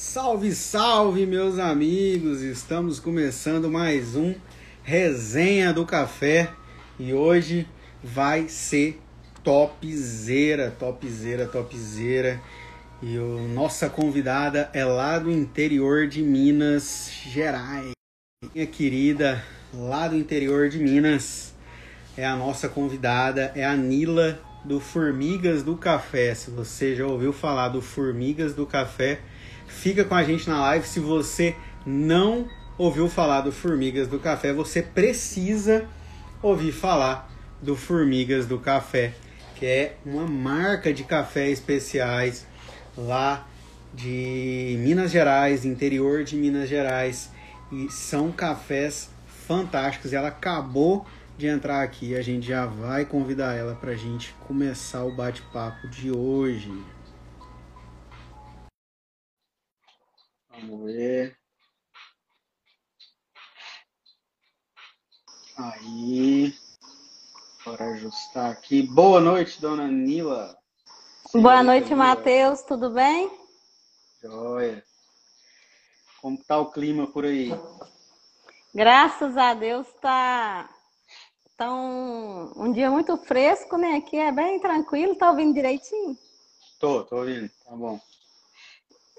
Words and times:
Salve, 0.00 0.54
salve, 0.54 1.26
meus 1.26 1.58
amigos! 1.58 2.40
Estamos 2.40 3.00
começando 3.00 3.68
mais 3.68 4.14
um 4.14 4.32
Resenha 4.84 5.72
do 5.72 5.84
Café 5.84 6.52
e 7.00 7.12
hoje 7.12 7.66
vai 8.02 8.48
ser 8.48 9.00
topzera, 9.42 10.70
topzera, 10.78 11.48
topzera. 11.48 12.40
E 13.02 13.18
o 13.18 13.48
nossa 13.48 13.90
convidada 13.90 14.70
é 14.72 14.84
lá 14.84 15.18
do 15.18 15.32
interior 15.32 16.06
de 16.06 16.22
Minas 16.22 17.10
Gerais. 17.24 17.90
Minha 18.54 18.68
querida, 18.68 19.42
lá 19.74 20.06
do 20.06 20.14
interior 20.14 20.68
de 20.68 20.78
Minas, 20.78 21.52
é 22.16 22.24
a 22.24 22.36
nossa 22.36 22.68
convidada, 22.68 23.50
é 23.52 23.64
a 23.64 23.74
Nila 23.74 24.40
do 24.64 24.78
Formigas 24.78 25.64
do 25.64 25.76
Café. 25.76 26.36
Se 26.36 26.52
você 26.52 26.94
já 26.94 27.04
ouviu 27.04 27.32
falar 27.32 27.70
do 27.70 27.82
Formigas 27.82 28.54
do 28.54 28.64
Café, 28.64 29.20
fica 29.68 30.04
com 30.04 30.14
a 30.14 30.24
gente 30.24 30.48
na 30.48 30.60
live. 30.60 30.86
Se 30.86 31.00
você 31.00 31.54
não 31.86 32.48
ouviu 32.76 33.08
falar 33.08 33.42
do 33.42 33.52
Formigas 33.52 34.08
do 34.08 34.18
Café, 34.18 34.52
você 34.52 34.82
precisa 34.82 35.86
ouvir 36.42 36.72
falar 36.72 37.30
do 37.60 37.76
Formigas 37.76 38.46
do 38.46 38.58
Café, 38.58 39.14
que 39.56 39.66
é 39.66 39.96
uma 40.04 40.26
marca 40.26 40.92
de 40.92 41.04
café 41.04 41.50
especiais 41.50 42.46
lá 42.96 43.46
de 43.92 44.76
Minas 44.80 45.10
Gerais, 45.10 45.64
interior 45.64 46.22
de 46.22 46.36
Minas 46.36 46.68
Gerais, 46.68 47.30
e 47.72 47.90
são 47.90 48.30
cafés 48.30 49.10
fantásticos. 49.46 50.12
Ela 50.12 50.28
acabou 50.28 51.06
de 51.36 51.46
entrar 51.46 51.82
aqui, 51.82 52.16
a 52.16 52.22
gente 52.22 52.46
já 52.46 52.66
vai 52.66 53.04
convidar 53.04 53.54
ela 53.54 53.74
para 53.74 53.92
a 53.92 53.96
gente 53.96 54.34
começar 54.46 55.04
o 55.04 55.14
bate-papo 55.14 55.88
de 55.88 56.10
hoje. 56.10 56.72
Vamos 60.60 60.92
ver. 60.92 61.38
Aí. 65.56 66.54
Bora 67.64 67.92
ajustar 67.92 68.50
aqui. 68.50 68.82
Boa 68.82 69.20
noite, 69.20 69.60
dona 69.60 69.86
Nila. 69.86 70.56
Boa 71.32 71.62
noite, 71.62 71.94
Matheus. 71.94 72.62
Tudo 72.62 72.90
bem? 72.90 73.30
Joia. 74.22 74.82
Como 76.20 76.42
tá 76.44 76.58
o 76.58 76.70
clima 76.70 77.06
por 77.06 77.24
aí? 77.24 77.50
Graças 78.74 79.36
a 79.36 79.54
Deus 79.54 79.86
tá, 80.00 80.68
tá 81.56 81.72
um, 81.72 82.52
um 82.56 82.72
dia 82.72 82.90
muito 82.90 83.16
fresco, 83.16 83.76
né? 83.76 83.96
Aqui 83.96 84.16
é 84.16 84.32
bem 84.32 84.58
tranquilo. 84.60 85.14
Tá 85.14 85.30
ouvindo 85.30 85.54
direitinho? 85.54 86.16
Tô, 86.80 87.04
tô 87.04 87.16
ouvindo. 87.18 87.48
Tá 87.64 87.76
bom. 87.76 88.00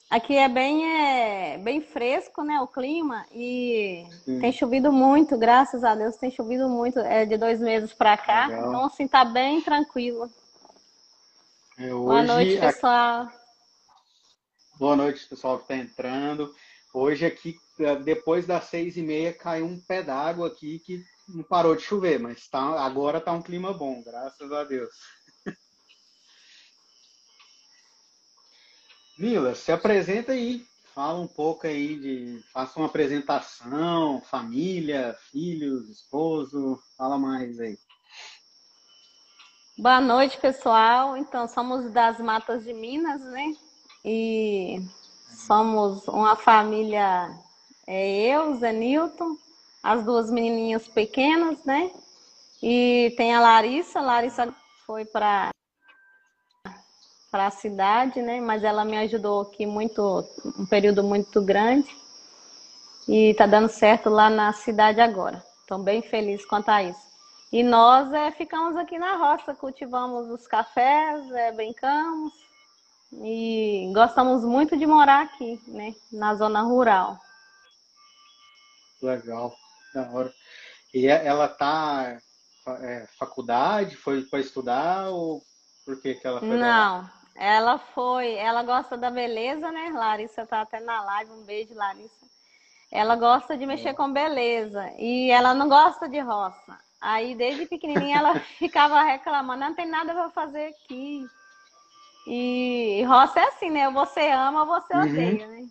Aqui 0.09 0.35
é 0.35 0.49
bem, 0.49 0.87
é, 0.87 1.57
bem 1.59 1.81
fresco, 1.81 2.41
né, 2.41 2.59
o 2.61 2.67
clima, 2.67 3.27
e 3.31 4.07
Sim. 4.25 4.39
tem 4.39 4.51
chovido 4.51 4.91
muito, 4.91 5.37
graças 5.37 5.83
a 5.83 5.93
Deus, 5.93 6.15
tem 6.15 6.31
chovido 6.31 6.67
muito, 6.67 6.97
é 6.97 7.27
de 7.27 7.37
dois 7.37 7.59
meses 7.59 7.93
para 7.93 8.17
cá, 8.17 8.47
Legal. 8.47 8.69
então 8.69 8.85
assim, 8.85 9.07
tá 9.07 9.23
bem 9.23 9.61
tranquilo. 9.61 10.27
É, 11.77 11.93
hoje, 11.93 12.05
Boa 12.05 12.23
noite, 12.23 12.59
pessoal. 12.59 13.29
Boa 14.79 14.95
noite, 14.95 15.27
pessoal 15.27 15.57
que 15.57 15.63
está 15.65 15.75
entrando. 15.75 16.55
Hoje 16.91 17.27
aqui, 17.27 17.55
é, 17.79 17.95
depois 17.97 18.47
das 18.47 18.63
seis 18.63 18.97
e 18.97 19.03
meia, 19.03 19.31
caiu 19.31 19.67
um 19.67 19.79
pé 19.79 20.01
d'água 20.01 20.47
aqui 20.47 20.79
que 20.79 21.03
não 21.27 21.43
parou 21.43 21.75
de 21.75 21.83
chover, 21.83 22.19
mas 22.19 22.47
tá, 22.47 22.83
agora 22.83 23.21
tá 23.21 23.31
um 23.31 23.43
clima 23.43 23.71
bom, 23.73 24.01
graças 24.01 24.51
a 24.51 24.63
Deus. 24.63 24.89
Mila, 29.19 29.53
se 29.53 29.69
apresenta 29.69 30.31
aí. 30.31 30.65
Fala 30.95 31.19
um 31.19 31.27
pouco 31.27 31.67
aí 31.67 31.99
de. 31.99 32.41
Faça 32.53 32.79
uma 32.79 32.85
apresentação, 32.85 34.21
família, 34.21 35.13
filhos, 35.29 35.89
esposo. 35.89 36.79
Fala 36.97 37.19
mais 37.19 37.59
aí. 37.59 37.77
Boa 39.77 39.99
noite, 39.99 40.37
pessoal. 40.37 41.17
Então, 41.17 41.49
somos 41.49 41.91
das 41.91 42.17
Matas 42.19 42.63
de 42.63 42.73
Minas, 42.73 43.21
né? 43.25 43.57
E 44.05 44.79
somos 45.35 46.07
uma 46.07 46.37
família, 46.37 47.29
é 47.85 48.21
eu, 48.33 48.55
Zé 48.55 48.71
Newton, 48.71 49.35
as 49.83 50.05
duas 50.05 50.31
menininhas 50.31 50.87
pequenas, 50.87 51.61
né? 51.65 51.91
E 52.63 53.13
tem 53.17 53.35
a 53.35 53.41
Larissa. 53.41 53.99
A 53.99 54.03
Larissa 54.03 54.55
foi 54.85 55.03
para 55.03 55.49
para 57.31 57.47
a 57.47 57.51
cidade, 57.51 58.21
né? 58.21 58.39
Mas 58.41 58.63
ela 58.63 58.83
me 58.83 58.97
ajudou 58.97 59.41
aqui 59.41 59.65
muito, 59.65 60.25
um 60.57 60.65
período 60.65 61.03
muito 61.03 61.41
grande. 61.41 61.89
E 63.07 63.31
está 63.31 63.45
dando 63.45 63.69
certo 63.69 64.09
lá 64.09 64.29
na 64.29 64.53
cidade 64.53 65.01
agora. 65.01 65.43
Estou 65.61 65.79
bem 65.79 66.01
feliz 66.01 66.45
quanto 66.45 66.69
a 66.69 66.83
isso. 66.83 67.09
E 67.51 67.63
nós 67.63 68.11
é, 68.13 68.31
ficamos 68.31 68.77
aqui 68.77 68.99
na 68.99 69.15
roça, 69.15 69.55
cultivamos 69.55 70.29
os 70.29 70.47
cafés, 70.47 71.31
é, 71.31 71.51
brincamos 71.51 72.31
e 73.11 73.91
gostamos 73.93 74.45
muito 74.45 74.77
de 74.77 74.85
morar 74.85 75.23
aqui, 75.23 75.59
né? 75.67 75.95
Na 76.11 76.35
zona 76.35 76.61
rural. 76.61 77.17
Legal, 79.01 79.55
da 79.93 80.09
hora. 80.11 80.33
E 80.93 81.07
é, 81.07 81.25
ela 81.25 81.47
tá 81.47 82.19
é, 82.81 83.07
faculdade, 83.17 83.95
foi 83.95 84.23
para 84.23 84.39
estudar 84.39 85.09
ou 85.09 85.41
por 85.85 85.99
que, 85.99 86.13
que 86.13 86.27
ela 86.27 86.39
foi? 86.39 86.49
Não, 86.49 87.09
ela 87.39 87.77
foi, 87.77 88.33
ela 88.33 88.61
gosta 88.63 88.97
da 88.97 89.09
beleza, 89.09 89.71
né? 89.71 89.91
Larissa 89.93 90.45
tá 90.45 90.59
até 90.59 90.81
na 90.81 91.01
live, 91.01 91.31
um 91.31 91.45
beijo, 91.45 91.73
Larissa. 91.73 92.27
Ela 92.91 93.15
gosta 93.15 93.57
de 93.57 93.65
mexer 93.65 93.93
com 93.93 94.11
beleza 94.11 94.91
e 94.97 95.31
ela 95.31 95.53
não 95.53 95.69
gosta 95.69 96.09
de 96.09 96.19
roça. 96.19 96.77
Aí 96.99 97.33
desde 97.35 97.65
pequenininha 97.65 98.17
ela 98.17 98.37
ficava 98.59 99.01
reclamando, 99.03 99.61
não 99.61 99.73
tem 99.73 99.87
nada 99.87 100.13
para 100.13 100.29
fazer 100.31 100.65
aqui. 100.65 101.25
E 102.27 103.05
roça 103.07 103.39
é 103.39 103.47
assim, 103.47 103.69
né? 103.69 103.89
Você 103.89 104.29
ama, 104.31 104.65
você 104.65 104.93
uhum. 104.93 105.03
odeia, 105.03 105.47
né? 105.47 105.65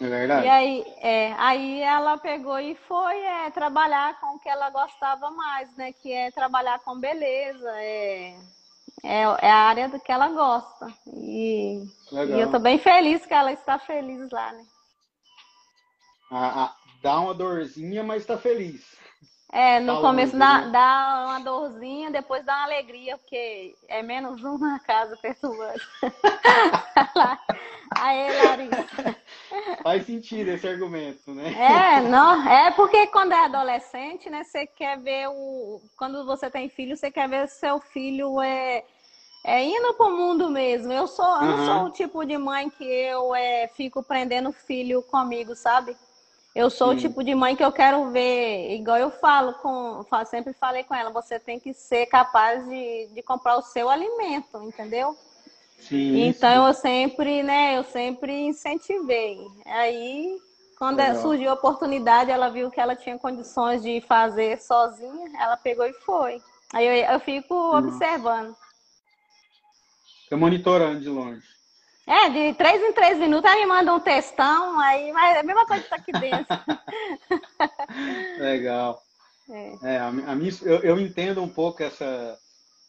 É 0.00 0.06
verdade. 0.06 0.46
E 0.46 0.48
aí, 0.48 0.94
é, 1.02 1.34
aí 1.36 1.80
ela 1.82 2.16
pegou 2.16 2.58
e 2.58 2.74
foi 2.74 3.18
é, 3.18 3.50
trabalhar 3.50 4.18
com 4.20 4.36
o 4.36 4.38
que 4.38 4.48
ela 4.48 4.70
gostava 4.70 5.30
mais, 5.30 5.76
né? 5.76 5.92
Que 5.92 6.14
é 6.14 6.30
trabalhar 6.30 6.78
com 6.78 6.98
beleza, 6.98 7.70
é 7.76 8.34
é, 9.02 9.22
é 9.22 9.50
a 9.50 9.56
área 9.56 9.88
do 9.88 10.00
que 10.00 10.10
ela 10.10 10.28
gosta. 10.28 10.86
E, 11.06 11.82
e 12.12 12.40
eu 12.40 12.50
tô 12.50 12.58
bem 12.58 12.78
feliz 12.78 13.24
que 13.24 13.34
ela 13.34 13.52
está 13.52 13.78
feliz 13.78 14.30
lá, 14.30 14.52
né? 14.52 14.64
Ah, 16.30 16.64
ah, 16.64 16.76
dá 17.02 17.20
uma 17.20 17.34
dorzinha, 17.34 18.02
mas 18.02 18.22
está 18.22 18.36
feliz. 18.36 18.96
É, 19.50 19.80
no 19.80 20.00
começo 20.02 20.36
dá, 20.36 20.60
né? 20.60 20.70
dá 20.70 21.24
uma 21.26 21.40
dorzinha, 21.40 22.10
depois 22.10 22.44
dá 22.44 22.54
uma 22.54 22.64
alegria, 22.64 23.16
porque 23.16 23.74
é 23.88 24.02
menos 24.02 24.44
um 24.44 24.58
na 24.58 24.78
casa 24.84 25.16
perturbando. 25.16 25.80
Aê, 27.96 28.30
Larissa. 28.44 29.16
Faz 29.82 30.06
sentido 30.06 30.50
esse 30.50 30.66
argumento, 30.66 31.32
né? 31.32 31.52
É, 31.52 32.00
não, 32.00 32.48
é 32.48 32.70
porque 32.72 33.06
quando 33.08 33.32
é 33.32 33.44
adolescente, 33.44 34.28
né, 34.28 34.44
você 34.44 34.66
quer 34.66 34.98
ver 34.98 35.28
o. 35.28 35.80
Quando 35.96 36.24
você 36.24 36.50
tem 36.50 36.68
filho, 36.68 36.96
você 36.96 37.10
quer 37.10 37.28
ver 37.28 37.48
seu 37.48 37.80
filho 37.80 38.40
é, 38.40 38.84
é 39.44 39.64
indo 39.64 39.94
pro 39.94 40.10
mundo 40.10 40.50
mesmo. 40.50 40.92
Eu 40.92 41.06
sou, 41.06 41.26
eu 41.26 41.42
não 41.42 41.64
sou 41.64 41.84
o 41.84 41.90
tipo 41.90 42.24
de 42.24 42.36
mãe 42.36 42.70
que 42.70 42.84
eu 42.84 43.34
é, 43.34 43.68
fico 43.68 44.02
prendendo 44.02 44.52
filho 44.52 45.02
comigo, 45.02 45.54
sabe? 45.54 45.96
Eu 46.54 46.70
sou 46.70 46.90
Sim. 46.90 46.96
o 46.96 47.00
tipo 47.00 47.22
de 47.22 47.34
mãe 47.34 47.54
que 47.54 47.64
eu 47.64 47.70
quero 47.70 48.10
ver, 48.10 48.74
igual 48.74 48.96
eu 48.96 49.10
falo 49.10 49.54
com, 49.54 50.04
sempre 50.26 50.52
falei 50.52 50.82
com 50.82 50.94
ela, 50.94 51.10
você 51.10 51.38
tem 51.38 51.60
que 51.60 51.72
ser 51.72 52.06
capaz 52.06 52.66
de, 52.66 53.06
de 53.14 53.22
comprar 53.22 53.56
o 53.56 53.62
seu 53.62 53.88
alimento, 53.88 54.60
entendeu? 54.64 55.16
Sim, 55.78 56.26
então 56.26 56.62
sim. 56.62 56.68
eu 56.68 56.74
sempre, 56.74 57.42
né, 57.42 57.78
eu 57.78 57.84
sempre 57.84 58.32
incentivei. 58.32 59.38
Aí, 59.64 60.36
quando 60.78 60.98
Legal. 60.98 61.22
surgiu 61.22 61.50
a 61.50 61.54
oportunidade, 61.54 62.30
ela 62.30 62.50
viu 62.50 62.70
que 62.70 62.80
ela 62.80 62.96
tinha 62.96 63.18
condições 63.18 63.82
de 63.82 64.00
fazer 64.00 64.60
sozinha, 64.60 65.30
ela 65.40 65.56
pegou 65.56 65.86
e 65.86 65.92
foi. 66.04 66.42
Aí 66.72 66.86
eu, 66.86 67.12
eu 67.12 67.20
fico 67.20 67.54
observando. 67.76 68.54
Fica 70.24 70.36
monitorando 70.36 71.00
de 71.00 71.08
longe. 71.08 71.46
É, 72.06 72.28
de 72.30 72.54
três 72.54 72.82
em 72.82 72.92
três 72.92 73.18
minutos, 73.18 73.50
ela 73.50 73.60
me 73.60 73.66
manda 73.66 73.94
um 73.94 74.00
textão, 74.00 74.80
aí, 74.80 75.12
mas 75.12 75.36
é 75.36 75.40
a 75.40 75.42
mesma 75.42 75.66
coisa 75.66 75.82
que 75.82 75.90
tá 75.90 75.96
aqui 75.96 76.12
dentro. 76.12 76.46
Legal. 78.40 79.02
É. 79.50 79.94
é 79.94 79.98
a, 79.98 80.08
a 80.08 80.34
minha, 80.34 80.50
eu, 80.62 80.80
eu, 80.80 81.00
entendo 81.00 81.42
um 81.42 81.48
pouco 81.48 81.82
essa, 81.82 82.38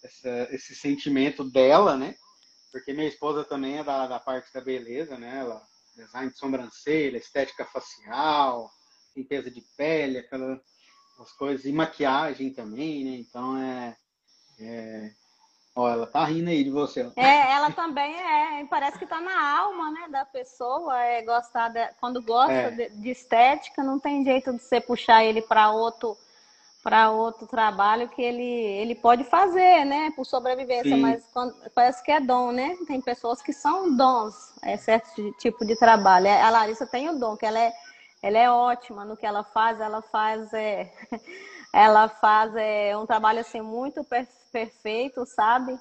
essa, 0.03 0.47
esse 0.51 0.75
sentimento 0.75 1.43
dela, 1.43 1.97
né? 1.97 2.15
Porque 2.71 2.93
minha 2.93 3.07
esposa 3.07 3.43
também 3.43 3.77
é 3.79 3.83
da, 3.83 4.07
da 4.07 4.19
parte 4.19 4.53
da 4.53 4.61
beleza, 4.61 5.17
né? 5.17 5.39
Ela, 5.39 5.61
design 5.95 6.31
de 6.31 6.37
sobrancelha, 6.37 7.17
estética 7.17 7.65
facial, 7.65 8.69
limpeza 9.15 9.49
de 9.49 9.61
pele, 9.75 10.19
aquelas 10.19 10.61
coisas, 11.37 11.65
e 11.65 11.71
maquiagem 11.71 12.53
também, 12.53 13.03
né? 13.03 13.11
Então 13.11 13.57
é, 13.57 13.97
é 14.59 15.11
Ó, 15.75 15.87
ela 15.87 16.05
tá 16.05 16.25
rindo 16.25 16.49
aí 16.49 16.61
de 16.61 16.69
você. 16.69 17.09
É, 17.15 17.51
ela 17.53 17.71
também 17.71 18.13
é, 18.13 18.65
parece 18.65 18.99
que 18.99 19.05
tá 19.05 19.21
na 19.21 19.59
alma, 19.59 19.91
né, 19.91 20.09
da 20.09 20.25
pessoa, 20.25 20.99
é 21.01 21.21
gostar 21.21 21.69
de, 21.69 21.87
quando 22.01 22.21
gosta 22.21 22.51
é. 22.51 22.71
de, 22.71 22.89
de, 22.89 23.09
estética, 23.09 23.81
não 23.81 23.97
tem 23.97 24.25
jeito 24.25 24.51
de 24.51 24.59
você 24.59 24.81
puxar 24.81 25.23
ele 25.23 25.41
para 25.41 25.71
outro 25.71 26.17
para 26.81 27.11
outro 27.11 27.45
trabalho 27.45 28.07
que 28.09 28.21
ele, 28.21 28.43
ele 28.43 28.95
pode 28.95 29.23
fazer, 29.25 29.85
né, 29.85 30.11
por 30.15 30.25
sobrevivência, 30.25 30.95
Sim. 30.95 31.01
mas 31.01 31.23
quando, 31.33 31.53
parece 31.75 32.03
que 32.03 32.11
é 32.11 32.19
dom, 32.19 32.51
né? 32.51 32.77
Tem 32.87 33.01
pessoas 33.01 33.41
que 33.41 33.51
são 33.51 33.95
dons, 33.95 34.53
é 34.61 34.77
certo 34.77 35.09
tipo 35.33 35.65
de 35.65 35.75
trabalho. 35.77 36.27
É, 36.27 36.41
a 36.41 36.49
Larissa 36.49 36.87
tem 36.87 37.09
o 37.09 37.19
dom, 37.19 37.35
que 37.35 37.45
ela 37.45 37.59
é, 37.59 37.73
ela 38.23 38.37
é 38.37 38.49
ótima 38.49 39.03
no 39.03 39.17
que 39.17 39.25
ela 39.25 39.43
faz, 39.43 39.79
ela 39.81 40.01
faz 40.01 40.53
é, 40.53 40.91
ela 41.73 42.07
faz 42.07 42.55
é, 42.55 42.95
um 42.95 43.05
trabalho 43.05 43.41
assim 43.41 43.61
muito 43.61 44.05
perfeito, 44.51 45.25
sabe? 45.25 45.77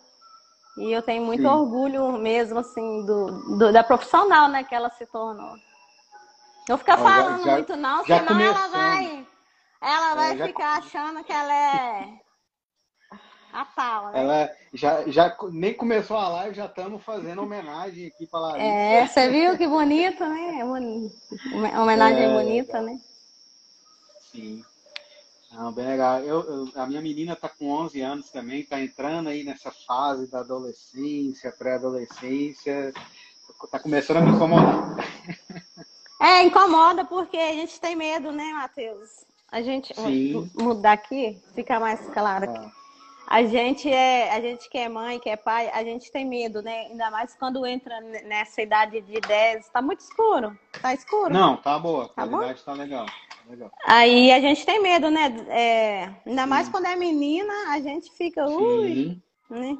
E 0.77 0.93
eu 0.93 1.03
tenho 1.03 1.25
muito 1.25 1.43
Sim. 1.43 1.49
orgulho 1.49 2.12
mesmo 2.12 2.59
assim 2.59 3.05
do, 3.06 3.56
do, 3.56 3.73
da 3.73 3.85
profissional, 3.85 4.49
né, 4.49 4.65
que 4.65 4.75
ela 4.75 4.91
se 4.91 5.06
tornou. 5.06 5.55
Não 6.69 6.77
ficar 6.77 6.99
falando 6.99 7.45
já, 7.45 7.53
muito 7.53 7.77
não, 7.77 8.05
senão 8.05 8.27
começando. 8.27 8.56
ela 8.56 8.69
vai 8.69 9.27
ela 9.80 10.14
vai 10.14 10.40
é, 10.40 10.46
ficar 10.46 10.78
achando 10.78 11.22
que 11.25 11.32
ela 11.32 11.54
é 11.54 12.20
a 13.52 13.64
tal, 13.64 14.10
né? 14.10 14.20
Ela 14.20 14.50
já, 14.72 15.08
já 15.08 15.36
nem 15.50 15.75
começou 15.75 16.16
a 16.16 16.28
live, 16.28 16.56
já 16.56 16.66
estamos 16.66 17.02
fazendo 17.02 17.42
homenagem 17.42 18.06
aqui 18.06 18.26
para 18.26 18.40
Larissa. 18.40 18.66
É, 18.66 19.06
você 19.06 19.30
viu 19.30 19.56
que 19.56 19.66
bonito, 19.66 20.25
né? 20.25 20.60
É 20.60 21.78
homenagem 21.78 22.25
é, 22.25 22.32
bonita, 22.32 22.80
né? 22.80 23.00
Sim. 24.30 24.62
Não, 25.52 25.72
bem 25.72 25.86
legal. 25.86 26.20
Eu, 26.20 26.42
eu, 26.42 26.72
a 26.75 26.86
minha 26.86 27.00
menina 27.00 27.32
está 27.32 27.48
com 27.48 27.70
11 27.70 28.00
anos 28.02 28.30
também, 28.30 28.60
está 28.60 28.80
entrando 28.80 29.28
aí 29.28 29.42
nessa 29.42 29.72
fase 29.72 30.30
da 30.30 30.40
adolescência, 30.40 31.52
pré-adolescência. 31.52 32.92
Está 33.64 33.80
começando 33.80 34.19
a 34.19 34.20
me 34.20 34.30
incomodar. 34.30 34.96
É, 36.20 36.42
incomoda 36.42 37.04
porque 37.04 37.36
a 37.36 37.52
gente 37.52 37.80
tem 37.80 37.96
medo, 37.96 38.30
né, 38.30 38.52
Matheus? 38.52 39.27
A 39.50 39.62
gente 39.62 39.95
Sim. 39.95 40.50
mudar 40.55 40.93
aqui, 40.93 41.39
fica 41.55 41.81
mais 41.81 42.00
claro 42.11 42.50
aqui. 42.50 42.67
Ah. 42.67 42.79
A 43.31 43.45
gente 43.45 43.91
é, 43.91 44.35
a 44.35 44.41
gente 44.41 44.71
que 44.71 44.79
é 44.79 44.89
mãe, 44.89 45.19
que 45.19 45.29
é 45.29 45.37
pai, 45.37 45.71
a 45.75 45.85
gente 45.85 46.11
tem 46.11 46.25
medo, 46.25 46.62
né? 46.62 46.87
Ainda 46.87 47.11
mais 47.11 47.35
quando 47.35 47.67
entra 47.67 48.00
nessa 48.00 48.62
idade 48.62 49.03
de 49.03 49.21
10, 49.21 49.69
tá 49.69 49.83
muito 49.83 50.00
escuro. 50.00 50.59
Tá 50.81 50.95
escuro? 50.95 51.33
Não, 51.33 51.59
tá 51.59 51.79
boa. 51.79 52.06
A 52.06 52.09
tá 52.09 52.27
qualidade 52.27 52.65
tá 52.65 52.73
legal. 52.73 53.05
Tá 53.05 53.50
legal. 53.50 53.71
Aí 53.85 54.33
a 54.33 54.41
gente 54.41 54.65
tem 54.65 54.81
medo, 54.81 55.11
né? 55.11 55.27
É, 55.49 56.05
ainda 56.25 56.45
Sim. 56.45 56.49
mais 56.49 56.69
quando 56.71 56.87
é 56.87 56.97
menina, 56.97 57.53
a 57.69 57.81
gente 57.81 58.11
fica, 58.12 58.47
ui, 58.47 59.21
né? 59.50 59.77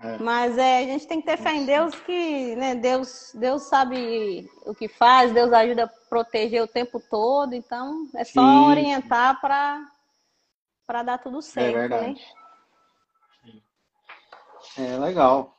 É. 0.00 0.18
Mas 0.18 0.56
é, 0.56 0.78
a 0.78 0.84
gente 0.84 1.06
tem 1.08 1.20
que 1.20 1.26
ter 1.26 1.36
fé 1.36 1.54
em 1.54 1.66
Deus 1.66 1.94
que 1.94 2.54
né, 2.54 2.74
Deus, 2.76 3.32
Deus 3.34 3.62
sabe 3.62 4.48
o 4.64 4.72
que 4.74 4.86
faz, 4.86 5.32
Deus 5.32 5.52
ajuda 5.52 5.84
a 5.84 6.08
proteger 6.08 6.62
o 6.62 6.68
tempo 6.68 7.00
todo, 7.00 7.52
então 7.52 8.08
é 8.14 8.22
só 8.24 8.40
Sim. 8.40 8.70
orientar 8.70 9.40
para 9.40 11.02
dar 11.02 11.18
tudo 11.18 11.42
certo. 11.42 11.76
É 11.76 11.80
verdade. 11.80 12.26
Né? 13.44 13.60
É 14.78 14.96
legal. 14.98 15.58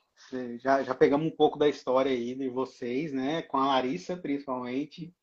Já, 0.59 0.83
já 0.83 0.95
pegamos 0.95 1.27
um 1.27 1.35
pouco 1.35 1.57
da 1.57 1.67
história 1.67 2.11
aí 2.11 2.35
de 2.35 2.49
vocês, 2.49 3.11
né? 3.11 3.41
Com 3.41 3.57
a 3.57 3.67
Larissa, 3.67 4.15
principalmente. 4.15 5.13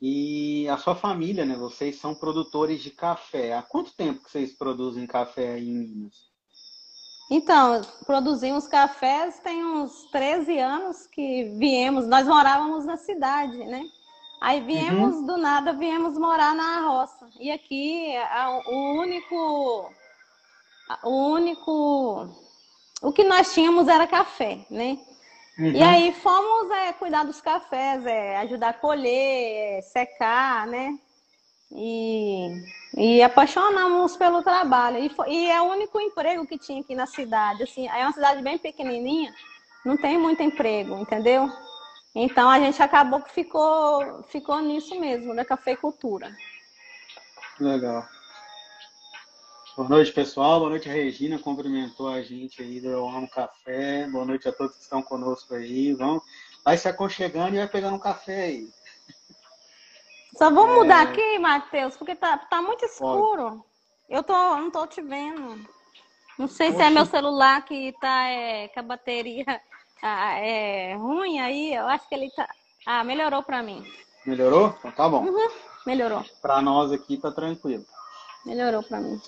E 0.00 0.66
a 0.68 0.78
sua 0.78 0.94
família, 0.94 1.44
né? 1.44 1.56
Vocês 1.56 1.96
são 1.96 2.14
produtores 2.14 2.82
de 2.82 2.90
café. 2.90 3.54
Há 3.54 3.62
quanto 3.62 3.94
tempo 3.94 4.22
que 4.22 4.30
vocês 4.30 4.52
produzem 4.52 5.06
café 5.06 5.54
aí 5.54 5.68
em 5.68 5.78
Minas? 5.78 6.31
Então, 7.34 7.80
produzimos 8.04 8.68
cafés 8.68 9.38
tem 9.38 9.64
uns 9.64 10.04
13 10.10 10.58
anos 10.58 11.06
que 11.06 11.44
viemos, 11.58 12.06
nós 12.06 12.26
morávamos 12.28 12.84
na 12.84 12.98
cidade, 12.98 13.56
né? 13.56 13.84
Aí 14.38 14.60
viemos 14.60 15.16
uhum. 15.16 15.26
do 15.26 15.38
nada, 15.38 15.72
viemos 15.72 16.18
morar 16.18 16.54
na 16.54 16.86
roça. 16.86 17.26
E 17.40 17.50
aqui 17.50 18.12
o 18.66 19.00
único 19.00 19.90
o 21.04 21.32
único 21.32 22.28
o 23.00 23.12
que 23.14 23.24
nós 23.24 23.54
tínhamos 23.54 23.88
era 23.88 24.06
café, 24.06 24.66
né? 24.68 24.98
Uhum. 25.58 25.70
E 25.72 25.82
aí 25.82 26.12
fomos 26.12 26.70
é, 26.70 26.92
cuidar 26.92 27.24
dos 27.24 27.40
cafés, 27.40 28.04
é, 28.04 28.36
ajudar 28.40 28.68
a 28.68 28.74
colher, 28.74 29.78
é, 29.78 29.80
secar, 29.80 30.66
né? 30.66 30.98
E, 31.74 32.64
e 32.96 33.22
apaixonamos 33.22 34.16
pelo 34.16 34.42
trabalho. 34.42 34.98
E, 34.98 35.08
foi, 35.08 35.30
e, 35.30 35.50
é 35.50 35.60
o 35.60 35.70
único 35.70 35.98
emprego 36.00 36.46
que 36.46 36.58
tinha 36.58 36.80
aqui 36.80 36.94
na 36.94 37.06
cidade. 37.06 37.62
Assim, 37.62 37.88
é 37.88 38.04
uma 38.04 38.12
cidade 38.12 38.42
bem 38.42 38.58
pequenininha, 38.58 39.34
não 39.84 39.96
tem 39.96 40.18
muito 40.18 40.42
emprego, 40.42 40.98
entendeu? 40.98 41.50
Então 42.14 42.48
a 42.50 42.60
gente 42.60 42.82
acabou 42.82 43.22
que 43.22 43.32
ficou, 43.32 44.22
ficou 44.24 44.60
nisso 44.60 44.98
mesmo, 45.00 45.34
da 45.34 45.44
cafeicultura. 45.44 46.36
Legal. 47.58 48.06
Boa 49.74 49.88
noite, 49.88 50.12
pessoal. 50.12 50.58
Boa 50.58 50.70
noite, 50.70 50.86
Regina 50.86 51.38
cumprimentou 51.38 52.08
a 52.08 52.20
gente 52.20 52.60
aí 52.60 52.78
do 52.78 52.88
Eu 52.88 53.08
Amo 53.08 53.28
Café. 53.30 54.06
Boa 54.08 54.26
noite 54.26 54.46
a 54.46 54.52
todos 54.52 54.76
que 54.76 54.82
estão 54.82 55.02
conosco 55.02 55.54
aí. 55.54 55.94
Vamos, 55.94 56.22
vai 56.62 56.76
se 56.76 56.86
aconchegando 56.86 57.54
e 57.54 57.58
vai 57.58 57.68
pegando 57.68 57.96
um 57.96 57.98
café 57.98 58.42
aí. 58.42 58.68
Só 60.36 60.50
vou 60.50 60.66
é... 60.66 60.74
mudar 60.76 61.02
aqui, 61.02 61.38
Matheus, 61.38 61.96
porque 61.96 62.14
tá, 62.14 62.38
tá 62.38 62.62
muito 62.62 62.84
escuro. 62.84 63.64
Eu 64.08 64.22
tô, 64.22 64.32
não 64.32 64.70
tô 64.70 64.86
te 64.86 65.00
vendo. 65.00 65.64
Não 66.38 66.48
sei 66.48 66.72
se 66.72 66.82
é 66.82 66.90
meu 66.90 67.06
celular 67.06 67.64
que 67.64 67.92
tá 68.00 68.28
é, 68.28 68.68
com 68.68 68.80
a 68.80 68.82
bateria 68.82 69.60
ah, 70.02 70.36
é 70.38 70.94
ruim 70.96 71.38
aí. 71.38 71.72
Eu 71.72 71.86
acho 71.86 72.08
que 72.08 72.14
ele 72.14 72.28
tá. 72.30 72.48
Ah, 72.84 73.04
melhorou 73.04 73.42
pra 73.44 73.62
mim. 73.62 73.86
Melhorou? 74.26 74.74
Então 74.78 74.90
tá 74.90 75.08
bom. 75.08 75.24
Uhum, 75.24 75.48
melhorou. 75.86 76.24
Pra 76.42 76.60
nós 76.60 76.90
aqui 76.90 77.16
tá 77.16 77.30
tranquilo. 77.30 77.86
Melhorou 78.44 78.82
pra 78.82 79.00
mim. 79.00 79.20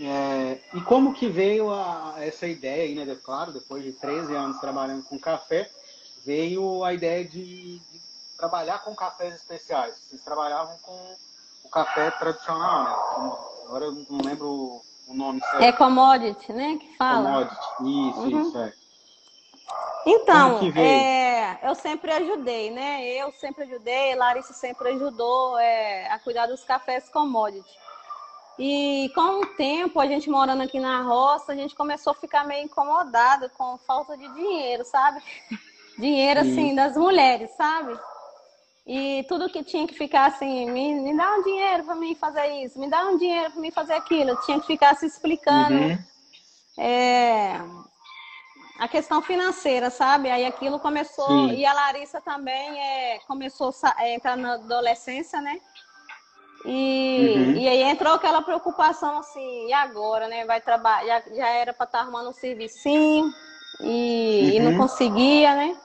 É, 0.00 0.60
e 0.74 0.80
como 0.80 1.14
que 1.14 1.28
veio 1.28 1.70
a, 1.70 2.16
essa 2.18 2.48
ideia 2.48 2.82
aí, 2.82 2.94
né? 2.96 3.16
Claro, 3.22 3.52
depois 3.52 3.84
de 3.84 3.92
13 3.92 4.34
anos 4.34 4.58
trabalhando 4.58 5.04
com 5.04 5.16
café, 5.20 5.70
veio 6.24 6.82
a 6.82 6.92
ideia 6.92 7.24
de, 7.24 7.78
de 7.78 8.00
trabalhar 8.36 8.80
com 8.80 8.94
cafés 8.94 9.34
especiais. 9.34 9.96
Vocês 9.96 10.22
trabalhavam 10.22 10.76
com 10.78 11.16
o 11.64 11.70
café 11.70 12.10
tradicional, 12.12 12.84
né? 12.84 13.36
Agora 13.66 13.84
eu 13.86 13.92
não 14.10 14.20
lembro 14.24 14.82
o 15.08 15.14
nome 15.14 15.40
certo. 15.40 15.62
É 15.62 15.72
commodity, 15.72 16.52
né? 16.52 16.76
Que 16.78 16.96
fala. 16.96 17.24
Commodity, 17.24 18.10
isso, 18.10 18.20
uhum. 18.20 18.42
isso, 18.42 18.58
é. 18.58 18.72
Então, 20.06 20.60
é, 20.76 21.58
eu 21.62 21.74
sempre 21.74 22.12
ajudei, 22.12 22.70
né? 22.70 23.06
Eu 23.06 23.32
sempre 23.32 23.64
ajudei, 23.64 24.14
Larissa 24.14 24.52
sempre 24.52 24.90
ajudou 24.90 25.58
é, 25.58 26.12
a 26.12 26.18
cuidar 26.18 26.46
dos 26.46 26.62
cafés 26.62 27.08
commodity. 27.08 27.84
E 28.58 29.10
com 29.14 29.40
o 29.40 29.46
tempo, 29.56 29.98
a 29.98 30.06
gente 30.06 30.28
morando 30.28 30.62
aqui 30.62 30.78
na 30.78 31.00
roça, 31.02 31.52
a 31.52 31.56
gente 31.56 31.74
começou 31.74 32.12
a 32.12 32.14
ficar 32.14 32.44
meio 32.46 32.64
incomodado 32.64 33.50
com 33.56 33.78
falta 33.78 34.16
de 34.16 34.28
dinheiro, 34.34 34.84
sabe? 34.84 35.22
Dinheiro, 35.98 36.40
assim, 36.40 36.74
das 36.74 36.96
mulheres, 36.96 37.52
sabe? 37.56 37.96
E 38.86 39.24
tudo 39.28 39.48
que 39.48 39.64
tinha 39.64 39.86
que 39.86 39.94
ficar 39.94 40.26
assim, 40.26 40.70
me, 40.70 40.94
me 40.94 41.16
dá 41.16 41.36
um 41.36 41.42
dinheiro 41.42 41.84
para 41.84 41.94
mim 41.94 42.14
fazer 42.14 42.46
isso, 42.62 42.78
me 42.78 42.88
dá 42.88 43.06
um 43.06 43.16
dinheiro 43.16 43.50
para 43.50 43.60
mim 43.60 43.70
fazer 43.70 43.94
aquilo. 43.94 44.30
Eu 44.30 44.40
tinha 44.42 44.60
que 44.60 44.66
ficar 44.66 44.94
se 44.94 45.06
explicando 45.06 45.74
uhum. 45.74 45.98
é, 46.78 47.60
a 48.78 48.86
questão 48.86 49.22
financeira, 49.22 49.88
sabe? 49.88 50.30
Aí 50.30 50.44
aquilo 50.44 50.78
começou. 50.78 51.26
Sim. 51.26 51.54
E 51.54 51.64
a 51.64 51.72
Larissa 51.72 52.20
também 52.20 52.78
é, 52.78 53.18
começou 53.26 53.72
a 53.82 54.10
entrar 54.10 54.36
na 54.36 54.54
adolescência, 54.54 55.40
né? 55.40 55.58
E, 56.66 57.34
uhum. 57.36 57.52
e 57.56 57.68
aí 57.68 57.82
entrou 57.82 58.14
aquela 58.14 58.42
preocupação 58.42 59.18
assim, 59.18 59.68
e 59.68 59.72
agora, 59.72 60.28
né? 60.28 60.44
Vai 60.44 60.60
trabalhar, 60.60 61.22
já, 61.22 61.34
já 61.34 61.48
era 61.48 61.72
para 61.72 61.84
estar 61.84 61.98
tá 61.98 62.04
arrumando 62.04 62.28
um 62.28 62.34
servicinho 62.34 63.32
e, 63.80 64.42
uhum. 64.42 64.50
e 64.50 64.60
não 64.60 64.72
uhum. 64.72 64.78
conseguia, 64.78 65.54
né? 65.54 65.76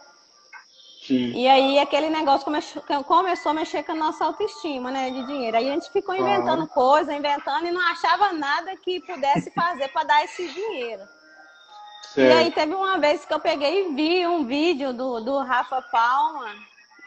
Sim. 1.10 1.32
E 1.32 1.48
aí 1.48 1.80
aquele 1.80 2.08
negócio 2.08 2.46
começou, 2.46 2.84
começou 3.04 3.50
a 3.50 3.56
mexer 3.56 3.82
com 3.82 3.94
a 3.94 3.96
nossa 3.96 4.25
autoestima, 4.25 4.92
né, 4.92 5.10
de 5.10 5.25
dinheiro. 5.25 5.58
Aí 5.58 5.68
a 5.68 5.74
gente 5.74 5.92
ficou 5.92 6.13
inventando 6.13 6.68
claro. 6.68 6.68
coisa, 6.68 7.16
inventando 7.16 7.66
e 7.66 7.72
não 7.72 7.82
achava 7.82 8.32
nada 8.32 8.78
que 8.78 9.00
pudesse 9.00 9.50
fazer 9.50 9.88
para 9.88 10.04
dar 10.04 10.24
esse 10.24 10.48
dinheiro. 10.48 11.01
Certo. 12.13 12.20
E 12.20 12.32
aí 12.32 12.51
teve 12.51 12.75
uma 12.75 13.00
vez 13.00 13.25
que 13.25 13.34
eu 13.34 13.39
peguei 13.39 13.88
e 13.88 13.96
vi 13.96 14.28
um 14.28 14.46
vídeo 14.46 14.94
do, 14.94 15.20
do 15.20 15.39
Rafa 15.39 15.82
Palma 15.82 16.54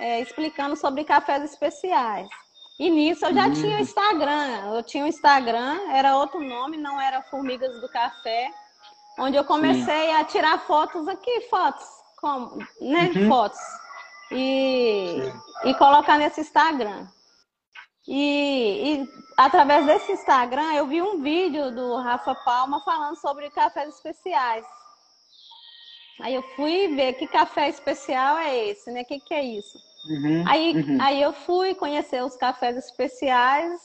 é, 0.00 0.20
explicando 0.20 0.74
sobre 0.74 1.04
cafés 1.04 1.44
especiais. 1.44 2.28
E 2.80 2.90
nisso 2.90 3.24
eu 3.24 3.32
já 3.32 3.46
uhum. 3.46 3.52
tinha 3.52 3.76
o 3.76 3.80
Instagram. 3.80 4.74
Eu 4.74 4.82
tinha 4.82 5.04
o 5.04 5.08
Instagram, 5.08 5.78
era 5.92 6.16
outro 6.16 6.40
nome, 6.40 6.76
não 6.76 7.00
era 7.00 7.22
Formigas 7.22 7.80
do 7.80 7.88
Café, 7.88 8.50
onde 9.16 9.36
eu 9.36 9.44
comecei 9.44 10.06
Sim. 10.06 10.14
a 10.14 10.24
tirar 10.24 10.58
fotos 10.58 11.06
aqui, 11.06 11.42
fotos, 11.42 11.86
como, 12.20 12.56
né, 12.80 13.12
uhum. 13.14 13.28
fotos 13.28 13.81
e, 14.32 15.22
e 15.64 15.74
colocar 15.74 16.18
nesse 16.18 16.40
Instagram. 16.40 17.06
E, 18.06 18.94
e, 18.94 19.08
através 19.36 19.86
desse 19.86 20.12
Instagram 20.12 20.72
eu 20.74 20.86
vi 20.88 21.00
um 21.00 21.22
vídeo 21.22 21.70
do 21.70 21.96
Rafa 21.96 22.34
Palma 22.34 22.80
falando 22.84 23.16
sobre 23.16 23.50
cafés 23.50 23.94
especiais. 23.94 24.66
Aí 26.20 26.34
eu 26.34 26.42
fui 26.54 26.88
ver 26.94 27.14
que 27.14 27.26
café 27.26 27.68
especial 27.68 28.38
é 28.38 28.68
esse, 28.68 28.90
né? 28.90 29.02
O 29.02 29.04
que, 29.04 29.20
que 29.20 29.34
é 29.34 29.42
isso? 29.42 29.78
Uhum, 30.08 30.44
Aí, 30.48 30.74
uhum. 30.74 30.98
aí 31.00 31.22
eu 31.22 31.32
fui 31.32 31.74
conhecer 31.76 32.24
os 32.24 32.36
cafés 32.36 32.76
especiais 32.76 33.80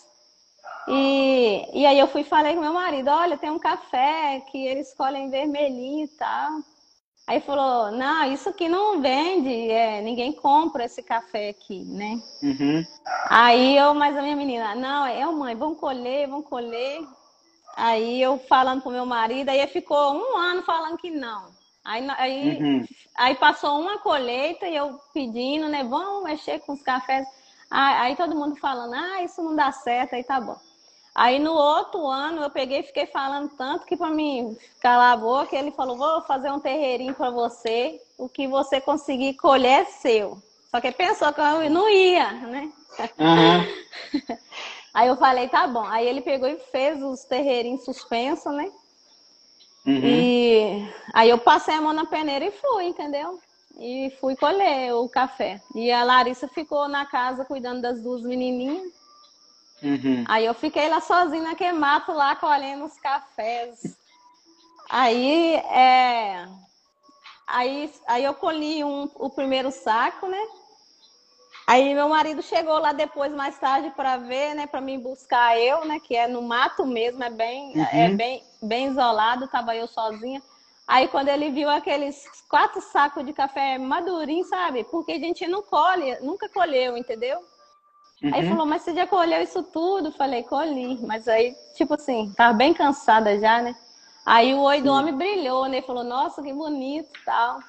e, 0.88 1.82
e 1.82 1.86
aí 1.86 2.00
eu 2.00 2.08
fui 2.08 2.24
falei 2.24 2.56
com 2.56 2.62
meu 2.62 2.74
marido, 2.74 3.10
olha, 3.10 3.38
tem 3.38 3.52
um 3.52 3.60
café 3.60 4.42
que 4.50 4.66
eles 4.66 4.90
escolhem 4.90 5.30
vermelhinho 5.30 6.06
e 6.06 6.18
tal. 6.18 6.52
Aí 7.28 7.42
falou, 7.42 7.92
não, 7.92 8.32
isso 8.32 8.48
aqui 8.48 8.70
não 8.70 9.02
vende, 9.02 9.70
é, 9.70 10.02
ninguém 10.02 10.32
compra 10.32 10.86
esse 10.86 11.04
café 11.04 11.50
aqui, 11.50 11.84
né? 11.84 12.22
Uhum. 12.42 12.86
Aí 13.30 13.76
eu, 13.78 13.94
mas 13.94 14.16
a 14.16 14.22
minha 14.22 14.36
menina, 14.36 14.74
não, 14.76 15.06
é 15.06 15.26
mãe, 15.26 15.54
vamos 15.54 15.78
colher, 15.78 16.30
vamos 16.30 16.48
colher. 16.48 17.06
Aí 17.76 18.22
eu 18.22 18.40
falando 18.48 18.82
pro 18.82 18.92
meu 18.92 19.06
marido, 19.06 19.50
aí 19.50 19.68
ficou 19.68 20.14
um 20.14 20.38
ano 20.38 20.64
falando 20.64 20.98
que 20.98 21.12
não. 21.12 21.52
Aí, 21.84 22.08
aí, 22.18 22.58
Uhum. 22.60 22.86
aí 23.18 23.36
passou 23.36 23.78
uma 23.80 23.98
colheita 24.00 24.66
e 24.66 24.76
eu 24.76 24.98
pedindo, 25.14 25.68
né? 25.68 25.84
Vamos 25.84 26.24
mexer 26.24 26.60
com 26.60 26.72
os 26.72 26.82
cafés. 26.82 27.28
Aí, 27.70 27.96
aí 27.96 28.16
todo 28.16 28.36
mundo 28.36 28.56
falando, 28.56 28.94
ah, 28.94 29.22
isso 29.22 29.44
não 29.44 29.54
dá 29.54 29.70
certo, 29.74 30.14
aí 30.16 30.24
tá 30.24 30.40
bom. 30.40 30.58
Aí 31.18 31.40
no 31.40 31.52
outro 31.52 32.06
ano 32.06 32.44
eu 32.44 32.50
peguei 32.52 32.82
e 32.82 32.84
fiquei 32.84 33.08
falando 33.08 33.50
tanto 33.58 33.88
que 33.88 33.98
para 33.98 34.12
mim 34.12 34.56
calar 34.80 35.14
a 35.14 35.18
boca, 35.18 35.56
ele 35.56 35.72
falou: 35.72 35.98
vou 35.98 36.22
fazer 36.22 36.52
um 36.52 36.60
terreirinho 36.60 37.16
para 37.16 37.32
você, 37.32 38.00
o 38.20 38.30
que 38.30 38.48
você 38.48 38.80
conseguir 38.80 39.34
colher 39.34 39.82
é 39.82 39.86
seu. 39.86 40.38
Só 40.70 40.80
que 40.80 40.92
pensou 40.92 41.34
que 41.34 41.42
eu 41.42 41.72
não 41.72 41.90
ia, 41.90 42.32
né? 42.34 42.72
Aham. 43.20 43.66
Aí 44.94 45.08
eu 45.08 45.18
falei, 45.18 45.48
tá 45.48 45.68
bom. 45.68 45.86
Aí 45.86 46.08
ele 46.08 46.22
pegou 46.22 46.48
e 46.50 46.60
fez 46.72 47.02
os 47.02 47.24
terreirinhos 47.24 47.84
suspensos, 47.84 48.54
né? 48.54 48.72
Uhum. 49.86 50.02
E 50.04 50.88
aí 51.14 51.30
eu 51.30 51.38
passei 51.38 51.76
a 51.76 51.82
mão 51.82 51.94
na 51.94 52.06
peneira 52.06 52.46
e 52.46 52.52
fui, 52.52 52.86
entendeu? 52.86 53.40
E 53.80 54.12
fui 54.20 54.36
colher 54.36 54.94
o 54.94 55.08
café. 55.08 55.62
E 55.76 55.92
a 55.92 56.04
Larissa 56.04 56.48
ficou 56.48 56.88
na 56.88 57.06
casa 57.06 57.46
cuidando 57.46 57.82
das 57.82 58.02
duas 58.02 58.24
menininhas. 58.24 58.92
Uhum. 59.82 60.24
Aí 60.28 60.46
eu 60.46 60.54
fiquei 60.54 60.90
lá 60.90 61.00
sozinha 61.00 61.44
naquele 61.44 61.74
mato 61.74 62.12
lá 62.12 62.36
colhendo 62.36 62.86
os 62.86 62.98
cafés. 63.00 63.98
Aí, 64.90 65.56
é... 65.56 66.48
aí, 67.46 67.94
aí 68.08 68.24
eu 68.24 68.34
colhi 68.34 68.84
um, 68.84 69.10
o 69.16 69.30
primeiro 69.30 69.72
saco, 69.72 70.28
né? 70.28 70.42
Aí 71.68 71.94
meu 71.94 72.08
marido 72.08 72.42
chegou 72.42 72.80
lá 72.80 72.94
depois, 72.94 73.34
mais 73.34 73.60
tarde, 73.60 73.92
para 73.92 74.16
ver, 74.18 74.56
né? 74.56 74.66
Para 74.68 74.80
me 74.80 74.98
buscar 74.98 75.60
eu, 75.60 75.84
né? 75.86 76.00
Que 76.00 76.16
é 76.16 76.28
no 76.28 76.42
mato 76.42 76.86
mesmo, 76.86 77.22
é 77.24 77.30
bem, 77.30 77.74
Uhum. 77.74 77.86
é 77.92 78.10
bem, 78.10 78.44
bem 78.64 78.88
isolado, 78.88 79.48
tava 79.50 79.76
eu 79.76 79.88
sozinha. 79.88 80.42
Aí 80.88 81.10
quando 81.10 81.28
ele 81.28 81.52
viu 81.52 81.70
aqueles 81.70 82.24
quatro 82.50 82.82
sacos 82.82 83.26
de 83.26 83.34
café 83.34 83.78
madurinho, 83.78 84.46
sabe? 84.46 84.86
Porque 84.86 85.12
a 85.12 85.20
gente 85.20 85.46
não 85.46 85.62
colhe, 85.62 86.18
nunca 86.22 86.48
colheu, 86.48 86.96
entendeu? 86.96 87.42
Aí 88.24 88.42
Uhum. 88.42 88.50
falou, 88.50 88.66
mas 88.66 88.82
você 88.82 88.94
já 88.96 89.06
colheu 89.06 89.42
isso 89.42 89.62
tudo? 89.64 90.12
Falei, 90.12 90.44
colhi. 90.44 91.00
Mas 91.06 91.28
aí, 91.28 91.56
tipo 91.74 91.94
assim, 91.94 92.34
tava 92.36 92.54
bem 92.54 92.74
cansada 92.74 93.38
já, 93.40 93.62
né? 93.62 93.76
Aí 94.26 94.54
o 94.54 94.62
oi 94.62 94.82
do 94.82 94.92
homem 94.92 95.14
brilhou, 95.16 95.68
né? 95.68 95.82
Falou, 95.82 96.04
nossa, 96.04 96.42
que 96.42 96.52
bonito 96.52 97.10
e 97.22 97.26
tal. 97.26 97.60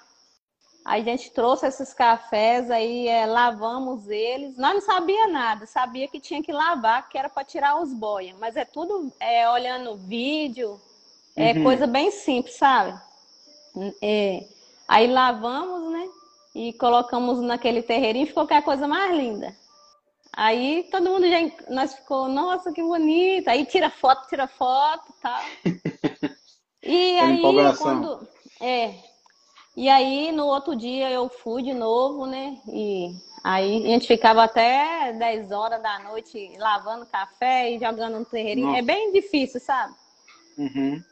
Aí 0.85 1.03
a 1.03 1.05
gente 1.05 1.31
trouxe 1.33 1.67
esses 1.67 1.93
cafés, 1.93 2.71
aí 2.71 3.07
é, 3.09 3.27
lavamos 3.27 4.09
eles. 4.09 4.57
Nós 4.57 4.73
não 4.75 4.81
sabia 4.81 5.29
nada, 5.29 5.67
sabia 5.67 6.09
que 6.09 6.19
tinha 6.19 6.43
que 6.43 6.51
lavar, 6.51 7.09
que 7.11 7.19
era 7.19 7.29
para 7.29 7.45
tirar 7.45 7.79
os 7.81 7.93
boia. 7.93 8.35
Mas 8.41 8.57
é 8.57 8.65
tudo 8.65 9.13
é, 9.21 9.49
olhando 9.51 9.97
vídeo, 9.99 10.81
é 11.37 11.53
Uhum. 11.53 11.63
coisa 11.63 11.87
bem 11.87 12.11
simples, 12.11 12.57
sabe? 12.57 12.99
É, 14.03 14.49
aí 14.89 15.07
lavamos, 15.07 15.93
né? 15.93 16.09
E 16.55 16.73
colocamos 16.73 17.39
naquele 17.41 17.83
terreirinho, 17.83 18.27
ficou 18.27 18.45
aquela 18.45 18.63
coisa 18.63 18.89
mais 18.89 19.15
linda. 19.15 19.55
Aí 20.39 20.85
todo 20.89 21.11
mundo 21.11 21.29
já, 21.29 21.39
nós 21.69 21.95
ficou, 21.95 22.29
nossa, 22.29 22.73
que 22.73 22.81
bonito. 22.81 23.49
Aí 23.49 23.67
tira 23.67 23.91
foto, 23.91 24.29
tira 24.29 24.47
foto, 24.47 25.13
tal. 25.21 25.43
E 26.81 27.19
aí 27.19 27.43
quando 27.77 28.27
é, 28.63 28.95
e 29.77 29.89
aí 29.89 30.31
no 30.31 30.47
outro 30.47 30.77
dia 30.77 31.11
eu 31.11 31.29
fui 31.29 31.63
de 31.63 31.75
novo, 31.75 32.25
né? 32.25 32.57
E 32.69 33.11
aí 33.43 33.85
a 33.85 33.89
gente 33.89 34.07
ficava 34.07 34.45
até 34.45 35.13
10 35.13 35.51
horas 35.51 35.83
da 35.83 35.99
noite 35.99 36.53
lavando 36.57 37.05
café 37.05 37.73
e 37.73 37.81
jogando 37.81 38.21
no 38.21 38.25
terreirinho. 38.25 38.69
Nossa. 38.69 38.79
É 38.79 38.83
bem 38.83 39.13
difícil, 39.13 39.61
sabe? 39.61 39.93
Uhum. 40.57 41.03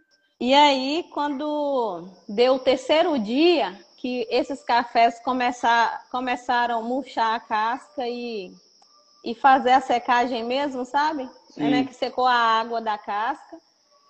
E 0.40 0.54
aí, 0.54 1.04
quando 1.12 2.08
deu 2.28 2.54
o 2.54 2.60
terceiro 2.60 3.18
dia, 3.18 3.76
que 3.96 4.26
esses 4.30 4.62
cafés 4.62 5.18
começar, 5.20 6.06
começaram 6.10 6.78
a 6.78 6.82
murchar 6.82 7.34
a 7.34 7.40
casca 7.40 8.08
e, 8.08 8.54
e 9.26 9.34
fazer 9.34 9.72
a 9.72 9.80
secagem 9.80 10.44
mesmo, 10.44 10.84
sabe? 10.84 11.28
Sim. 11.50 11.68
Né? 11.68 11.84
Que 11.84 11.92
secou 11.92 12.24
a 12.24 12.32
água 12.32 12.80
da 12.80 12.96
casca. 12.96 13.56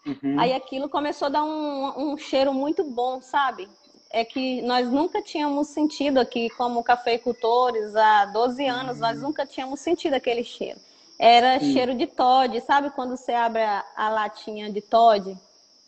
Uhum. 0.07 0.39
Aí 0.39 0.53
aquilo 0.53 0.91
começou 0.91 1.27
a 1.27 1.31
dar 1.31 1.43
um, 1.43 2.13
um 2.13 2.19
cheiro 2.19 2.53
muito 2.53 2.85
bom, 2.85 3.23
sabe? 3.23 3.67
É 4.11 4.27
que 4.27 4.61
nós 4.61 4.91
nunca 4.91 5.23
tínhamos 5.23 5.69
sentido 5.69 6.19
aqui, 6.19 6.51
como 6.51 6.85
cafeicultores, 6.85 7.97
há 7.97 8.27
12 8.27 8.67
anos, 8.67 9.01
nós 9.01 9.21
nunca 9.23 9.47
tínhamos 9.47 9.81
sentido 9.81 10.13
aquele 10.13 10.45
cheiro. 10.45 10.79
Era 11.19 11.59
Sim. 11.59 11.73
cheiro 11.73 11.95
de 11.95 12.07
Todd, 12.07 12.61
sabe 12.61 12.91
quando 12.91 13.17
você 13.17 13.33
abre 13.33 13.63
a, 13.63 13.83
a 13.97 14.11
latinha 14.11 14.71
de 14.71 14.83
Todd? 14.83 15.35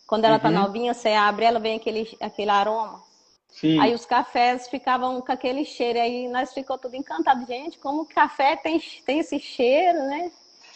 Quando 0.06 0.25
ela 0.25 0.38
tá 0.38 0.49
Uhum. 0.49 0.54
novinha, 0.54 0.94
você 0.94 1.11
abre, 1.11 1.44
ela 1.44 1.61
vem 1.61 1.76
aquele, 1.76 2.16
aquele 2.18 2.50
aroma. 2.50 3.02
Sim. 3.48 3.80
Aí 3.80 3.94
os 3.94 4.06
cafés 4.06 4.68
ficavam 4.68 5.20
com 5.20 5.32
aquele 5.32 5.64
cheiro, 5.64 5.98
aí 5.98 6.28
nós 6.28 6.52
ficou 6.52 6.78
tudo 6.78 6.94
encantado. 6.94 7.46
Gente, 7.46 7.78
como 7.78 8.02
o 8.02 8.06
café 8.06 8.56
tem, 8.56 8.80
tem 9.04 9.18
esse 9.18 9.38
cheiro, 9.38 9.98
né? 10.04 10.30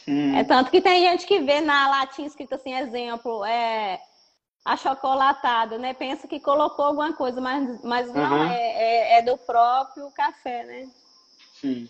Uhum. 0.08 0.36
É 0.36 0.44
tanto 0.44 0.70
que 0.70 0.80
tem 0.80 1.02
gente 1.02 1.26
que 1.26 1.40
vê 1.40 1.60
na 1.60 1.88
latinha 1.88 2.26
escrito 2.26 2.54
assim, 2.54 2.74
exemplo, 2.74 3.44
é 3.44 4.00
achocolatado, 4.64 5.78
né? 5.78 5.94
Pensa 5.94 6.26
que 6.26 6.40
colocou 6.40 6.84
alguma 6.84 7.12
coisa, 7.12 7.40
mas, 7.40 7.82
mas 7.82 8.12
não, 8.12 8.22
Aham. 8.22 8.52
é, 8.52 8.56
é, 8.56 9.18
é 9.18 9.22
do 9.22 9.36
próprio 9.38 10.10
café, 10.10 10.64
né? 10.64 10.88
Sim. 11.60 11.88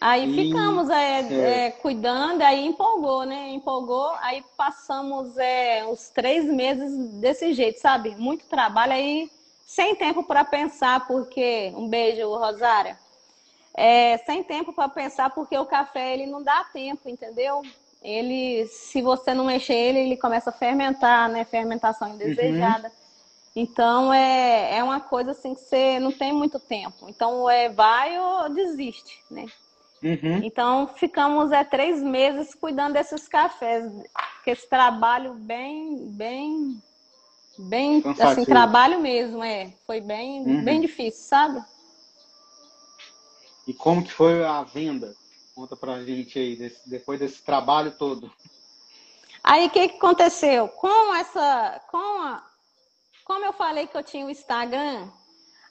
Aí 0.00 0.28
E- 0.28 0.34
ficamos 0.34 0.88
é, 0.90 1.66
é. 1.66 1.70
cuidando, 1.72 2.42
aí 2.42 2.64
empolgou, 2.64 3.24
né? 3.24 3.50
Empolgou, 3.50 4.10
aí 4.20 4.44
passamos 4.56 5.36
é, 5.36 5.84
os 5.86 6.08
três 6.10 6.44
meses 6.44 6.96
desse 7.20 7.52
jeito, 7.52 7.80
sabe? 7.80 8.14
Muito 8.14 8.46
trabalho 8.46 8.92
aí, 8.92 9.28
sem 9.66 9.96
tempo 9.96 10.22
para 10.22 10.44
pensar, 10.44 11.06
porque. 11.06 11.72
Um 11.76 11.88
beijo, 11.88 12.28
Rosária. 12.28 12.98
É, 13.76 14.18
sem 14.18 14.42
tempo 14.44 14.72
para 14.72 14.88
pensar, 14.88 15.30
porque 15.30 15.56
o 15.58 15.66
café 15.66 16.14
ele 16.14 16.26
não 16.26 16.42
dá 16.42 16.64
tempo, 16.72 17.08
entendeu? 17.08 17.62
Ele, 18.02 18.66
se 18.66 19.02
você 19.02 19.34
não 19.34 19.44
mexer 19.44 19.74
ele, 19.74 19.98
ele 20.00 20.16
começa 20.16 20.50
a 20.50 20.52
fermentar, 20.52 21.28
né? 21.28 21.44
Fermentação 21.44 22.08
indesejada. 22.08 22.92
Então 23.54 24.14
é, 24.14 24.76
é 24.78 24.84
uma 24.84 25.00
coisa 25.00 25.32
assim 25.32 25.54
que 25.54 25.60
você 25.60 25.98
não 25.98 26.12
tem 26.12 26.32
muito 26.32 26.60
tempo. 26.60 27.08
Então 27.08 27.50
é 27.50 27.68
vai 27.68 28.18
ou 28.18 28.48
desiste, 28.48 29.20
né? 29.28 29.46
Uhum. 30.02 30.40
Então 30.44 30.86
ficamos 30.88 31.50
é, 31.50 31.64
três 31.64 32.00
meses 32.02 32.54
cuidando 32.54 32.92
desses 32.92 33.26
cafés, 33.26 33.90
que 34.44 34.50
esse 34.50 34.68
trabalho 34.68 35.34
bem, 35.34 36.06
bem, 36.12 36.82
bem, 37.58 38.00
Cansativo. 38.00 38.40
assim, 38.40 38.44
trabalho 38.44 39.00
mesmo, 39.00 39.42
é. 39.42 39.72
Foi 39.86 40.00
bem, 40.00 40.42
Uhum. 40.42 40.64
bem 40.64 40.80
difícil, 40.80 41.24
sabe? 41.24 41.64
E 43.66 43.74
como 43.74 44.02
que 44.04 44.12
foi 44.12 44.44
a 44.44 44.62
venda? 44.62 45.16
Conta 45.54 45.76
pra 45.76 46.02
gente 46.04 46.38
aí, 46.38 46.54
desse- 46.56 46.88
depois 46.88 47.18
desse 47.18 47.42
trabalho 47.42 47.90
todo. 47.92 48.32
Aí 49.42 49.66
o 49.66 49.70
que, 49.70 49.88
que 49.88 49.96
aconteceu? 49.96 50.68
Com 50.68 51.14
essa, 51.16 51.80
com 51.90 51.96
a, 51.96 52.44
como 53.24 53.44
eu 53.44 53.52
falei 53.52 53.86
que 53.88 53.96
eu 53.96 54.02
tinha 54.04 54.24
o 54.24 54.30
Instagram, 54.30 55.10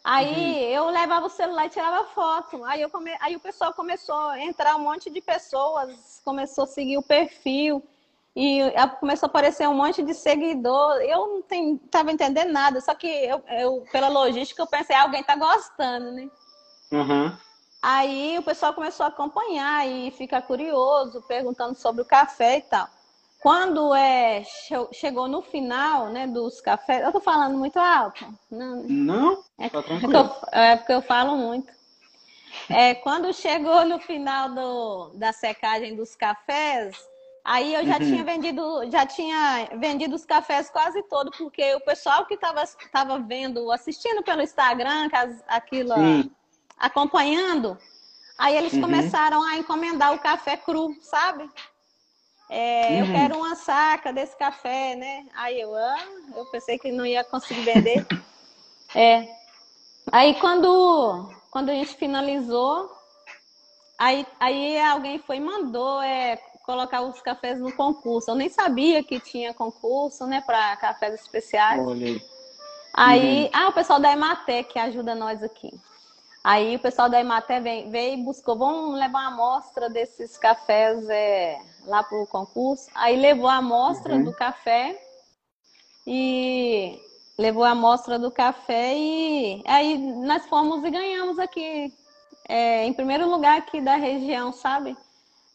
aí 0.08 0.74
eu 0.74 0.90
levava 0.90 1.26
o 1.26 1.30
celular 1.30 1.66
e 1.66 1.70
tirava 1.70 2.06
foto. 2.06 2.64
Aí, 2.66 2.82
eu 2.82 2.90
come, 2.90 3.12
aí 3.20 3.36
o 3.36 3.40
pessoal 3.40 3.74
começou 3.74 4.16
a 4.16 4.40
entrar 4.40 4.76
um 4.76 4.80
monte 4.80 5.10
de 5.10 5.22
pessoas, 5.22 6.22
começou 6.24 6.64
a 6.64 6.68
seguir 6.68 6.98
o 6.98 7.04
perfil. 7.04 7.84
E 8.40 8.60
começou 9.00 9.26
a 9.26 9.30
aparecer 9.32 9.68
um 9.68 9.74
monte 9.74 10.04
de 10.04 10.14
seguidor. 10.14 10.98
Eu 11.02 11.26
não 11.28 11.42
tem- 11.42 11.76
tava 11.90 12.12
entendendo 12.12 12.52
nada, 12.52 12.80
só 12.80 12.94
que 12.94 13.08
eu, 13.08 13.44
eu, 13.50 13.84
pela 13.92 14.08
logística 14.10 14.62
eu 14.62 14.68
pensei, 14.68 14.96
"Ah, 14.96 15.02
alguém 15.04 15.24
tá 15.24 15.36
gostando, 15.36 16.12
né? 16.12 16.30
Uhum. 16.92 17.36
Aí 17.82 18.38
o 18.38 18.44
pessoal 18.44 18.74
começou 18.74 19.06
a 19.06 19.10
acompanhar 19.10 19.88
e 19.88 20.12
ficar 20.12 20.44
curioso, 20.44 21.22
perguntando 21.24 21.76
sobre 21.76 22.02
o 22.02 22.06
café 22.06 22.58
e 22.58 22.62
tal. 22.62 22.88
Quando 23.42 23.94
é, 23.94 24.44
che- 24.44 24.90
chegou 24.94 25.28
no 25.28 25.42
final 25.42 26.08
né, 26.08 26.28
dos 26.28 26.60
cafés, 26.60 27.04
eu 27.04 27.12
tô 27.12 27.20
falando 27.20 27.58
muito 27.58 27.78
alto? 27.78 28.26
Não, 28.52 28.84
né? 28.84 28.88
Não? 28.90 29.44
É, 29.60 29.70
Tá 29.70 29.80
é, 29.80 29.82
tranquilo. 29.84 30.14
eu, 30.14 30.36
é 30.52 30.76
porque 30.78 30.94
eu 30.94 31.02
falo 31.02 31.38
muito. 31.38 31.72
É, 32.70 32.96
quando 32.96 33.34
chegou 33.34 33.86
no 33.86 34.00
final 34.00 34.50
do, 34.54 35.10
da 35.16 35.32
secagem 35.32 35.96
dos 35.96 36.16
cafés, 36.16 37.08
Aí 37.48 37.74
eu 37.74 37.86
já 37.86 37.94
uhum. 37.94 38.00
tinha 38.00 38.24
vendido, 38.26 38.92
já 38.92 39.06
tinha 39.06 39.70
vendido 39.80 40.14
os 40.14 40.26
cafés 40.26 40.70
quase 40.70 41.02
todo, 41.04 41.32
porque 41.32 41.76
o 41.76 41.80
pessoal 41.80 42.26
que 42.26 42.34
estava 42.34 42.62
tava 42.92 43.20
vendo, 43.20 43.72
assistindo 43.72 44.22
pelo 44.22 44.42
Instagram, 44.42 45.08
aquilo, 45.48 45.94
Sim. 45.94 46.30
acompanhando, 46.78 47.78
aí 48.38 48.54
eles 48.54 48.74
uhum. 48.74 48.82
começaram 48.82 49.42
a 49.44 49.56
encomendar 49.56 50.14
o 50.14 50.20
café 50.20 50.58
cru, 50.58 50.94
sabe? 51.02 51.50
É, 52.50 52.90
uhum. 52.90 53.00
Eu 53.00 53.12
quero 53.12 53.38
uma 53.38 53.56
saca 53.56 54.14
desse 54.14 54.36
café, 54.38 54.96
né? 54.96 55.26
Aí 55.36 55.60
eu, 55.60 55.76
ah, 55.76 56.06
eu 56.36 56.46
pensei 56.46 56.80
que 56.80 56.92
não 56.92 57.06
ia 57.06 57.24
conseguir 57.24 57.62
vender. 57.62 58.06
é. 58.96 59.28
Aí 60.12 60.36
quando, 60.40 61.30
quando 61.52 61.70
a 61.70 61.74
gente 61.74 61.96
finalizou, 61.96 62.90
aí, 63.98 64.26
aí 64.40 64.80
alguém 64.80 65.20
foi 65.20 65.38
e 65.38 65.42
mandou 65.42 66.02
é, 66.02 66.38
colocar 66.66 67.02
os 67.02 67.22
cafés 67.22 67.60
no 67.60 67.72
concurso. 67.74 68.32
Eu 68.32 68.36
nem 68.36 68.50
sabia 68.50 69.04
que 69.04 69.20
tinha 69.20 69.54
concurso, 69.54 70.26
né, 70.26 70.42
para 70.46 70.76
cafés 70.78 71.16
especiais. 71.16 71.86
Olha 71.86 72.08
aí. 72.08 73.44
Uhum. 73.44 73.50
ah, 73.54 73.68
o 73.68 73.74
pessoal 73.74 74.00
da 74.00 74.12
Ematec 74.12 74.80
ajuda 74.80 75.14
nós 75.14 75.44
aqui. 75.44 75.72
Aí 76.48 76.76
o 76.76 76.80
pessoal 76.80 77.10
da 77.10 77.20
Ematé 77.20 77.60
veio, 77.60 77.90
veio 77.90 78.20
e 78.20 78.24
buscou, 78.24 78.58
vamos 78.58 78.98
levar 78.98 79.20
uma 79.20 79.28
amostra 79.28 79.90
desses 79.90 80.38
cafés 80.38 81.08
é, 81.10 81.60
lá 81.86 82.04
para 82.04 82.22
o 82.22 82.28
concurso. 82.28 82.88
Aí 82.96 83.18
levou 83.18 83.48
a 83.48 83.58
amostra 83.58 84.16
uhum. 84.16 84.24
do 84.24 84.34
café 84.34 84.98
e 86.06 87.00
levou 87.38 87.64
a 87.64 87.72
amostra 87.72 88.18
do 88.18 88.32
café 88.32 88.96
e 88.96 89.62
aí 89.68 89.98
nós 89.98 90.46
fomos 90.46 90.84
e 90.84 90.90
ganhamos 90.90 91.38
aqui, 91.38 91.94
é, 92.48 92.86
em 92.86 92.94
primeiro 92.94 93.30
lugar 93.30 93.58
aqui 93.58 93.82
da 93.82 93.96
região, 93.96 94.54
sabe? 94.54 94.96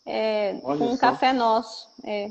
é, 0.06 0.58
com 0.62 0.92
um 0.92 0.96
café 0.96 1.32
nosso. 1.32 1.88
É. 2.04 2.30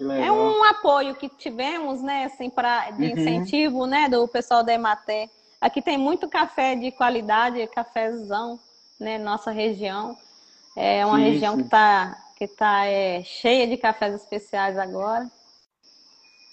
é 0.00 0.32
um 0.32 0.64
apoio 0.64 1.14
que 1.14 1.28
tivemos, 1.28 2.02
né, 2.02 2.24
assim, 2.24 2.48
para 2.48 2.90
de 2.90 3.04
uhum. 3.04 3.10
incentivo, 3.10 3.86
né, 3.86 4.08
do 4.08 4.26
pessoal 4.28 4.62
da 4.62 4.72
Ematé. 4.72 5.28
Aqui 5.60 5.82
tem 5.82 5.98
muito 5.98 6.28
café 6.28 6.74
de 6.74 6.90
qualidade, 6.90 7.66
cafezão, 7.68 8.58
né, 8.98 9.18
nossa 9.18 9.50
região. 9.50 10.16
É 10.76 11.04
uma 11.04 11.18
sim, 11.18 11.24
região 11.24 11.54
sim. 11.54 11.58
que 11.60 11.64
está 11.66 12.26
que 12.40 12.48
tá, 12.48 12.86
é, 12.86 13.22
cheia 13.22 13.66
de 13.66 13.76
cafés 13.76 14.14
especiais 14.14 14.78
agora. 14.78 15.30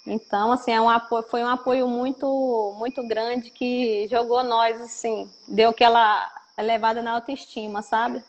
Então, 0.05 0.51
assim, 0.51 0.71
é 0.71 0.81
um 0.81 0.89
apoio, 0.89 1.23
foi 1.29 1.41
um 1.41 1.47
apoio 1.47 1.87
muito, 1.87 2.75
muito 2.77 3.07
grande 3.07 3.49
que 3.49 4.05
jogou 4.09 4.43
nós, 4.43 4.81
assim, 4.81 5.29
deu 5.47 5.69
aquela 5.69 6.29
elevada 6.57 7.01
na 7.01 7.11
autoestima, 7.11 7.81
sabe? 7.81 8.21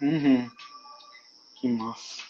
Uhum. 0.00 0.50
Que 1.56 1.68
massa. 1.68 2.22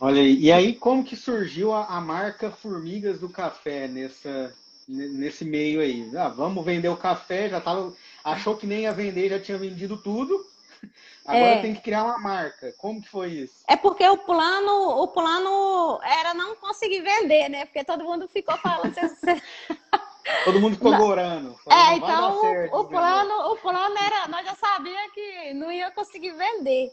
Olha 0.00 0.22
aí. 0.22 0.38
E 0.38 0.52
aí, 0.52 0.74
como 0.74 1.04
que 1.04 1.16
surgiu 1.16 1.72
a, 1.72 1.86
a 1.86 2.00
marca 2.00 2.52
Formigas 2.52 3.18
do 3.18 3.28
Café 3.28 3.88
nessa, 3.88 4.54
nesse 4.90 5.44
meio 5.44 5.80
aí? 5.80 6.10
Ah, 6.16 6.28
vamos 6.28 6.64
vender 6.64 6.88
o 6.88 6.96
café, 6.96 7.48
já 7.48 7.60
tava. 7.60 7.94
Achou 8.24 8.56
que 8.56 8.66
nem 8.66 8.82
ia 8.82 8.92
vender, 8.92 9.30
já 9.30 9.40
tinha 9.40 9.58
vendido 9.58 9.96
tudo. 9.96 10.44
Agora 11.24 11.54
é. 11.54 11.62
tem 11.62 11.74
que 11.74 11.82
criar 11.82 12.04
uma 12.04 12.18
marca. 12.18 12.72
Como 12.78 13.00
que 13.00 13.08
foi 13.08 13.28
isso? 13.28 13.62
É 13.68 13.76
porque 13.76 14.06
o 14.08 14.18
plano, 14.18 15.02
o 15.02 15.08
plano 15.08 16.00
era 16.02 16.34
não 16.34 16.56
conseguir 16.56 17.02
vender, 17.02 17.48
né? 17.48 17.64
Porque 17.66 17.84
todo 17.84 18.04
mundo 18.04 18.26
ficou 18.28 18.56
falando. 18.58 18.94
todo 20.44 20.60
mundo 20.60 20.74
ficou 20.74 20.96
gorando. 20.96 21.54
É, 21.70 21.94
então 21.94 22.40
o, 22.72 22.80
o 22.80 22.84
plano, 22.86 23.52
o 23.52 23.56
plano 23.56 23.96
era, 23.96 24.28
nós 24.28 24.44
já 24.44 24.54
sabíamos 24.56 25.12
que 25.12 25.54
não 25.54 25.70
ia 25.70 25.90
conseguir 25.90 26.32
vender. 26.32 26.90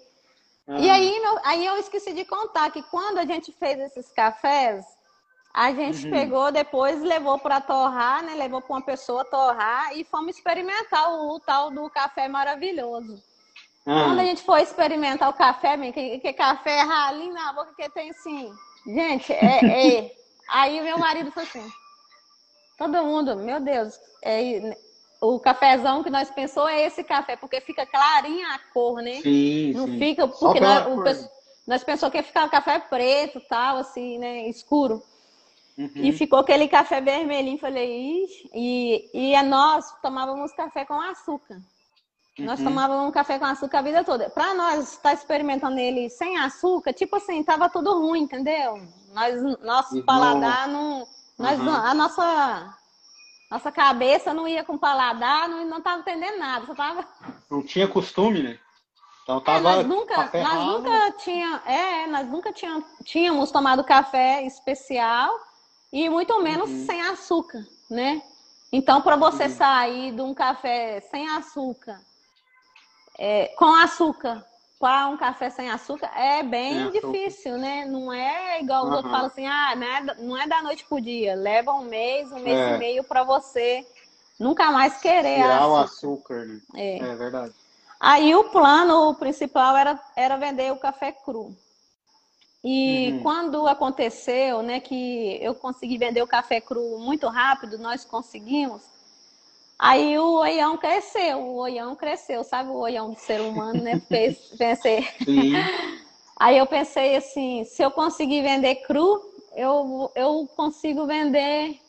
E 0.80 0.90
aí, 0.90 1.18
meu, 1.22 1.40
aí 1.46 1.66
eu 1.66 1.78
esqueci 1.78 2.12
de 2.12 2.26
contar 2.26 2.70
que 2.72 2.84
quando 2.84 3.20
a 3.20 3.26
gente 3.26 3.54
fez 3.54 3.80
esses 3.80 4.12
cafés, 4.12 4.86
a 5.54 5.72
gente 5.72 6.06
uhum. 6.06 6.12
pegou 6.12 6.52
depois, 6.52 7.02
levou 7.02 7.40
para 7.40 7.60
torrar, 7.60 8.24
né? 8.24 8.36
Levou 8.36 8.62
para 8.62 8.76
uma 8.76 8.82
pessoa 8.82 9.26
torrar 9.26 9.98
e 9.98 10.04
fomos 10.04 10.36
experimentar 10.36 11.12
o, 11.12 11.36
o 11.36 11.40
tal 11.40 11.72
do 11.72 11.90
café 11.90 12.28
maravilhoso. 12.28 13.22
Quando 13.84 14.20
a 14.20 14.24
gente 14.26 14.44
foi 14.44 14.64
experimentar 14.64 15.30
o 15.30 15.34
café, 15.34 15.78
que, 15.94 16.20
que 16.20 16.34
café 16.34 16.80
é 16.80 16.82
ralinho 16.82 17.34
na 17.34 17.54
boca, 17.54 17.74
que 17.74 17.90
tem 17.90 18.10
assim. 18.10 18.54
Gente, 18.86 19.32
é, 19.32 20.00
é. 20.00 20.16
Aí 20.50 20.82
meu 20.82 20.98
marido 20.98 21.32
falou 21.32 21.48
assim: 21.50 21.72
todo 22.78 23.06
mundo, 23.06 23.38
meu 23.38 23.62
Deus, 23.62 23.98
é, 24.22 24.76
o 25.22 25.40
cafezão 25.40 26.04
que 26.04 26.10
nós 26.10 26.30
pensou 26.30 26.68
é 26.68 26.86
esse 26.86 27.02
café, 27.02 27.38
porque 27.38 27.62
fica 27.62 27.86
clarinha 27.86 28.48
a 28.50 28.60
cor, 28.74 29.02
né? 29.02 29.22
Sim, 29.22 29.72
Não 29.74 29.88
sim. 29.88 30.00
fica, 30.00 30.28
porque 30.28 30.60
nós, 30.60 30.86
o, 30.88 31.30
nós 31.66 31.84
pensou 31.84 32.12
que 32.12 32.18
ia 32.18 32.24
ficar 32.24 32.50
café 32.50 32.80
preto, 32.80 33.42
tal, 33.48 33.78
assim, 33.78 34.18
né? 34.18 34.50
Escuro. 34.50 35.02
Uhum. 35.78 35.92
E 35.96 36.12
ficou 36.12 36.40
aquele 36.40 36.68
café 36.68 37.00
vermelhinho. 37.00 37.60
Falei, 37.60 38.24
ixi. 38.24 38.50
E, 38.54 39.10
e 39.14 39.36
é 39.36 39.44
nós 39.44 39.94
tomávamos 40.02 40.52
café 40.54 40.84
com 40.86 41.00
açúcar. 41.00 41.62
Uhum. 42.40 42.46
Nós 42.46 42.62
tomávamos 42.62 43.14
café 43.14 43.38
com 43.38 43.46
açúcar 43.46 43.80
a 43.80 43.84
vida 43.84 44.04
toda. 44.04 44.30
Para 44.30 44.54
nós 44.56 44.94
estar 44.94 45.10
tá 45.10 45.14
experimentando 45.14 45.78
ele 45.78 46.10
sem 46.10 46.38
açúcar, 46.38 46.94
tipo 46.94 47.16
assim, 47.16 47.44
tava 47.44 47.70
tudo 47.70 48.00
ruim, 48.00 48.22
entendeu? 48.22 48.82
Nós, 49.14 49.42
nosso 49.62 50.04
paladar 50.04 50.68
não. 50.68 51.08
Nós, 51.38 51.60
uhum. 51.60 51.70
A 51.70 51.94
nossa 51.94 52.78
nossa 53.50 53.72
cabeça 53.72 54.34
não 54.34 54.48
ia 54.48 54.64
com 54.64 54.78
paladar, 54.78 55.48
não, 55.48 55.66
não 55.66 55.82
tava 55.82 56.02
entendendo 56.02 56.38
nada, 56.38 56.66
só 56.66 56.76
tava... 56.76 57.08
Não 57.50 57.64
tinha 57.64 57.88
costume, 57.88 58.44
né? 58.44 58.60
Então 59.24 59.40
tava 59.40 59.60
é, 59.60 59.62
nós 59.62 59.88
nunca, 59.88 60.30
nós 60.34 60.66
nunca 60.66 61.12
tinha, 61.14 61.62
é, 61.66 62.08
nós 62.08 62.28
nunca 62.28 62.52
tinha, 62.52 62.84
tínhamos 63.06 63.52
tomado 63.52 63.84
café 63.84 64.44
especial 64.46 65.34
e 65.92 66.10
muito 66.10 66.42
menos 66.42 66.70
uhum. 66.70 66.86
sem 66.86 67.02
açúcar, 67.02 67.66
né? 67.90 68.22
Então, 68.72 69.02
para 69.02 69.16
você 69.16 69.44
uhum. 69.44 69.56
sair 69.56 70.12
de 70.12 70.22
um 70.22 70.34
café 70.34 71.00
sem 71.12 71.28
açúcar, 71.30 72.00
é, 73.18 73.48
com 73.58 73.74
açúcar, 73.76 74.46
para 74.80 75.08
um 75.08 75.18
café 75.18 75.50
sem 75.50 75.70
açúcar, 75.70 76.12
é 76.16 76.44
bem 76.44 76.92
difícil, 76.92 77.58
né? 77.58 77.86
Não 77.86 78.14
é 78.14 78.62
igual 78.62 78.84
os 78.84 78.90
uhum. 78.90 78.96
outros 78.96 79.12
falam 79.12 79.28
assim, 79.28 79.48
ah, 79.48 79.76
não 79.76 79.88
é, 79.88 80.16
não 80.20 80.38
é 80.38 80.48
da 80.48 80.62
noite 80.62 80.86
pro 80.86 81.02
dia. 81.02 81.36
Leva 81.36 81.74
um 81.74 81.86
mês, 81.86 82.32
um 82.32 82.40
mês 82.40 82.58
é. 82.58 82.76
e 82.76 82.78
meio 82.78 83.04
para 83.04 83.24
você 83.24 83.86
nunca 84.40 84.72
mais 84.72 84.98
querer 84.98 85.36
Tirar 85.36 85.58
açúcar. 85.58 85.72
o 85.72 85.78
açúcar, 85.78 86.46
né? 86.46 86.62
É. 86.76 86.98
é 87.00 87.16
verdade. 87.16 87.54
Aí 88.00 88.36
o 88.36 88.44
plano 88.46 89.16
principal 89.16 89.76
era, 89.76 90.00
era 90.16 90.38
vender 90.38 90.72
o 90.72 90.78
café 90.78 91.12
cru. 91.12 91.56
E 92.70 93.14
uhum. 93.14 93.24
quando 93.24 93.66
aconteceu, 93.66 94.62
né, 94.62 94.82
que 94.82 95.38
eu 95.42 95.56
consegui 95.56 95.98
vender 95.98 96.22
o 96.22 96.28
café 96.28 96.60
cru 96.60 97.00
muito 97.00 97.26
rápido, 97.30 97.78
nós 97.78 98.04
conseguimos, 98.04 98.84
Aí 99.80 100.18
o 100.18 100.40
oião 100.40 100.76
cresceu, 100.76 101.38
o 101.40 101.58
oião 101.58 101.96
cresceu, 101.96 102.44
sabe 102.44 102.72
o 102.72 102.80
oião 102.80 103.12
do 103.12 103.20
ser 103.20 103.40
humano, 103.40 103.80
né? 103.82 104.02
Pensei. 104.58 105.08
Sim. 105.24 105.54
Aí 106.40 106.58
eu 106.58 106.66
pensei 106.66 107.16
assim, 107.16 107.64
se 107.64 107.82
eu 107.84 107.92
conseguir 107.92 108.42
vender 108.42 108.76
cru, 108.78 109.22
eu, 109.56 110.12
eu 110.16 110.50
consigo 110.56 111.06
vender. 111.06 111.80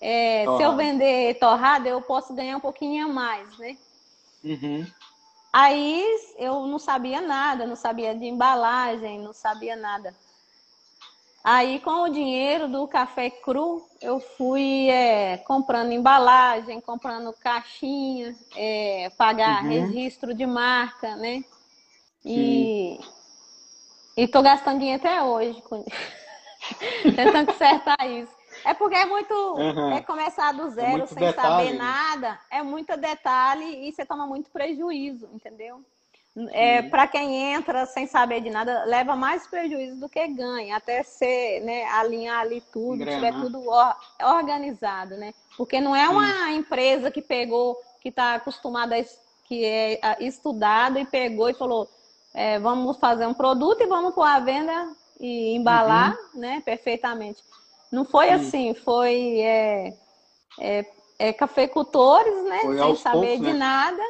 É, 0.00 0.44
se 0.56 0.62
eu 0.62 0.76
vender 0.76 1.38
torrada, 1.38 1.88
eu 1.88 2.00
posso 2.02 2.34
ganhar 2.34 2.56
um 2.56 2.60
pouquinho 2.60 3.06
a 3.06 3.08
mais, 3.08 3.58
né? 3.58 3.76
Uhum. 4.44 4.86
Aí 5.52 6.06
eu 6.38 6.66
não 6.66 6.78
sabia 6.78 7.20
nada, 7.20 7.66
não 7.66 7.76
sabia 7.76 8.14
de 8.14 8.24
embalagem, 8.24 9.18
não 9.18 9.34
sabia 9.34 9.76
nada. 9.76 10.14
Aí, 11.44 11.80
com 11.80 12.04
o 12.04 12.08
dinheiro 12.08 12.68
do 12.68 12.86
café 12.86 13.28
cru, 13.28 13.84
eu 14.00 14.20
fui 14.20 14.88
é, 14.88 15.38
comprando 15.38 15.90
embalagem, 15.90 16.80
comprando 16.80 17.32
caixinha, 17.32 18.34
é, 18.54 19.10
pagar 19.18 19.64
uhum. 19.64 19.68
registro 19.68 20.32
de 20.32 20.46
marca, 20.46 21.16
né? 21.16 21.42
E, 22.24 23.00
e 24.16 24.28
tô 24.28 24.40
gastando 24.40 24.78
dinheiro 24.78 25.02
até 25.04 25.20
hoje, 25.20 25.60
com... 25.62 25.84
tentando 27.02 27.46
consertar 27.46 28.08
isso. 28.08 28.41
É 28.64 28.74
porque 28.74 28.94
é 28.94 29.06
muito. 29.06 29.32
Uhum. 29.32 29.92
É 29.92 30.00
começar 30.00 30.52
do 30.52 30.66
é 30.66 30.70
zero 30.70 31.06
sem 31.06 31.18
detalhe. 31.18 31.66
saber 31.66 31.78
nada, 31.78 32.38
é 32.50 32.62
muito 32.62 32.96
detalhe 32.96 33.88
e 33.88 33.92
você 33.92 34.04
toma 34.04 34.26
muito 34.26 34.50
prejuízo, 34.50 35.28
entendeu? 35.32 35.82
É, 36.50 36.80
para 36.80 37.06
quem 37.06 37.52
entra 37.52 37.84
sem 37.84 38.06
saber 38.06 38.40
de 38.40 38.48
nada, 38.48 38.84
leva 38.84 39.14
mais 39.14 39.46
prejuízo 39.46 40.00
do 40.00 40.08
que 40.08 40.26
ganha, 40.28 40.76
até 40.76 41.02
ser, 41.02 41.60
né, 41.60 41.84
alinhar 41.84 42.40
ali 42.40 42.62
tudo, 42.72 43.04
tiver 43.04 43.32
tudo 43.32 43.68
or, 43.68 43.94
organizado, 44.38 45.18
né? 45.18 45.34
Porque 45.58 45.78
não 45.78 45.94
é 45.94 46.08
uma 46.08 46.46
Sim. 46.46 46.56
empresa 46.56 47.10
que 47.10 47.20
pegou, 47.20 47.76
que 48.00 48.08
está 48.08 48.36
acostumada, 48.36 48.96
a, 48.96 49.04
que 49.44 49.62
é 49.62 50.00
estudada 50.20 50.98
e 50.98 51.04
pegou 51.04 51.50
e 51.50 51.54
falou, 51.54 51.86
é, 52.32 52.58
vamos 52.58 52.96
fazer 52.96 53.26
um 53.26 53.34
produto 53.34 53.82
e 53.82 53.86
vamos 53.86 54.14
pôr 54.14 54.24
a 54.24 54.40
venda 54.40 54.90
e 55.20 55.54
embalar, 55.54 56.16
uhum. 56.32 56.40
né, 56.40 56.62
perfeitamente. 56.64 57.44
Não 57.92 58.06
foi 58.06 58.28
Sim. 58.28 58.32
assim, 58.32 58.74
foi 58.74 59.40
é, 59.40 59.98
é, 60.58 60.86
é 61.18 61.32
cafeicultores, 61.32 62.44
né, 62.44 62.60
foi 62.60 62.78
sem 62.78 62.96
saber 62.96 63.26
poucos, 63.38 63.46
de 63.46 63.52
né? 63.52 63.58
nada. 63.58 64.02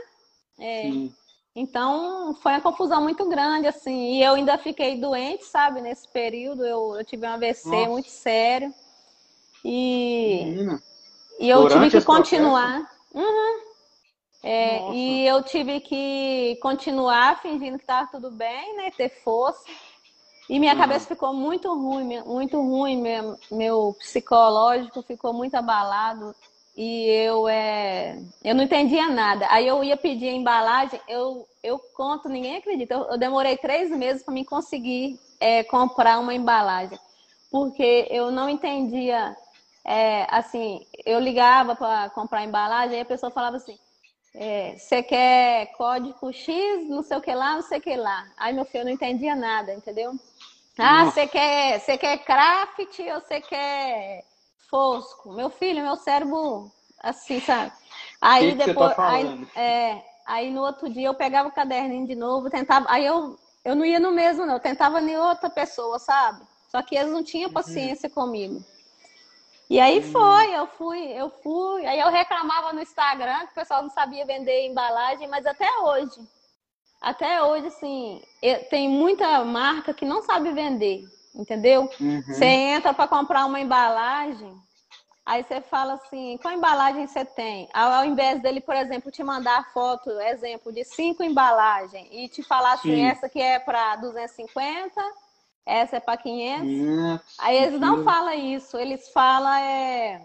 É, 0.61 0.91
Então, 1.55 2.35
foi 2.37 2.53
uma 2.53 2.61
confusão 2.61 3.03
muito 3.03 3.29
grande, 3.29 3.67
assim. 3.67 4.15
E 4.15 4.23
eu 4.23 4.35
ainda 4.35 4.57
fiquei 4.57 4.99
doente, 4.99 5.45
sabe, 5.45 5.83
nesse 5.83 6.09
período. 6.09 6.65
Eu, 6.65 6.97
eu 6.97 7.05
tive 7.05 7.27
um 7.27 7.31
AVC 7.31 7.69
Nossa. 7.69 7.91
muito 7.91 8.09
sério. 8.09 8.73
E, 9.65 10.45
Menina. 10.45 10.83
e 11.39 11.51
eu 11.51 11.63
Durante 11.63 11.91
tive 11.91 12.01
que 12.01 12.07
continuar. 12.07 12.89
Uhum. 13.13 13.61
É, 14.45 14.93
e 14.93 15.27
eu 15.27 15.43
tive 15.43 15.81
que 15.81 16.59
continuar 16.63 17.41
fingindo 17.43 17.77
que 17.77 17.85
estava 17.85 18.09
tudo 18.11 18.31
bem, 18.31 18.77
né? 18.77 18.91
Ter 18.91 19.09
força. 19.23 19.63
E 20.49 20.59
minha 20.59 20.77
cabeça 20.77 21.07
ficou 21.07 21.33
muito 21.33 21.73
ruim, 21.73 22.21
muito 22.23 22.61
ruim, 22.61 23.01
meu, 23.01 23.39
meu 23.51 23.97
psicológico 23.99 25.03
ficou 25.03 25.33
muito 25.33 25.55
abalado 25.55 26.35
e 26.77 27.07
eu 27.07 27.49
é, 27.49 28.19
eu 28.43 28.55
não 28.55 28.65
entendia 28.65 29.09
nada. 29.09 29.47
Aí 29.51 29.67
eu 29.67 29.83
ia 29.85 29.97
pedir 29.97 30.29
a 30.29 30.33
embalagem, 30.33 31.01
eu, 31.07 31.47
eu 31.63 31.79
conto, 31.95 32.29
ninguém 32.29 32.57
acredita. 32.57 32.95
Eu, 32.95 33.19
demorei 33.19 33.57
três 33.57 33.91
meses 33.91 34.23
para 34.23 34.35
me 34.35 34.45
conseguir 34.45 35.19
é, 35.39 35.63
comprar 35.65 36.19
uma 36.19 36.35
embalagem, 36.35 36.99
porque 37.51 38.09
eu 38.11 38.31
não 38.31 38.49
entendia. 38.49 39.37
É, 39.85 40.27
assim, 40.31 40.87
eu 41.05 41.19
ligava 41.19 41.75
para 41.75 42.09
comprar 42.11 42.45
embalagem, 42.45 42.97
aí 42.97 43.03
a 43.03 43.05
pessoa 43.05 43.31
falava 43.31 43.57
assim: 43.57 43.79
é, 44.35 44.77
você 44.79 45.03
quer 45.03 45.73
código 45.77 46.33
X, 46.33 46.89
não 46.89 47.03
sei 47.03 47.17
o 47.19 47.21
que 47.21 47.35
lá, 47.35 47.55
não 47.55 47.63
sei 47.63 47.79
o 47.79 47.83
que 47.83 47.97
lá. 47.97 48.27
Aí 48.37 48.53
meu 48.55 48.65
filho 48.65 48.83
eu 48.83 48.85
não 48.87 48.93
entendia 48.93 49.37
nada, 49.37 49.75
entendeu? 49.75 50.15
Ah, 50.79 51.05
você 51.05 51.27
quer, 51.27 51.81
você 51.81 51.99
quer 51.99 52.19
craft 52.19 52.99
ou 53.01 53.21
você 53.21 53.41
quer 53.41 54.25
fosco? 54.71 55.33
Meu 55.33 55.51
filho, 55.51 55.83
meu 55.83 55.97
cérebro, 55.97 56.71
assim, 57.03 57.41
sabe? 57.41 57.73
Aí 58.21 58.57
que 58.57 58.67
depois, 58.67 58.91
que 58.91 58.97
tá 58.97 59.11
aí, 59.11 59.49
é, 59.55 60.03
aí 60.27 60.51
no 60.51 60.63
outro 60.63 60.89
dia 60.89 61.09
eu 61.09 61.15
pegava 61.15 61.49
o 61.49 61.53
caderninho 61.53 62.07
de 62.07 62.15
novo, 62.15 62.49
tentava, 62.49 62.87
aí 62.89 63.05
eu, 63.05 63.39
eu 63.65 63.75
não 63.75 63.85
ia 63.85 64.01
no 64.01 64.13
mesmo, 64.13 64.47
não, 64.47 64.55
eu 64.55 64.61
tentava 64.61 65.01
em 65.01 65.17
outra 65.17 65.51
pessoa, 65.51 65.99
sabe? 65.99 66.41
Só 66.69 66.81
que 66.81 66.97
eles 66.97 67.13
não 67.13 67.23
tinham 67.23 67.49
uhum. 67.49 67.55
paciência 67.55 68.09
uhum. 68.09 68.15
comigo. 68.15 68.65
E 69.69 69.81
aí 69.81 70.01
hum. 70.01 70.03
foi, 70.03 70.55
eu 70.55 70.67
fui, 70.67 71.01
eu 71.13 71.31
fui. 71.43 71.87
Aí 71.87 71.99
eu 71.99 72.11
reclamava 72.11 72.73
no 72.73 72.83
Instagram 72.83 73.47
que 73.47 73.53
o 73.53 73.55
pessoal 73.55 73.83
não 73.83 73.91
sabia 73.91 74.25
vender 74.25 74.67
embalagem, 74.67 75.29
mas 75.29 75.47
até 75.47 75.67
hoje, 75.79 76.21
até 77.03 77.43
hoje, 77.43 77.67
assim, 77.67 78.23
tem 78.71 78.89
muita 78.89 79.45
marca 79.45 79.93
que 79.93 80.05
não 80.05 80.23
sabe 80.23 80.53
vender, 80.53 81.05
entendeu? 81.35 81.91
Uhum. 82.01 82.23
Você 82.23 82.45
entra 82.45 82.95
para 82.95 83.09
comprar 83.09 83.45
uma 83.45 83.61
embalagem, 83.61 84.55
aí 85.27 85.43
você 85.43 85.61
fala 85.61 85.95
assim, 85.95 86.39
qual 86.41 86.55
embalagem 86.55 87.07
você 87.07 87.25
tem? 87.25 87.69
Ao 87.73 88.05
invés 88.05 88.41
dele, 88.41 88.61
por 88.61 88.75
exemplo, 88.75 89.11
te 89.11 89.23
mandar 89.23 89.73
foto, 89.73 90.11
exemplo, 90.21 90.73
de 90.73 90.85
cinco 90.85 91.23
embalagens 91.23 92.09
e 92.11 92.29
te 92.29 92.43
falar 92.43 92.75
assim, 92.75 92.95
Sim. 92.95 93.05
essa 93.05 93.27
aqui 93.27 93.41
é 93.41 93.59
para 93.59 93.97
250 93.97 95.03
essa 95.65 95.97
é 95.97 96.01
para 96.01 96.17
500. 96.17 97.25
Aí 97.39 97.57
eles 97.57 97.81
não 97.81 98.03
falam 98.03 98.35
isso, 98.35 98.77
eles 98.77 99.09
falam 99.11 99.55
é 99.55 100.21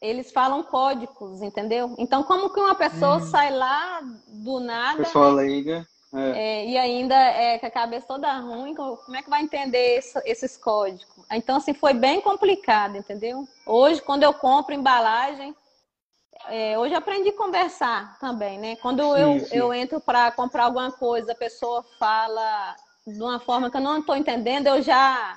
eles 0.00 0.30
falam 0.32 0.62
códigos, 0.62 1.40
entendeu? 1.40 1.94
Então, 1.96 2.22
como 2.24 2.52
que 2.52 2.60
uma 2.60 2.74
pessoa 2.74 3.16
hum. 3.16 3.20
sai 3.20 3.50
lá 3.50 4.00
do 4.28 4.60
nada. 4.60 4.98
Pessoa 4.98 5.30
né? 5.30 5.34
leiga. 5.42 5.86
É. 6.14 6.38
É, 6.38 6.66
e 6.66 6.78
ainda 6.78 7.16
é 7.16 7.58
com 7.58 7.66
a 7.66 7.70
cabeça 7.70 8.06
toda 8.06 8.32
ruim, 8.38 8.74
como 8.74 9.16
é 9.16 9.22
que 9.22 9.30
vai 9.30 9.42
entender 9.42 9.98
esse, 9.98 10.20
esses 10.24 10.56
códigos? 10.56 11.06
Então, 11.32 11.56
assim, 11.56 11.74
foi 11.74 11.92
bem 11.92 12.20
complicado, 12.20 12.96
entendeu? 12.96 13.48
Hoje, 13.66 14.00
quando 14.00 14.22
eu 14.22 14.32
compro 14.32 14.74
embalagem, 14.74 15.54
é, 16.48 16.78
hoje 16.78 16.94
aprendi 16.94 17.30
a 17.30 17.36
conversar 17.36 18.18
também, 18.20 18.58
né? 18.58 18.76
Quando 18.76 19.02
sim, 19.02 19.20
eu, 19.20 19.40
sim. 19.40 19.56
eu 19.56 19.74
entro 19.74 20.00
para 20.00 20.30
comprar 20.30 20.64
alguma 20.64 20.92
coisa, 20.92 21.32
a 21.32 21.36
pessoa 21.36 21.84
fala 21.98 22.76
de 23.06 23.20
uma 23.20 23.40
forma 23.40 23.70
que 23.70 23.76
eu 23.76 23.80
não 23.80 23.98
estou 23.98 24.16
entendendo, 24.16 24.66
eu 24.68 24.80
já 24.82 25.36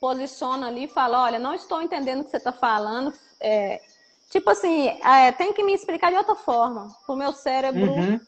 posiciono 0.00 0.66
ali 0.66 0.84
e 0.84 0.88
falo, 0.88 1.14
olha, 1.14 1.38
não 1.38 1.54
estou 1.54 1.82
entendendo 1.82 2.20
o 2.20 2.24
que 2.24 2.30
você 2.30 2.36
está 2.36 2.52
falando. 2.52 3.12
É, 3.40 3.80
tipo 4.30 4.48
assim, 4.50 4.88
é, 5.02 5.32
tem 5.32 5.52
que 5.52 5.62
me 5.62 5.72
explicar 5.72 6.10
de 6.10 6.18
outra 6.18 6.34
forma, 6.34 6.94
para 7.04 7.14
o 7.14 7.18
meu 7.18 7.32
cérebro. 7.32 7.90
Uhum. 7.90 8.20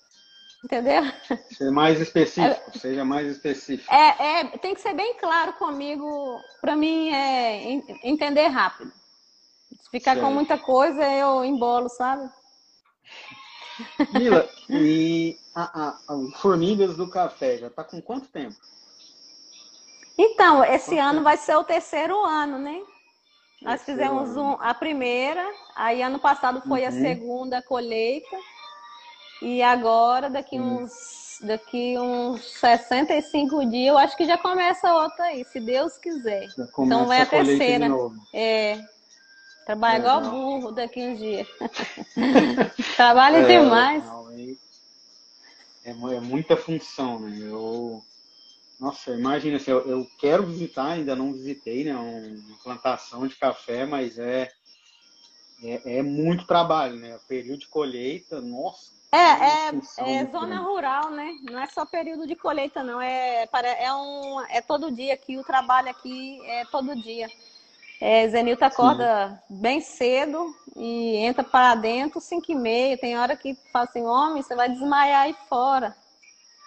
Entendeu? 0.67 1.03
Seja 1.49 1.71
mais 1.71 2.01
específico, 2.01 2.71
é, 2.75 2.79
seja 2.79 3.05
mais 3.05 3.29
específico. 3.29 3.95
É, 3.95 4.41
é, 4.41 4.45
tem 4.59 4.75
que 4.75 4.81
ser 4.81 4.95
bem 4.95 5.15
claro 5.15 5.53
comigo, 5.53 6.41
para 6.61 6.75
mim 6.75 7.09
é 7.11 7.81
entender 8.03 8.49
rápido. 8.49 8.93
Se 9.81 9.89
ficar 9.93 10.15
certo. 10.15 10.27
com 10.27 10.35
muita 10.35 10.59
coisa, 10.59 11.05
eu 11.05 11.45
embolo, 11.45 11.89
sabe? 11.89 12.29
Mila, 14.13 14.49
e 14.69 15.39
a, 15.55 15.63
a, 15.63 15.89
a 16.09 16.39
Formigas 16.41 16.97
do 16.97 17.09
Café 17.09 17.59
já 17.59 17.69
está 17.69 17.85
com 17.85 18.03
quanto 18.03 18.27
tempo? 18.29 18.57
Então, 20.19 20.65
esse 20.65 20.97
quanto 20.97 21.01
ano 21.01 21.13
tempo? 21.13 21.25
vai 21.25 21.37
ser 21.37 21.55
o 21.55 21.63
terceiro 21.63 22.25
ano, 22.25 22.59
né? 22.59 22.83
Nós 23.63 23.85
fizemos 23.85 24.37
um, 24.37 24.57
a 24.61 24.75
primeira, 24.75 25.49
aí 25.77 26.03
ano 26.03 26.19
passado 26.19 26.61
foi 26.67 26.83
uhum. 26.83 26.89
a 26.89 26.91
segunda 26.91 27.63
colheita. 27.63 28.37
E 29.43 29.63
agora, 29.63 30.31
daqui 30.31 30.59
uns, 30.59 31.39
daqui 31.43 31.99
uns 31.99 32.43
65 32.59 33.67
dias, 33.67 33.89
eu 33.89 33.99
acho 33.99 34.17
que 34.17 34.25
já 34.25 34.39
começa 34.39 34.95
outra 34.95 35.27
aí, 35.27 35.45
se 35.45 35.61
Deus 35.61 35.99
quiser. 35.99 36.49
Então 36.79 37.07
vai 37.07 37.21
a, 37.21 37.23
a 37.23 37.27
terceira. 37.27 37.89
É. 38.33 38.83
Trabalha 39.67 39.99
igual 39.99 40.21
burro 40.31 40.71
daqui 40.71 41.03
uns 41.03 41.19
dias. 41.19 41.49
Trabalha 42.97 43.39
é, 43.39 43.47
demais. 43.47 44.05
É, 45.85 45.91
é, 45.91 46.21
muita 46.21 46.57
função, 46.57 47.19
né? 47.19 47.37
Eu, 47.41 48.01
nossa, 48.79 49.13
imagina 49.13 49.57
assim, 49.57 49.71
eu, 49.73 49.81
eu, 49.89 50.07
quero 50.19 50.47
visitar, 50.47 50.93
ainda 50.93 51.17
não 51.17 51.33
visitei, 51.33 51.85
né? 51.85 51.97
Uma 51.97 52.57
plantação 52.63 53.27
de 53.27 53.35
café, 53.35 53.85
mas 53.85 54.19
é, 54.19 54.49
é, 55.63 55.99
é 55.99 56.03
muito 56.03 56.47
trabalho, 56.47 56.97
né? 56.97 57.19
Período 57.27 57.61
de 57.61 57.69
colheita, 57.69 58.41
nossa. 58.41 58.96
É, 59.17 59.69
é, 59.69 60.21
é 60.21 60.25
zona 60.27 60.47
grande. 60.47 60.65
rural, 60.65 61.11
né? 61.11 61.35
Não 61.43 61.59
é 61.59 61.67
só 61.69 61.87
período 61.87 62.27
de 62.27 62.37
colheita, 62.37 62.83
não. 62.83 63.01
É, 63.01 63.49
é, 63.79 63.95
um, 63.95 64.41
é 64.49 64.61
todo 64.61 64.91
dia 64.91 65.15
aqui, 65.15 65.39
o 65.39 65.45
trabalho 65.45 65.89
aqui 65.89 66.41
é 66.45 66.65
todo 66.67 66.95
dia. 66.95 67.31
É, 67.99 68.29
Zenilton 68.29 68.67
acorda 68.67 69.43
Sim. 69.49 69.57
bem 69.57 69.81
cedo 69.81 70.55
e 70.77 71.17
entra 71.17 71.43
para 71.43 71.75
dentro 71.75 72.21
5 72.21 72.53
e 72.53 72.55
meia. 72.55 72.99
Tem 72.99 73.17
hora 73.17 73.35
que 73.37 73.57
fala 73.73 73.87
assim, 73.87 74.05
homem, 74.05 74.43
você 74.43 74.55
vai 74.55 74.69
desmaiar 74.69 75.23
aí 75.23 75.37
fora. 75.49 75.97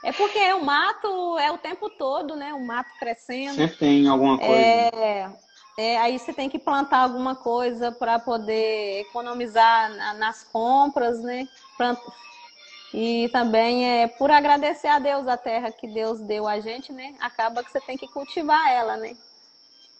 É 0.03 0.11
porque 0.11 0.53
o 0.53 0.63
mato 0.63 1.37
é 1.37 1.51
o 1.51 1.57
tempo 1.57 1.89
todo, 1.89 2.35
né? 2.35 2.53
O 2.53 2.65
mato 2.65 2.89
crescendo. 2.97 3.53
Sempre 3.55 3.77
tem 3.77 4.07
alguma 4.07 4.37
coisa. 4.37 4.53
É, 4.53 5.29
é 5.77 5.97
aí 5.99 6.17
você 6.17 6.33
tem 6.33 6.49
que 6.49 6.57
plantar 6.57 6.99
alguma 6.99 7.35
coisa 7.35 7.91
para 7.91 8.17
poder 8.17 9.01
economizar 9.01 10.15
nas 10.15 10.43
compras, 10.45 11.21
né? 11.21 11.47
E 12.93 13.29
também 13.29 14.01
é 14.01 14.07
por 14.07 14.31
agradecer 14.31 14.87
a 14.87 14.99
Deus 14.99 15.27
a 15.27 15.37
terra 15.37 15.71
que 15.71 15.87
Deus 15.87 16.19
deu 16.21 16.47
a 16.47 16.59
gente, 16.59 16.91
né? 16.91 17.15
Acaba 17.19 17.63
que 17.63 17.71
você 17.71 17.79
tem 17.79 17.97
que 17.97 18.07
cultivar 18.07 18.71
ela, 18.71 18.97
né? 18.97 19.15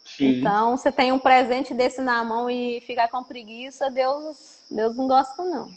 Sim. 0.04 0.40
Então, 0.40 0.76
você 0.76 0.92
tem 0.92 1.12
um 1.12 1.20
presente 1.20 1.74
desse 1.74 2.02
na 2.02 2.24
mão 2.24 2.50
e 2.50 2.82
ficar 2.82 3.08
com 3.10 3.24
preguiça, 3.24 3.92
Deus, 3.92 4.60
Deus 4.70 4.96
não 4.96 5.08
gosta, 5.08 5.44
não. 5.44 5.70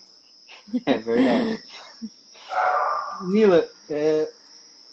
É 0.87 0.99
verdade. 0.99 1.63
Nila, 3.23 3.69
é, 3.91 4.31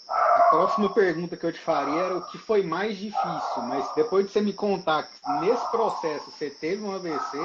a 0.10 0.44
próxima 0.50 0.94
pergunta 0.94 1.38
que 1.38 1.46
eu 1.46 1.54
te 1.54 1.60
faria 1.60 2.02
era 2.02 2.18
o 2.18 2.26
que 2.28 2.38
foi 2.38 2.64
mais 2.64 2.98
difícil, 2.98 3.62
mas 3.64 3.88
depois 3.96 4.26
de 4.26 4.32
você 4.32 4.42
me 4.42 4.54
contar 4.54 5.04
que 5.04 5.32
nesse 5.40 5.70
processo 5.72 6.32
você 6.32 6.50
teve 6.50 6.84
um 6.84 6.92
AVC, 6.92 7.38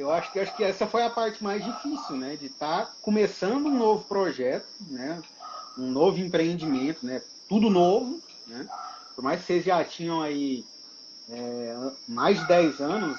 eu 0.00 0.10
acho 0.10 0.32
que 0.32 0.40
acho 0.40 0.56
que 0.56 0.64
essa 0.64 0.86
foi 0.86 1.02
a 1.02 1.10
parte 1.10 1.44
mais 1.44 1.62
difícil, 1.62 2.16
né? 2.16 2.34
De 2.34 2.46
estar 2.46 2.86
tá 2.86 2.92
começando 3.02 3.66
um 3.66 3.76
novo 3.76 4.04
projeto, 4.04 4.66
né? 4.88 5.22
Um 5.76 5.90
novo 5.90 6.18
empreendimento, 6.18 7.04
né? 7.04 7.22
Tudo 7.48 7.68
novo, 7.68 8.18
né? 8.46 8.66
Por 9.14 9.22
mais 9.22 9.40
que 9.40 9.46
vocês 9.46 9.64
já 9.64 9.84
tinham 9.84 10.22
aí 10.22 10.64
é, 11.28 11.76
mais 12.08 12.40
de 12.40 12.48
10 12.48 12.80
anos 12.80 13.18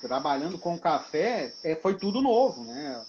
trabalhando 0.00 0.58
com 0.58 0.78
café, 0.78 1.52
é, 1.64 1.74
foi 1.74 1.94
tudo 1.94 2.22
novo, 2.22 2.62
né? 2.62 3.02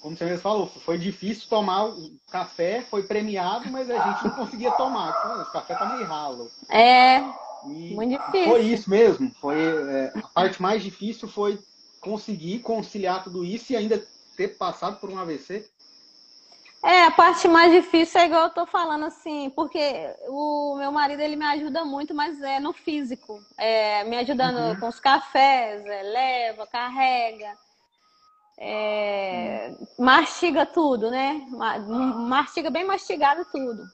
Como 0.00 0.16
você 0.16 0.24
mesmo 0.24 0.40
falou, 0.40 0.66
foi 0.66 0.98
difícil 0.98 1.48
tomar 1.48 1.86
o 1.86 2.12
café, 2.30 2.82
foi 2.82 3.02
premiado, 3.02 3.68
mas 3.70 3.90
a 3.90 3.98
gente 3.98 4.24
não 4.24 4.30
conseguia 4.32 4.70
tomar. 4.72 5.10
O 5.42 5.52
café 5.52 5.74
tá 5.74 5.86
meio 5.86 6.06
ralo. 6.06 6.50
É, 6.68 7.18
e 7.66 7.94
muito 7.94 8.16
difícil. 8.16 8.48
Foi 8.48 8.60
isso 8.62 8.90
mesmo. 8.90 9.30
Foi, 9.40 9.56
é, 9.60 10.12
a 10.14 10.28
parte 10.28 10.62
mais 10.62 10.82
difícil 10.82 11.28
foi 11.28 11.58
conseguir 12.02 12.58
conciliar 12.58 13.22
tudo 13.22 13.44
isso 13.44 13.72
e 13.72 13.76
ainda 13.76 14.04
ter 14.36 14.58
passado 14.58 14.98
por 14.98 15.08
um 15.08 15.18
AVC. 15.18 15.70
É, 16.84 17.04
a 17.04 17.12
parte 17.12 17.46
mais 17.46 17.72
difícil 17.72 18.20
é 18.20 18.26
igual 18.26 18.42
eu 18.42 18.50
tô 18.50 18.66
falando 18.66 19.04
assim, 19.04 19.50
porque 19.50 20.12
o 20.26 20.74
meu 20.76 20.90
marido 20.90 21.20
ele 21.20 21.36
me 21.36 21.44
ajuda 21.44 21.84
muito, 21.84 22.12
mas 22.12 22.42
é 22.42 22.58
no 22.58 22.72
físico, 22.72 23.40
é, 23.56 24.02
me 24.02 24.16
ajudando 24.16 24.56
uhum. 24.56 24.80
com 24.80 24.88
os 24.88 24.98
cafés, 24.98 25.86
é, 25.86 26.02
leva, 26.02 26.66
carrega. 26.66 27.56
é, 28.58 29.72
mastiga 29.96 30.66
tudo, 30.66 31.08
né? 31.08 31.46
Mastiga 32.26 32.68
bem 32.68 32.84
mastigado 32.84 33.46
tudo. 33.52 33.84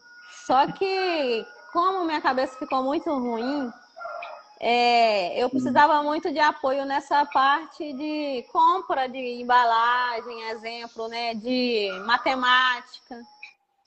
Só 0.47 0.67
que, 0.73 1.47
como 1.75 2.07
minha 2.07 2.23
cabeça 2.23 2.59
ficou 2.59 2.83
muito 2.83 3.11
ruim, 3.11 3.71
é, 4.61 5.43
eu 5.43 5.49
precisava 5.49 6.03
muito 6.03 6.33
de 6.33 6.39
apoio 6.41 6.85
nessa 6.85 7.25
parte 7.27 7.93
de 7.93 8.45
compra 8.53 9.09
de 9.09 9.41
embalagem, 9.41 10.51
exemplo, 10.51 11.09
né? 11.09 11.35
De 11.35 11.91
matemática 12.05 13.21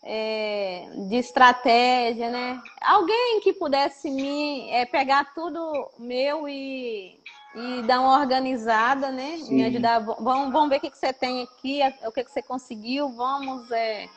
é, 0.03 0.89
de 1.09 1.15
estratégia, 1.15 2.29
né? 2.29 2.61
Alguém 2.81 3.39
que 3.41 3.53
pudesse 3.53 4.09
me 4.09 4.69
é, 4.71 4.85
pegar 4.85 5.33
tudo 5.33 5.89
meu 5.99 6.47
e, 6.47 7.19
e 7.55 7.81
dar 7.83 8.01
uma 8.01 8.19
organizada, 8.19 9.11
né? 9.11 9.37
Sim. 9.37 9.55
Me 9.55 9.65
ajudar. 9.65 9.99
Vamos, 9.99 10.51
vamos 10.51 10.69
ver 10.69 10.77
o 10.77 10.79
que, 10.79 10.89
que 10.89 10.97
você 10.97 11.13
tem 11.13 11.43
aqui, 11.43 11.81
o 12.05 12.11
que, 12.11 12.23
que 12.23 12.31
você 12.31 12.41
conseguiu, 12.41 13.09
vamos, 13.09 13.69
é, 13.71 14.07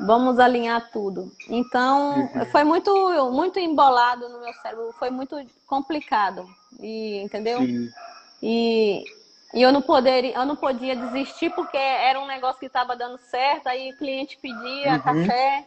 vamos 0.00 0.38
alinhar 0.38 0.90
tudo. 0.90 1.30
Então, 1.48 2.30
uhum. 2.34 2.46
foi 2.46 2.64
muito, 2.64 3.30
muito 3.30 3.58
embolado 3.58 4.28
no 4.28 4.40
meu 4.40 4.52
cérebro, 4.54 4.94
foi 4.98 5.10
muito 5.10 5.36
complicado. 5.66 6.46
E, 6.80 7.22
entendeu? 7.22 7.58
Sim. 7.58 7.90
E 8.42 9.04
e 9.54 9.60
eu 9.60 9.70
não, 9.70 9.82
poderia, 9.82 10.34
eu 10.34 10.46
não 10.46 10.56
podia 10.56 10.96
desistir 10.96 11.50
porque 11.50 11.76
era 11.76 12.18
um 12.18 12.26
negócio 12.26 12.58
que 12.58 12.66
estava 12.66 12.96
dando 12.96 13.18
certo, 13.18 13.66
aí 13.66 13.92
o 13.92 13.96
cliente 13.98 14.38
pedia 14.40 14.94
uhum. 14.94 15.00
café. 15.00 15.64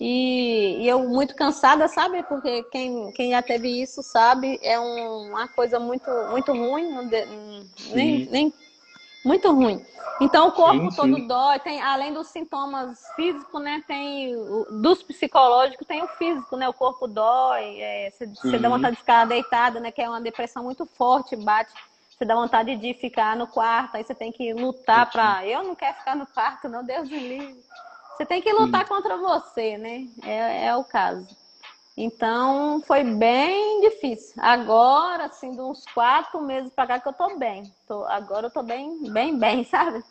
E, 0.00 0.78
e, 0.80 0.88
eu 0.88 1.08
muito 1.08 1.36
cansada, 1.36 1.86
sabe? 1.86 2.24
Porque 2.24 2.64
quem, 2.64 3.12
quem 3.12 3.30
já 3.30 3.40
teve 3.40 3.80
isso 3.80 4.02
sabe, 4.02 4.58
é 4.60 4.78
um, 4.78 5.28
uma 5.28 5.46
coisa 5.46 5.78
muito, 5.78 6.10
muito 6.30 6.52
ruim, 6.52 6.90
nem, 7.92 8.26
nem 8.26 8.52
muito 9.24 9.50
ruim. 9.52 9.84
Então 10.20 10.48
o 10.48 10.52
corpo 10.52 10.90
sim, 10.90 10.96
todo 10.96 11.16
sim. 11.16 11.26
dói, 11.26 11.58
tem, 11.58 11.80
além 11.82 12.12
dos 12.12 12.28
sintomas 12.28 13.00
físicos, 13.16 13.60
né? 13.60 13.82
Tem 13.86 14.36
dos 14.80 15.02
psicológicos, 15.02 15.86
tem 15.86 16.02
o 16.02 16.08
físico, 16.08 16.56
né? 16.56 16.68
O 16.68 16.74
corpo 16.74 17.08
dói, 17.08 17.80
é, 17.80 18.10
você, 18.10 18.26
você 18.26 18.58
dá 18.58 18.68
vontade 18.68 18.94
de 18.94 19.00
ficar 19.00 19.24
deitada, 19.24 19.80
né? 19.80 19.90
Que 19.90 20.02
é 20.02 20.08
uma 20.08 20.20
depressão 20.20 20.62
muito 20.62 20.86
forte, 20.86 21.34
bate 21.34 21.72
você 22.16 22.24
dá 22.24 22.34
vontade 22.36 22.76
de 22.76 22.94
ficar 22.94 23.36
no 23.36 23.46
quarto, 23.46 23.96
aí 23.96 24.04
você 24.04 24.14
tem 24.14 24.30
que 24.30 24.52
lutar 24.54 25.10
para. 25.10 25.44
Eu 25.46 25.64
não 25.64 25.74
quero 25.74 25.96
ficar 25.96 26.14
no 26.14 26.26
quarto, 26.26 26.68
não, 26.68 26.84
Deus 26.84 27.10
me 27.10 27.18
livre. 27.18 27.64
Você 28.16 28.24
tem 28.24 28.40
que 28.40 28.52
lutar 28.52 28.82
Sim. 28.82 28.88
contra 28.88 29.16
você, 29.16 29.76
né? 29.76 30.06
É, 30.22 30.66
é 30.66 30.76
o 30.76 30.84
caso. 30.84 31.26
Então 31.96 32.82
foi 32.86 33.04
bem 33.04 33.80
difícil. 33.82 34.34
Agora, 34.38 35.26
assim, 35.26 35.52
de 35.52 35.60
uns 35.60 35.84
quatro 35.94 36.40
meses 36.42 36.72
para 36.72 36.86
cá 36.88 37.00
que 37.00 37.08
eu 37.08 37.12
tô 37.12 37.36
bem. 37.36 37.72
Tô, 37.86 38.04
agora 38.04 38.46
eu 38.46 38.50
tô 38.50 38.62
bem, 38.62 39.10
bem, 39.12 39.38
bem, 39.38 39.62
sabe? 39.64 40.02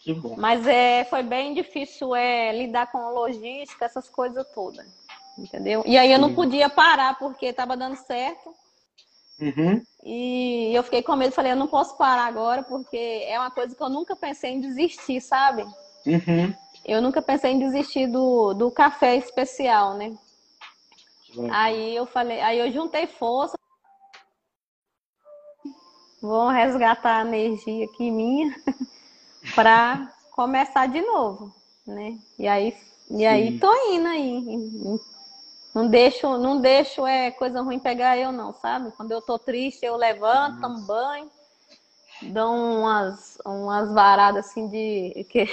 Que 0.00 0.14
bom. 0.14 0.36
Mas 0.38 0.66
é, 0.66 1.04
foi 1.04 1.22
bem 1.22 1.52
difícil 1.52 2.14
é, 2.14 2.52
lidar 2.52 2.90
com 2.90 3.10
logística, 3.10 3.84
essas 3.84 4.08
coisas 4.08 4.46
todas. 4.54 4.86
Entendeu? 5.36 5.84
E 5.86 5.98
aí 5.98 6.10
eu 6.10 6.18
não 6.18 6.34
podia 6.34 6.68
parar 6.68 7.18
porque 7.18 7.46
estava 7.46 7.76
dando 7.76 7.96
certo. 7.96 8.54
Uhum. 9.40 9.82
E 10.02 10.72
eu 10.74 10.82
fiquei 10.82 11.02
com 11.02 11.14
medo, 11.14 11.32
falei, 11.32 11.52
eu 11.52 11.56
não 11.56 11.68
posso 11.68 11.96
parar 11.96 12.26
agora, 12.26 12.62
porque 12.62 12.96
é 12.96 13.38
uma 13.38 13.50
coisa 13.50 13.74
que 13.74 13.82
eu 13.82 13.88
nunca 13.88 14.16
pensei 14.16 14.52
em 14.52 14.60
desistir, 14.60 15.20
sabe? 15.20 15.62
Uhum. 16.06 16.52
Eu 16.84 17.02
nunca 17.02 17.20
pensei 17.20 17.52
em 17.52 17.58
desistir 17.58 18.06
do, 18.08 18.54
do 18.54 18.70
café 18.70 19.16
especial, 19.16 19.94
né? 19.94 20.12
Uhum. 21.36 21.48
Aí 21.52 21.94
eu 21.94 22.06
falei, 22.06 22.40
aí 22.40 22.58
eu 22.58 22.70
juntei 22.72 23.06
força. 23.06 23.56
Vou 26.20 26.48
resgatar 26.48 27.18
a 27.18 27.26
energia 27.26 27.84
aqui 27.84 28.10
minha 28.10 28.54
para 29.54 30.12
começar 30.32 30.86
de 30.88 31.00
novo, 31.00 31.54
né? 31.86 32.18
E 32.38 32.48
aí, 32.48 32.76
e 33.10 33.24
aí 33.24 33.58
tô 33.58 33.72
indo 33.92 34.08
aí, 34.08 35.00
não 35.74 35.88
deixo, 35.88 36.36
não 36.38 36.60
deixo 36.60 37.06
é 37.06 37.30
coisa 37.30 37.62
ruim 37.62 37.78
pegar 37.78 38.18
eu 38.18 38.32
não, 38.32 38.52
sabe? 38.52 38.90
Quando 38.96 39.12
eu 39.12 39.22
tô 39.22 39.38
triste, 39.38 39.84
eu 39.84 39.96
levanto, 39.96 40.60
tomo 40.60 40.80
banho, 40.80 41.30
dou 42.22 42.52
umas, 42.52 43.38
umas 43.44 43.92
varadas 43.92 44.46
assim 44.46 44.68
de. 44.68 45.24
Que... 45.30 45.48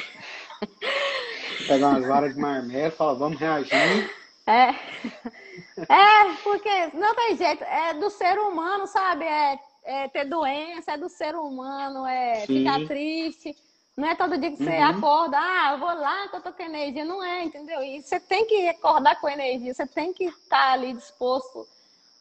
Pegar 1.68 1.90
umas 1.90 2.08
varas 2.08 2.34
de 2.34 2.42
marmelo, 2.42 2.92
fala, 2.92 3.14
vamos 3.16 3.40
reagir. 3.40 3.72
É. 4.48 4.76
É, 5.78 6.34
porque 6.44 6.88
não 6.94 7.16
tem 7.16 7.38
jeito, 7.38 7.64
é 7.64 7.94
do 7.94 8.10
ser 8.10 8.38
humano, 8.40 8.88
sabe? 8.88 9.26
É, 9.26 9.60
é 9.84 10.08
ter 10.08 10.26
doença, 10.26 10.94
é 10.94 10.98
do 10.98 11.10
ser 11.10 11.36
humano, 11.36 12.06
é 12.06 12.46
Sim. 12.46 12.60
ficar 12.60 12.86
triste. 12.86 13.56
Não 13.96 14.10
é 14.10 14.16
todo 14.16 14.38
dia 14.38 14.52
que 14.52 14.58
você 14.58 14.78
uhum. 14.78 14.84
acorda, 14.84 15.38
ah, 15.40 15.72
eu 15.72 15.80
vou 15.80 15.94
lá 15.94 16.28
que 16.28 16.36
eu 16.36 16.42
tô 16.42 16.52
com 16.52 16.64
energia. 16.64 17.06
Não 17.06 17.24
é, 17.24 17.44
entendeu? 17.44 17.82
E 17.82 18.02
você 18.02 18.20
tem 18.20 18.46
que 18.46 18.68
acordar 18.68 19.20
com 19.22 19.30
energia, 19.30 19.74
você 19.74 19.88
tem 19.88 20.12
que 20.12 20.26
estar 20.26 20.74
ali 20.74 20.94
disposto 20.94 21.66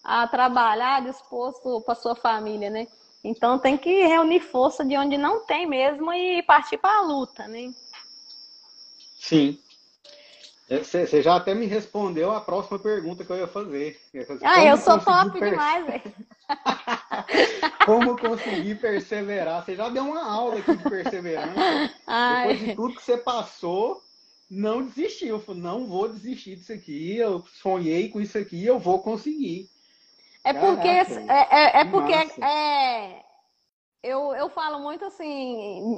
a 0.04 0.28
trabalhar, 0.28 1.02
disposto 1.02 1.80
para 1.80 1.94
sua 1.94 2.14
família, 2.14 2.70
né? 2.70 2.86
Então 3.24 3.58
tem 3.58 3.76
que 3.76 4.06
reunir 4.06 4.40
força 4.40 4.84
de 4.84 4.96
onde 4.96 5.16
não 5.16 5.46
tem 5.46 5.66
mesmo 5.66 6.12
e 6.12 6.42
partir 6.42 6.76
para 6.76 6.98
a 6.98 7.02
luta, 7.02 7.48
né? 7.48 7.72
Sim. 9.18 9.58
Você 10.68 11.22
já 11.22 11.36
até 11.36 11.54
me 11.54 11.66
respondeu 11.66 12.32
a 12.32 12.40
próxima 12.40 12.78
pergunta 12.78 13.22
que 13.22 13.30
eu 13.30 13.36
ia 13.36 13.46
fazer. 13.46 14.00
ah, 14.42 14.64
eu 14.64 14.78
sou 14.78 14.98
top 14.98 15.38
per... 15.38 15.50
demais, 15.50 15.86
velho. 15.86 16.14
Como 17.84 18.18
conseguir 18.18 18.76
perseverar? 18.76 19.62
Você 19.64 19.76
já 19.76 19.90
deu 19.90 20.04
uma 20.04 20.24
aula 20.24 20.58
aqui 20.58 20.74
de 20.74 20.82
perseverança. 20.82 21.94
Ai. 22.06 22.48
Depois 22.48 22.60
de 22.60 22.74
tudo 22.74 22.96
que 22.96 23.02
você 23.02 23.18
passou, 23.18 24.02
não 24.50 24.82
desistiu. 24.82 25.36
Eu 25.36 25.40
falei, 25.40 25.60
não 25.60 25.86
vou 25.86 26.08
desistir 26.08 26.56
disso 26.56 26.72
aqui. 26.72 27.16
Eu 27.16 27.44
sonhei 27.62 28.08
com 28.08 28.20
isso 28.20 28.38
aqui, 28.38 28.64
eu 28.64 28.78
vou 28.78 29.00
conseguir. 29.00 29.68
É 30.44 30.52
porque, 30.52 30.88
é, 30.88 31.00
é, 31.50 31.80
é 31.80 31.84
porque 31.86 32.12
é, 32.12 33.22
eu, 34.04 34.34
eu 34.34 34.50
falo 34.50 34.80
muito 34.80 35.02
assim 35.06 35.24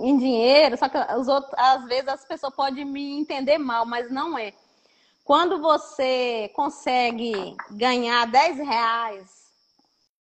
em 0.05 0.17
dinheiro, 0.17 0.79
só 0.79 0.89
que 0.89 0.97
os 1.19 1.27
outros, 1.27 1.53
às 1.59 1.85
vezes 1.87 2.07
as 2.07 2.25
pessoas 2.25 2.55
podem 2.55 2.85
me 2.85 3.19
entender 3.19 3.59
mal, 3.59 3.85
mas 3.85 4.09
não 4.11 4.39
é. 4.39 4.55
Quando 5.25 5.61
você 5.61 6.49
consegue 6.55 7.57
ganhar 7.73 8.25
10 8.29 8.59
reais, 8.59 9.47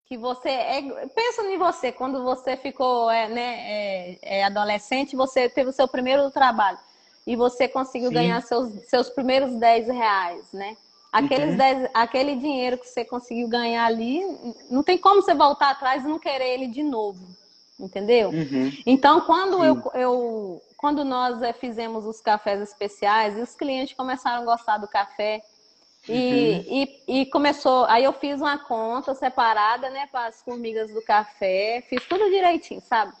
que 0.05 0.15
você. 0.15 0.49
É, 0.49 1.07
pensa 1.07 1.41
em 1.41 1.57
você, 1.57 1.91
quando 1.91 2.23
você 2.23 2.55
ficou 2.55 3.09
é, 3.09 3.27
né, 3.27 3.55
é, 3.61 4.39
é 4.39 4.43
adolescente, 4.43 5.15
você 5.15 5.49
teve 5.49 5.71
o 5.71 5.73
seu 5.73 5.87
primeiro 5.87 6.29
trabalho 6.29 6.77
e 7.25 7.35
você 7.35 7.67
conseguiu 7.67 8.09
Sim. 8.09 8.15
ganhar 8.15 8.41
seus, 8.41 8.71
seus 8.87 9.09
primeiros 9.09 9.55
10 9.55 9.87
reais, 9.87 10.45
né? 10.53 10.77
Aqueles 11.11 11.51
uhum. 11.51 11.57
10, 11.57 11.89
aquele 11.95 12.35
dinheiro 12.35 12.77
que 12.77 12.87
você 12.87 13.03
conseguiu 13.03 13.47
ganhar 13.47 13.85
ali, 13.85 14.21
não 14.69 14.83
tem 14.83 14.99
como 14.99 15.21
você 15.21 15.33
voltar 15.33 15.71
atrás 15.71 16.05
e 16.05 16.07
não 16.07 16.19
querer 16.19 16.53
ele 16.53 16.67
de 16.67 16.83
novo 16.83 17.41
entendeu? 17.81 18.29
Uhum. 18.29 18.71
Então, 18.85 19.21
quando 19.21 19.63
eu, 19.63 19.91
eu, 19.93 20.61
quando 20.77 21.03
nós 21.03 21.41
é, 21.41 21.51
fizemos 21.53 22.05
os 22.05 22.21
cafés 22.21 22.61
especiais, 22.61 23.37
os 23.37 23.55
clientes 23.55 23.95
começaram 23.95 24.43
a 24.43 24.45
gostar 24.45 24.77
do 24.77 24.87
café 24.87 25.41
e, 26.07 26.13
uhum. 26.13 26.65
e, 27.07 27.21
e, 27.21 27.25
começou. 27.27 27.85
Aí 27.85 28.03
eu 28.03 28.13
fiz 28.13 28.39
uma 28.39 28.57
conta 28.57 29.13
separada, 29.13 29.89
né, 29.89 30.07
para 30.11 30.27
as 30.27 30.41
formigas 30.41 30.91
do 30.93 31.01
café, 31.01 31.83
fiz 31.89 32.03
tudo 32.07 32.29
direitinho, 32.29 32.81
sabe? 32.81 33.13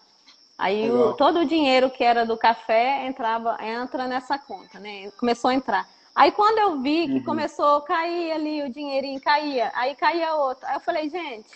Aí 0.57 0.91
o, 0.91 1.13
todo 1.13 1.39
o 1.39 1.45
dinheiro 1.45 1.89
que 1.89 2.03
era 2.03 2.23
do 2.23 2.37
café 2.37 3.07
entrava, 3.07 3.57
entra 3.63 4.07
nessa 4.07 4.37
conta, 4.37 4.79
né? 4.79 5.09
Começou 5.19 5.49
a 5.49 5.55
entrar. 5.55 5.89
Aí 6.13 6.31
quando 6.31 6.59
eu 6.59 6.81
vi 6.81 7.07
que 7.07 7.13
uhum. 7.13 7.23
começou 7.23 7.77
a 7.77 7.81
cair 7.81 8.31
ali 8.31 8.63
o 8.63 8.71
dinheirinho, 8.71 9.19
caía, 9.21 9.71
aí 9.73 9.95
caía 9.95 10.35
outro. 10.35 10.67
Aí 10.67 10.75
eu 10.75 10.79
falei, 10.81 11.09
gente, 11.09 11.49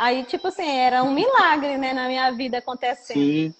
Aí, 0.00 0.24
tipo 0.24 0.48
assim, 0.48 0.66
era 0.66 1.04
um 1.04 1.10
milagre, 1.10 1.76
né, 1.76 1.92
na 1.92 2.08
minha 2.08 2.30
vida 2.30 2.56
acontecendo. 2.56 3.20
Sim. 3.20 3.54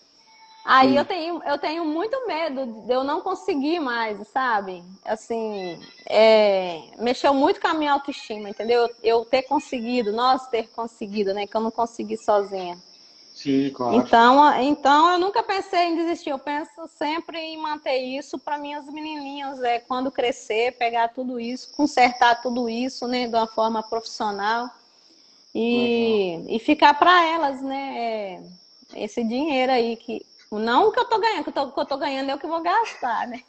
Aí 0.65 0.89
Sim. 0.89 0.97
eu 0.97 1.05
tenho, 1.05 1.43
eu 1.45 1.59
tenho 1.59 1.85
muito 1.85 2.27
medo 2.27 2.65
de 2.87 2.95
eu 2.95 3.05
não 3.05 3.21
conseguir 3.21 3.79
mais, 3.79 4.27
sabe? 4.29 4.83
Assim, 5.05 5.79
é, 6.07 6.81
mexeu 6.99 7.35
muito 7.35 7.61
com 7.61 7.69
a 7.69 7.75
minha 7.75 7.93
autoestima, 7.93 8.49
entendeu? 8.49 8.89
Eu 9.03 9.23
ter 9.27 9.43
conseguido, 9.43 10.15
nós 10.15 10.49
ter 10.49 10.71
conseguido, 10.71 11.35
né? 11.35 11.47
Que 11.47 11.55
eu 11.55 11.61
não 11.61 11.71
consegui 11.71 12.17
sozinha. 12.17 12.79
Sim, 13.35 13.71
claro. 13.75 13.97
Então, 13.97 14.63
então 14.63 15.13
eu 15.13 15.19
nunca 15.19 15.43
pensei 15.43 15.89
em 15.89 15.97
desistir. 15.97 16.31
Eu 16.31 16.39
penso 16.39 16.89
sempre 16.97 17.39
em 17.39 17.59
manter 17.59 17.99
isso 17.99 18.39
para 18.39 18.57
minhas 18.57 18.87
menininhas, 18.87 19.63
é 19.63 19.79
quando 19.79 20.11
crescer, 20.11 20.73
pegar 20.79 21.09
tudo 21.09 21.39
isso, 21.39 21.71
consertar 21.73 22.41
tudo 22.41 22.67
isso, 22.67 23.07
né, 23.07 23.27
de 23.29 23.35
uma 23.35 23.47
forma 23.47 23.83
profissional 23.83 24.71
e, 25.55 26.57
e 26.57 26.59
ficar 26.59 26.95
para 26.95 27.27
elas, 27.27 27.61
né? 27.63 27.95
É, 27.99 28.43
esse 28.95 29.23
dinheiro 29.25 29.73
aí 29.73 29.97
que. 29.97 30.25
Não 30.53 30.91
que 30.91 30.99
eu 30.99 31.05
tô 31.05 31.19
ganhando, 31.21 31.45
que 31.45 31.51
eu 31.51 31.53
tô, 31.53 31.71
que 31.71 31.81
eu 31.81 31.87
tô 31.87 31.97
ganhando 31.97 32.31
é 32.31 32.35
o 32.35 32.39
que 32.39 32.45
eu 32.45 32.51
vou 32.51 32.61
gastar, 32.61 33.29
né? 33.29 33.41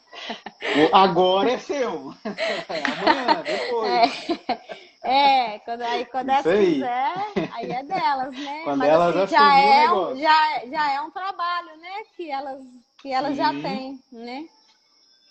Agora 0.92 1.50
é 1.50 1.58
seu. 1.58 2.14
Amanhã, 2.92 3.42
depois. 3.46 4.28
É, 5.04 5.54
É, 5.54 5.58
quando, 5.58 5.82
aí 5.82 6.04
quando 6.06 6.30
elas 6.30 6.46
aí. 6.46 6.74
quiser, 6.74 7.50
aí 7.54 7.72
é 7.72 7.82
delas, 7.82 8.36
né? 8.36 8.60
Quando 8.62 8.78
Mas 8.78 8.88
elas 8.88 9.16
assim, 9.16 9.32
já, 9.32 9.58
é 9.58 9.92
um, 9.92 10.16
já, 10.16 10.66
já 10.66 10.92
é 10.92 11.00
um 11.00 11.10
trabalho, 11.10 11.76
né? 11.78 11.90
Que 12.16 12.30
elas, 12.30 12.60
que 12.98 13.12
elas 13.12 13.36
já 13.36 13.52
têm, 13.62 14.00
né? 14.12 14.44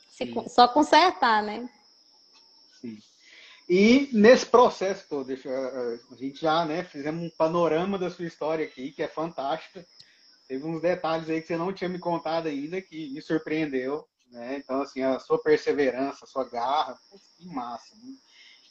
Se, 0.10 0.30
só 0.50 0.68
consertar, 0.68 1.42
né? 1.42 1.70
E 3.74 4.10
nesse 4.12 4.46
processo 4.46 5.06
todo, 5.08 5.28
deixa, 5.28 5.50
a 5.50 6.16
gente 6.18 6.42
já 6.42 6.66
né, 6.66 6.84
fizemos 6.84 7.24
um 7.24 7.30
panorama 7.30 7.98
da 7.98 8.12
sua 8.12 8.26
história 8.26 8.66
aqui, 8.66 8.92
que 8.92 9.02
é 9.02 9.08
fantástica. 9.08 9.88
Teve 10.46 10.66
uns 10.66 10.82
detalhes 10.82 11.30
aí 11.30 11.40
que 11.40 11.48
você 11.48 11.56
não 11.56 11.72
tinha 11.72 11.90
me 11.90 11.98
contado 11.98 12.48
ainda, 12.48 12.82
que 12.82 13.10
me 13.14 13.22
surpreendeu. 13.22 14.06
Né? 14.30 14.58
Então, 14.58 14.82
assim, 14.82 15.02
a 15.02 15.18
sua 15.20 15.42
perseverança, 15.42 16.26
a 16.26 16.28
sua 16.28 16.44
garra, 16.50 16.98
que 17.38 17.48
massa, 17.48 17.96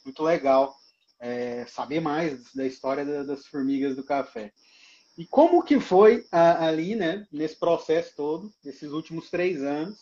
muito 0.05 0.21
legal 0.21 0.77
é, 1.19 1.65
saber 1.65 1.99
mais 1.99 2.53
da 2.53 2.67
história 2.67 3.23
das 3.23 3.47
formigas 3.47 3.95
do 3.95 4.03
café. 4.03 4.53
E 5.17 5.25
como 5.25 5.63
que 5.63 5.79
foi 5.79 6.27
ali, 6.31 6.95
né, 6.95 7.25
nesse 7.31 7.55
processo 7.55 8.13
todo, 8.15 8.53
nesses 8.63 8.91
últimos 8.91 9.31
três 9.31 9.63
anos, 9.63 9.97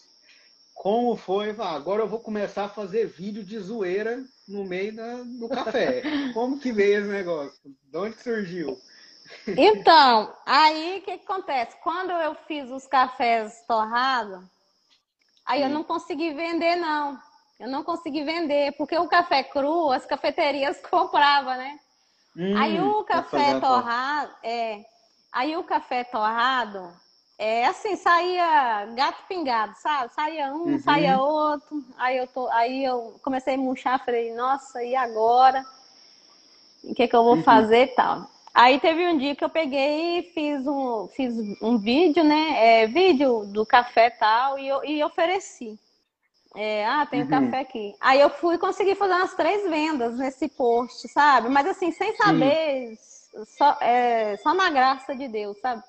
como 0.80 1.18
foi, 1.18 1.54
ah, 1.60 1.72
agora 1.72 2.04
eu 2.04 2.08
vou 2.08 2.22
começar 2.22 2.63
a 2.63 2.70
fazer 2.70 3.06
vídeo 3.06 3.44
de 3.44 3.60
zoeira 3.60 4.24
no 4.48 4.63
meio 4.63 4.96
da, 4.96 5.24
do 5.24 5.50
café. 5.50 6.02
Como 6.34 6.58
que 6.58 6.72
veio 6.72 7.02
esse 7.02 7.10
negócio? 7.10 7.60
De 7.84 7.98
onde 7.98 8.15
surgiu? 8.24 8.80
Então, 9.46 10.34
aí 10.46 11.00
o 11.00 11.02
que, 11.02 11.18
que, 11.18 11.26
acontece? 11.26 11.76
Quando 11.84 12.12
eu 12.12 12.34
fiz 12.48 12.72
os 12.72 12.88
cafés 12.88 13.62
torrados, 13.68 14.42
aí 15.46 15.60
Sim. 15.60 15.65
eu 15.65 15.70
não 15.70 15.84
consegui 15.84 16.34
vender, 16.34 16.78
não. 16.78 17.20
Eu 17.60 17.68
não 17.68 17.84
consegui 17.84 18.24
vender, 18.24 18.72
porque 18.78 18.98
o 18.98 19.10
café 19.10 19.44
cru, 19.44 19.92
as 19.92 20.06
cafeterias 20.06 20.80
compravam, 20.89 21.58
né? 21.58 21.78
Hum, 22.38 22.56
aí 22.56 22.80
o 22.80 23.04
café 23.04 23.60
torrado, 23.60 24.34
é, 24.42 24.86
aí 25.34 25.58
o 25.58 25.63
café 25.65 26.06
torrado, 26.06 26.89
é 27.39 27.65
assim, 27.65 27.95
saía 27.95 28.86
gato 28.93 29.23
pingado, 29.30 29.73
sabe? 29.78 30.13
Saía 30.13 30.54
um, 30.54 30.73
uhum. 30.73 30.80
saía 30.80 31.17
outro. 31.17 31.82
Aí 31.97 32.17
eu 32.17 32.28
tô, 32.28 32.49
aí 32.49 32.84
eu 32.84 33.17
comecei 33.23 33.56
a 33.56 33.58
murchar, 33.58 34.04
falei, 34.04 34.34
nossa, 34.36 34.84
e 34.84 34.93
agora? 34.93 35.65
O 36.84 36.93
que 36.93 37.08
que 37.08 37.15
eu 37.15 37.23
vou 37.23 37.38
uhum. 37.38 37.43
fazer 37.43 37.84
e 37.84 37.95
tal? 37.95 38.30
Aí 38.54 38.78
teve 38.82 39.08
um 39.08 39.17
dia 39.17 39.36
que 39.36 39.43
eu 39.43 39.49
peguei 39.49 40.19
e 40.19 40.23
fiz 40.34 40.67
um, 40.67 41.08
fiz 41.15 41.34
um 41.62 41.78
vídeo, 41.78 42.25
né? 42.25 42.82
É, 42.82 42.88
vídeo 42.88 43.45
do 43.45 43.65
café 43.65 44.08
e 44.08 44.12
tal, 44.12 44.60
e, 44.60 44.67
eu, 44.67 44.84
e 44.84 45.02
ofereci. 45.02 45.80
É, 46.58 46.86
ah, 46.86 47.06
tem 47.06 47.21
uhum. 47.21 47.30
café 47.30 47.60
aqui. 47.62 47.95
Aí 48.02 48.19
eu 48.19 48.30
fui 48.30 48.58
conseguir 48.58 48.95
fazer 48.95 49.13
umas 49.13 49.34
três 49.34 49.69
vendas 49.69 50.17
nesse 50.17 50.49
post, 50.49 51.08
sabe? 51.08 51.47
Mas 51.47 51.67
assim, 51.67 51.89
sem 51.93 52.13
saber, 52.17 52.97
só, 53.58 53.78
é, 53.80 54.36
só 54.43 54.54
na 54.54 54.69
graça 54.69 55.15
de 55.15 55.30
Deus, 55.30 55.58
sabe? 55.62 55.82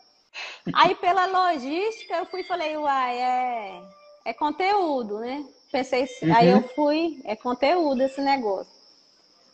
Aí 0.75 0.95
pela 0.95 1.27
logística 1.27 2.17
eu 2.17 2.27
fui 2.27 2.41
e 2.41 2.45
falei, 2.45 2.77
uai, 2.77 3.19
é, 3.19 3.83
é 4.27 4.33
conteúdo, 4.33 5.19
né? 5.19 5.45
Pensei, 5.71 6.03
uhum. 6.23 6.35
aí 6.35 6.51
eu 6.51 6.63
fui, 6.75 7.21
é 7.25 7.37
conteúdo 7.37 8.03
esse 8.03 8.21
negócio. 8.21 8.81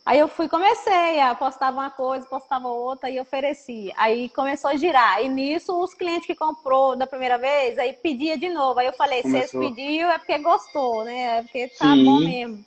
Aí 0.07 0.19
eu 0.19 0.29
fui, 0.29 0.47
comecei 0.47 1.19
a 1.19 1.35
postar 1.35 1.73
uma 1.73 1.89
coisa, 1.89 2.25
postava 2.25 2.69
outra 2.69 3.09
e 3.09 3.19
oferecia. 3.19 3.93
Aí 3.97 4.29
começou 4.29 4.69
a 4.69 4.75
girar. 4.77 5.21
E 5.21 5.27
nisso, 5.27 5.77
os 5.83 5.93
clientes 5.93 6.25
que 6.25 6.33
comprou 6.33 6.95
da 6.95 7.05
primeira 7.05 7.37
vez, 7.37 7.77
aí 7.77 7.91
pedia 7.91 8.37
de 8.37 8.47
novo. 8.47 8.79
Aí 8.79 8.87
eu 8.87 8.93
falei, 8.93 9.21
se 9.21 9.59
pediu 9.59 10.07
é 10.07 10.17
porque 10.17 10.37
gostou, 10.37 11.03
né? 11.03 11.39
É 11.39 11.41
porque 11.41 11.67
tá 11.77 11.93
Sim. 11.93 12.05
bom 12.05 12.19
mesmo. 12.19 12.65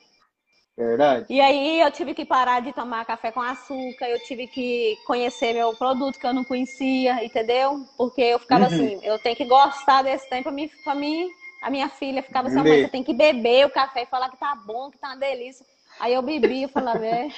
Verdade. 0.80 1.26
E 1.28 1.38
aí 1.42 1.78
eu 1.78 1.90
tive 1.90 2.14
que 2.14 2.24
parar 2.24 2.60
de 2.60 2.72
tomar 2.72 3.04
café 3.04 3.30
com 3.30 3.42
açúcar, 3.42 4.08
eu 4.08 4.18
tive 4.24 4.46
que 4.46 4.96
conhecer 5.06 5.52
meu 5.52 5.74
produto 5.76 6.18
que 6.18 6.26
eu 6.26 6.32
não 6.32 6.42
conhecia, 6.42 7.22
entendeu? 7.22 7.84
Porque 7.98 8.22
eu 8.22 8.38
ficava 8.38 8.66
uhum. 8.66 8.74
assim, 8.74 9.00
eu 9.02 9.18
tenho 9.18 9.36
que 9.36 9.44
gostar 9.44 10.00
desse 10.00 10.26
tempo 10.30 10.44
pra 10.44 10.52
mim, 10.52 10.70
pra 10.82 10.94
mim 10.94 11.28
a 11.60 11.68
minha 11.68 11.90
filha 11.90 12.22
ficava 12.22 12.48
assim, 12.48 12.62
mãe, 12.62 12.84
você 12.84 12.88
tem 12.88 13.04
que 13.04 13.12
beber 13.12 13.66
o 13.66 13.70
café 13.70 14.04
e 14.04 14.06
falar 14.06 14.30
que 14.30 14.38
tá 14.38 14.54
bom, 14.54 14.90
que 14.90 14.96
tá 14.96 15.08
uma 15.08 15.16
delícia. 15.18 15.66
Aí 15.98 16.14
eu 16.14 16.22
bebi, 16.22 16.62
eu 16.62 16.68
falava, 16.70 17.04
é. 17.04 17.28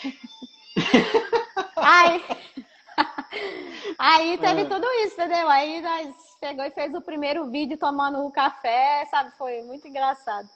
aí, 1.76 2.24
aí 3.98 4.38
teve 4.38 4.61
é. 4.61 4.64
tudo 4.66 4.87
isso, 5.05 5.20
entendeu? 5.20 5.48
Aí 5.48 5.81
nós 5.81 6.14
pegou 6.40 6.64
e 6.64 6.70
fez 6.70 6.94
o 6.94 7.00
primeiro 7.00 7.50
vídeo 7.50 7.76
tomando 7.76 8.24
o 8.24 8.31
café, 8.31 9.05
sabe? 9.11 9.33
Foi 9.37 9.62
muito 9.62 9.88
engraçado. 9.88 10.48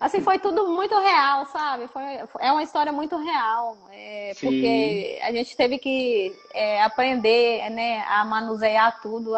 Assim, 0.00 0.20
foi 0.20 0.38
tudo 0.38 0.68
muito 0.68 0.98
real, 0.98 1.46
sabe? 1.46 1.88
Foi, 1.88 2.02
é 2.40 2.52
uma 2.52 2.62
história 2.62 2.92
muito 2.92 3.16
real. 3.16 3.76
É, 3.90 4.32
porque 4.40 5.18
a 5.22 5.32
gente 5.32 5.56
teve 5.56 5.78
que 5.78 6.34
é, 6.52 6.82
aprender 6.82 7.70
né, 7.70 8.04
a 8.08 8.24
manusear 8.24 9.00
tudo 9.00 9.32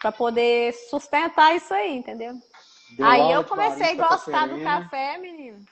para 0.00 0.12
poder 0.12 0.72
sustentar 0.90 1.54
isso 1.54 1.72
aí, 1.72 1.96
entendeu? 1.96 2.34
Deu 2.96 3.06
aí 3.06 3.32
eu 3.32 3.44
comecei 3.44 3.98
a 3.98 4.08
gostar 4.08 4.48
do 4.48 4.62
café, 4.62 5.18
menino. 5.18 5.64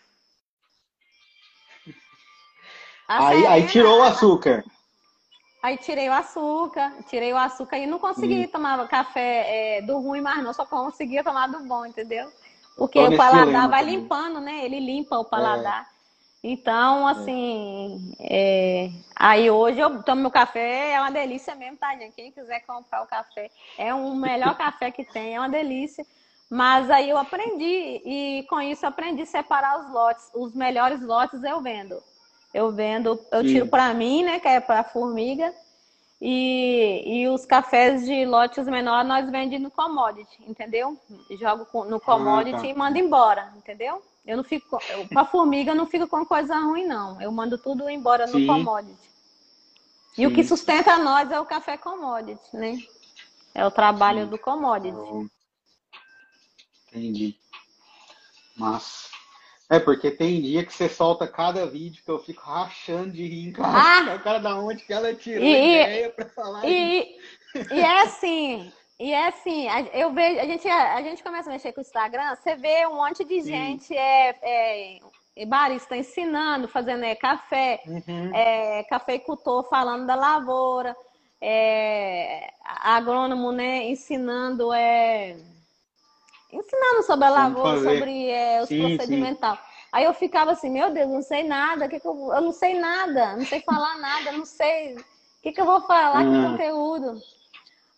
aí, 3.08 3.46
aí 3.46 3.66
tirou 3.66 4.00
o 4.00 4.02
açúcar. 4.02 4.64
Aí 5.62 5.76
tirei 5.76 6.08
o 6.08 6.12
açúcar, 6.12 6.92
tirei 7.08 7.32
o 7.32 7.36
açúcar 7.36 7.78
e 7.78 7.86
não 7.86 8.00
consegui 8.00 8.46
hum. 8.46 8.48
tomar 8.48 8.88
café 8.88 9.76
é, 9.78 9.82
do 9.82 9.98
ruim 10.00 10.20
mais 10.20 10.42
não, 10.42 10.52
só 10.52 10.66
conseguia 10.66 11.22
tomar 11.22 11.46
do 11.46 11.60
bom, 11.60 11.86
entendeu? 11.86 12.32
Porque 12.76 12.98
o 12.98 13.16
paladar 13.16 13.68
vai 13.68 13.80
também. 13.80 13.96
limpando, 13.96 14.40
né? 14.40 14.64
Ele 14.64 14.80
limpa 14.80 15.18
o 15.18 15.24
paladar. 15.24 15.82
É. 15.82 15.92
Então, 16.44 17.06
assim, 17.06 18.14
é... 18.18 18.90
aí 19.14 19.48
hoje 19.48 19.78
eu 19.78 20.02
tomo 20.02 20.22
meu 20.22 20.30
café, 20.30 20.92
é 20.92 21.00
uma 21.00 21.10
delícia 21.10 21.54
mesmo, 21.54 21.76
tá, 21.76 21.96
gente? 21.96 22.14
Quem 22.14 22.32
quiser 22.32 22.60
comprar 22.66 23.02
o 23.02 23.06
café, 23.06 23.48
é 23.78 23.94
o 23.94 24.12
melhor 24.16 24.56
café 24.56 24.90
que 24.90 25.04
tem, 25.04 25.36
é 25.36 25.38
uma 25.38 25.48
delícia. 25.48 26.04
Mas 26.50 26.90
aí 26.90 27.08
eu 27.08 27.16
aprendi, 27.16 28.02
e 28.04 28.44
com 28.50 28.60
isso 28.60 28.84
aprendi 28.84 29.22
a 29.22 29.26
separar 29.26 29.80
os 29.80 29.90
lotes. 29.92 30.30
Os 30.34 30.52
melhores 30.52 31.00
lotes 31.00 31.42
eu 31.44 31.60
vendo. 31.60 32.02
Eu 32.52 32.70
vendo, 32.72 33.18
eu 33.30 33.42
tiro 33.42 33.66
para 33.68 33.94
mim, 33.94 34.24
né, 34.24 34.38
que 34.38 34.48
é 34.48 34.60
para 34.60 34.84
formiga, 34.84 35.54
e, 36.24 37.02
e 37.04 37.28
os 37.28 37.44
cafés 37.44 38.04
de 38.04 38.24
lotes 38.24 38.64
menores 38.68 39.08
nós 39.08 39.28
vendemos 39.28 39.64
no 39.64 39.70
commodity, 39.72 40.40
entendeu? 40.46 40.96
Jogo 41.32 41.66
no 41.84 41.98
commodity 41.98 42.58
ah, 42.58 42.60
tá. 42.60 42.66
e 42.68 42.74
mando 42.74 42.96
embora, 42.96 43.52
entendeu? 43.56 44.00
Eu 44.24 44.36
não 44.36 44.44
fico, 44.44 44.78
para 45.08 45.24
formiga 45.24 45.72
eu 45.72 45.74
não 45.74 45.84
fico 45.84 46.06
com 46.06 46.24
coisa 46.24 46.56
ruim 46.60 46.86
não. 46.86 47.20
Eu 47.20 47.32
mando 47.32 47.58
tudo 47.58 47.90
embora 47.90 48.28
Sim. 48.28 48.38
no 48.38 48.54
commodity. 48.54 49.10
Sim. 50.14 50.22
E 50.22 50.26
o 50.28 50.32
que 50.32 50.44
sustenta 50.44 50.96
nós 50.96 51.28
é 51.32 51.40
o 51.40 51.44
café 51.44 51.76
commodity, 51.76 52.56
né? 52.56 52.78
É 53.52 53.66
o 53.66 53.70
trabalho 53.72 54.22
Sim. 54.22 54.30
do 54.30 54.38
commodity. 54.38 55.28
Entendi. 56.86 57.36
Massa. 58.56 59.08
É, 59.72 59.80
porque 59.80 60.10
tem 60.10 60.42
dia 60.42 60.66
que 60.66 60.72
você 60.74 60.86
solta 60.86 61.26
cada 61.26 61.64
vídeo 61.64 62.02
que 62.04 62.10
eu 62.10 62.18
fico 62.18 62.42
rachando 62.42 63.12
de 63.12 63.26
rir 63.26 63.48
em 63.48 63.52
casa. 63.52 64.12
Ah, 64.12 64.18
cara 64.18 64.38
da 64.38 64.54
onde 64.54 64.84
que 64.84 64.92
ela 64.92 65.14
tirou 65.14 65.42
e, 65.42 65.50
ideia 65.50 66.10
pra 66.10 66.26
falar 66.26 66.62
e, 66.66 67.16
e 67.70 67.80
é 67.80 68.02
assim, 68.02 68.70
e 69.00 69.14
é 69.14 69.28
assim, 69.28 69.66
eu 69.94 70.12
vejo, 70.12 70.40
a 70.40 70.44
gente, 70.44 70.68
a 70.68 71.00
gente 71.00 71.22
começa 71.22 71.48
a 71.48 71.52
mexer 71.54 71.72
com 71.72 71.80
o 71.80 71.82
Instagram, 71.82 72.36
você 72.36 72.54
vê 72.54 72.86
um 72.86 72.96
monte 72.96 73.24
de 73.24 73.40
gente 73.40 73.96
é, 73.96 75.00
é, 75.36 75.46
barista 75.46 75.96
ensinando, 75.96 76.68
fazendo 76.68 77.04
é, 77.04 77.14
café, 77.14 77.80
uhum. 77.86 78.30
é, 78.34 78.84
cafeicultor 78.90 79.66
falando 79.70 80.06
da 80.06 80.14
lavoura, 80.14 80.94
é, 81.40 82.52
agrônomo, 82.62 83.52
né, 83.52 83.88
ensinando 83.88 84.70
é, 84.70 85.34
ensinando 86.52 87.02
sobre 87.04 87.24
a 87.24 87.30
lavoura, 87.30 87.78
sobre 87.78 88.28
é, 88.28 88.62
os 88.62 88.68
procedimentais. 88.68 89.58
Aí 89.90 90.04
eu 90.04 90.14
ficava 90.14 90.52
assim, 90.52 90.70
meu 90.70 90.90
Deus, 90.90 91.10
não 91.10 91.22
sei 91.22 91.42
nada, 91.44 91.88
que, 91.88 92.00
que 92.00 92.06
eu, 92.06 92.32
eu 92.32 92.40
não 92.40 92.52
sei 92.52 92.78
nada, 92.78 93.36
não 93.36 93.44
sei 93.44 93.60
falar 93.60 93.98
nada, 93.98 94.32
não 94.32 94.44
sei 94.44 94.94
o 94.94 95.04
que, 95.42 95.52
que 95.52 95.60
eu 95.60 95.66
vou 95.66 95.80
falar, 95.82 96.24
que 96.24 96.34
ah. 96.34 96.50
conteúdo. 96.50 97.20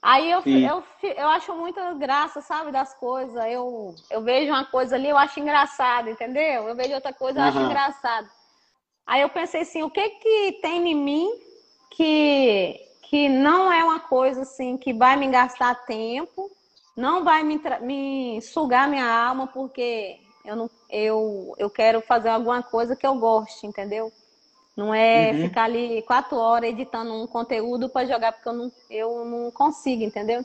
Aí 0.03 0.31
eu, 0.31 0.43
eu, 0.45 0.85
eu 1.03 1.29
acho 1.29 1.55
muita 1.55 1.95
graça, 1.95 2.43
sabe, 2.43 2.71
das 2.71 2.93
coisas. 2.95 3.35
Eu, 3.47 3.95
eu 4.11 4.21
vejo 4.23 4.53
uma 4.53 4.67
coisa 4.67 4.97
ali, 4.97 5.09
eu 5.09 5.17
acho 5.17 5.41
engraçado, 5.41 6.11
entendeu? 6.11 6.69
Eu 6.69 6.75
vejo 6.75 6.95
outra 6.95 7.13
coisa, 7.13 7.39
eu 7.39 7.43
uhum. 7.43 7.49
acho 7.49 7.61
engraçado. 7.61 8.29
Aí 9.07 9.23
eu 9.23 9.29
pensei 9.31 9.63
assim, 9.63 9.83
o 9.83 9.91
que 9.91 10.07
que 10.11 10.59
tem 10.61 10.91
em 10.91 10.95
mim 10.95 11.31
que, 11.91 12.79
que 13.03 13.29
não 13.29 13.73
é 13.73 13.83
uma 13.83 14.01
coisa 14.01 14.43
assim 14.43 14.77
que 14.77 14.93
vai 14.93 15.17
me 15.17 15.29
gastar 15.29 15.75
tempo, 15.87 16.51
não 16.97 17.25
vai 17.25 17.43
me, 17.43 17.61
me 17.81 18.41
sugar 18.43 18.89
minha 18.89 19.07
alma, 19.07 19.47
porque 19.47 20.21
eu, 20.45 20.55
não, 20.55 20.71
eu, 20.91 21.55
eu 21.59 21.71
quero 21.71 22.01
fazer 22.01 22.29
alguma 22.29 22.63
coisa 22.63 22.95
que 22.95 23.07
eu 23.07 23.15
goste, 23.17 23.67
entendeu? 23.67 24.13
Não 24.77 24.93
é 24.93 25.31
uhum. 25.31 25.43
ficar 25.43 25.65
ali 25.65 26.03
quatro 26.03 26.37
horas 26.37 26.71
editando 26.71 27.15
um 27.15 27.27
conteúdo 27.27 27.89
para 27.89 28.07
jogar, 28.07 28.33
porque 28.33 28.49
eu 28.49 28.53
não, 28.53 28.73
eu 28.91 29.25
não 29.25 29.51
consigo, 29.51 30.03
entendeu? 30.03 30.45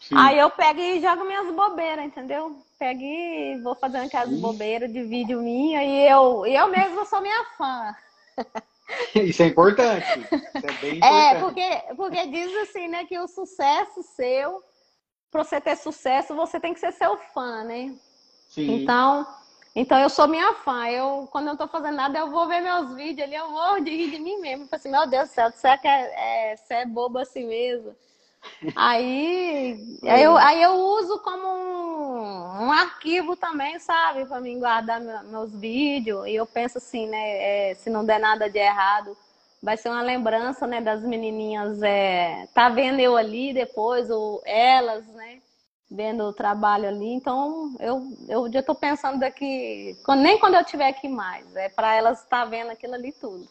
Sim. 0.00 0.16
Aí 0.16 0.38
eu 0.38 0.50
pego 0.50 0.80
e 0.80 1.00
jogo 1.00 1.24
minhas 1.24 1.54
bobeiras, 1.54 2.04
entendeu? 2.04 2.58
Pego 2.78 3.00
e 3.00 3.60
vou 3.62 3.74
fazendo 3.76 4.06
aquelas 4.06 4.30
bobeiras 4.38 4.92
de 4.92 5.02
vídeo 5.04 5.40
minha 5.40 5.82
e 5.82 6.08
eu, 6.08 6.44
eu 6.44 6.68
mesmo 6.68 7.06
sou 7.06 7.20
minha 7.20 7.44
fã. 7.56 7.94
Isso 9.14 9.42
é 9.42 9.46
importante. 9.46 10.06
Isso 10.18 10.66
é 10.66 10.72
bem 10.80 10.90
é, 10.92 10.96
importante. 10.96 11.06
É, 11.06 11.40
porque, 11.40 11.94
porque 11.96 12.26
diz 12.26 12.56
assim, 12.62 12.88
né, 12.88 13.04
que 13.04 13.18
o 13.18 13.28
sucesso 13.28 14.02
seu, 14.02 14.62
para 15.32 15.42
você 15.42 15.58
ter 15.58 15.76
sucesso, 15.76 16.36
você 16.36 16.60
tem 16.60 16.74
que 16.74 16.78
ser 16.78 16.92
seu 16.92 17.16
fã, 17.16 17.64
né? 17.64 17.94
Sim. 18.50 18.70
Então, 18.74 19.26
então 19.74 19.98
eu 19.98 20.10
sou 20.10 20.28
minha 20.28 20.52
fã. 20.56 20.86
Eu, 20.88 21.26
quando 21.32 21.46
eu 21.46 21.52
não 21.52 21.56
tô 21.56 21.66
fazendo 21.66 21.96
nada, 21.96 22.18
eu 22.18 22.30
vou 22.30 22.46
ver 22.46 22.60
meus 22.60 22.94
vídeos 22.94 23.26
ali, 23.26 23.34
eu 23.34 23.50
vou 23.50 23.80
de 23.80 23.90
rir 23.90 24.10
de 24.10 24.18
mim 24.18 24.38
mesmo. 24.38 24.64
Eu 24.64 24.68
falo 24.68 24.78
assim, 24.78 24.90
meu 24.90 25.06
Deus 25.06 25.30
do 25.30 25.32
céu, 25.32 25.50
você 25.50 25.68
é, 25.68 26.52
é, 26.52 26.56
você 26.56 26.74
é 26.74 26.86
bobo 26.86 27.18
assim 27.18 27.46
mesmo. 27.46 27.96
Aí, 28.76 29.82
aí, 30.04 30.22
eu, 30.22 30.36
aí 30.36 30.62
eu 30.62 30.74
uso 30.74 31.18
como 31.20 31.48
um, 31.48 32.66
um 32.66 32.72
arquivo 32.72 33.34
também, 33.34 33.78
sabe? 33.78 34.26
Para 34.26 34.38
mim 34.38 34.58
guardar 34.58 35.00
meus 35.00 35.50
vídeos. 35.50 36.26
E 36.26 36.34
eu 36.34 36.44
penso 36.44 36.76
assim, 36.76 37.08
né? 37.08 37.70
É, 37.70 37.74
se 37.74 37.88
não 37.88 38.04
der 38.04 38.20
nada 38.20 38.50
de 38.50 38.58
errado, 38.58 39.16
vai 39.62 39.76
ser 39.76 39.90
uma 39.90 40.02
lembrança, 40.02 40.66
né? 40.66 40.80
Das 40.80 41.02
menininhas 41.02 41.80
é, 41.82 42.48
tá 42.52 42.68
vendo 42.68 42.98
eu 42.98 43.16
ali 43.16 43.54
depois, 43.54 44.10
ou 44.10 44.42
elas, 44.44 45.06
né? 45.06 45.40
Vendo 45.90 46.24
o 46.24 46.32
trabalho 46.32 46.88
ali. 46.88 47.12
Então, 47.12 47.76
eu, 47.78 48.02
eu 48.28 48.52
já 48.52 48.60
estou 48.60 48.74
pensando 48.74 49.20
daqui, 49.20 49.96
nem 50.18 50.38
quando 50.38 50.54
eu 50.54 50.62
estiver 50.62 50.88
aqui 50.88 51.08
mais, 51.08 51.54
é 51.54 51.68
para 51.68 51.94
elas 51.94 52.22
estar 52.22 52.44
tá 52.44 52.44
vendo 52.44 52.70
aquilo 52.70 52.94
ali 52.94 53.12
tudo. 53.12 53.46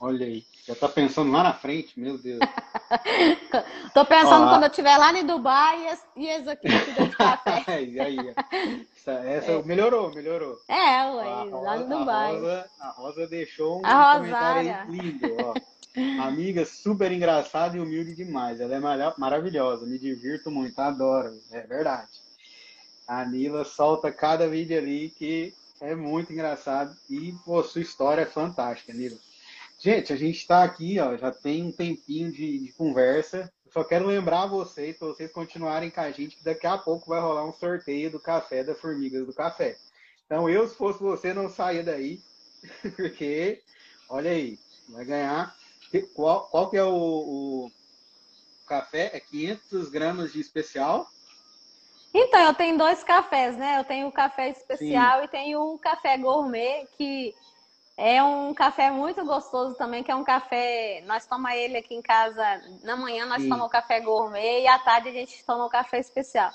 Olha 0.00 0.26
aí, 0.26 0.44
já 0.66 0.74
tá 0.74 0.88
pensando 0.88 1.30
lá 1.30 1.42
na 1.42 1.52
frente, 1.52 2.00
meu 2.00 2.16
Deus. 2.16 2.40
Tô 3.92 4.04
pensando 4.06 4.46
Ó, 4.46 4.48
quando 4.48 4.62
eu 4.62 4.70
estiver 4.70 4.96
lá 4.96 5.12
em 5.12 5.26
Dubai 5.26 5.98
e 6.16 6.26
esse 6.26 6.48
aqui 6.48 6.68
de 6.68 7.08
café. 7.16 7.64
aí, 7.70 8.00
aí, 8.00 8.34
essa, 8.96 9.12
essa 9.12 9.52
é. 9.52 9.62
melhorou, 9.62 10.14
melhorou. 10.14 10.56
É, 10.66 11.04
ué, 11.04 11.50
lá 11.50 11.76
em 11.76 11.86
Dubai. 11.86 12.30
A 12.30 12.38
Rosa, 12.38 12.70
a 12.80 12.88
Rosa 12.88 13.26
deixou 13.26 13.80
um 13.80 13.86
a 13.86 14.14
comentário 14.14 14.90
lindo, 14.90 15.36
ó. 15.44 15.54
Amiga 16.24 16.64
super 16.64 17.12
engraçada 17.12 17.76
e 17.76 17.80
humilde 17.80 18.14
demais. 18.14 18.58
Ela 18.58 18.76
é 18.76 19.14
maravilhosa, 19.18 19.86
me 19.86 19.98
divirto 19.98 20.50
muito, 20.50 20.78
adoro. 20.78 21.38
É 21.52 21.60
verdade. 21.60 22.08
A 23.06 23.22
Nila 23.24 23.64
solta 23.64 24.10
cada 24.10 24.48
vídeo 24.48 24.78
ali 24.78 25.10
que 25.10 25.54
é 25.80 25.94
muito 25.94 26.32
engraçado 26.32 26.96
e 27.10 27.34
pô, 27.44 27.62
sua 27.62 27.82
história 27.82 28.22
é 28.22 28.26
fantástica, 28.26 28.94
Nila. 28.94 29.18
Gente, 29.84 30.14
a 30.14 30.16
gente 30.16 30.38
está 30.38 30.64
aqui, 30.64 30.98
ó, 30.98 31.14
já 31.14 31.30
tem 31.30 31.62
um 31.62 31.70
tempinho 31.70 32.32
de, 32.32 32.58
de 32.58 32.72
conversa. 32.72 33.52
Eu 33.66 33.70
só 33.70 33.84
quero 33.84 34.06
lembrar 34.06 34.46
vocês, 34.46 34.96
para 34.96 35.08
vocês 35.08 35.30
continuarem 35.30 35.90
com 35.90 36.00
a 36.00 36.10
gente, 36.10 36.36
que 36.36 36.42
daqui 36.42 36.66
a 36.66 36.78
pouco 36.78 37.10
vai 37.10 37.20
rolar 37.20 37.44
um 37.44 37.52
sorteio 37.52 38.10
do 38.10 38.18
café 38.18 38.64
da 38.64 38.74
Formigas 38.74 39.26
do 39.26 39.34
Café. 39.34 39.76
Então, 40.24 40.48
eu, 40.48 40.66
se 40.66 40.74
fosse 40.74 41.02
você, 41.02 41.34
não 41.34 41.50
saia 41.50 41.82
daí, 41.82 42.18
porque, 42.96 43.62
olha 44.08 44.30
aí, 44.30 44.58
vai 44.88 45.04
ganhar. 45.04 45.54
Qual, 46.14 46.48
qual 46.48 46.70
que 46.70 46.78
é 46.78 46.84
o, 46.84 46.94
o 47.66 47.70
café? 48.66 49.10
É 49.12 49.20
500 49.20 49.90
gramas 49.90 50.32
de 50.32 50.40
especial? 50.40 51.06
Então, 52.14 52.40
eu 52.40 52.54
tenho 52.54 52.78
dois 52.78 53.04
cafés, 53.04 53.54
né? 53.58 53.80
Eu 53.80 53.84
tenho 53.84 54.06
o 54.06 54.12
café 54.12 54.48
especial 54.48 55.18
Sim. 55.18 55.24
e 55.26 55.28
tenho 55.28 55.60
o 55.74 55.78
café 55.78 56.16
gourmet, 56.16 56.86
que 56.96 57.34
é 57.96 58.22
um 58.22 58.52
café 58.52 58.90
muito 58.90 59.24
gostoso 59.24 59.74
também, 59.76 60.02
que 60.02 60.10
é 60.10 60.14
um 60.14 60.24
café. 60.24 61.02
Nós 61.06 61.26
tomamos 61.26 61.56
ele 61.56 61.76
aqui 61.76 61.94
em 61.94 62.02
casa. 62.02 62.42
Na 62.82 62.96
manhã 62.96 63.24
nós 63.26 63.42
Sim. 63.42 63.48
tomamos 63.48 63.70
café 63.70 64.00
gourmet 64.00 64.62
e 64.62 64.66
à 64.66 64.78
tarde 64.78 65.08
a 65.08 65.12
gente 65.12 65.44
toma 65.44 65.66
o 65.66 65.70
café 65.70 66.00
especial. 66.00 66.50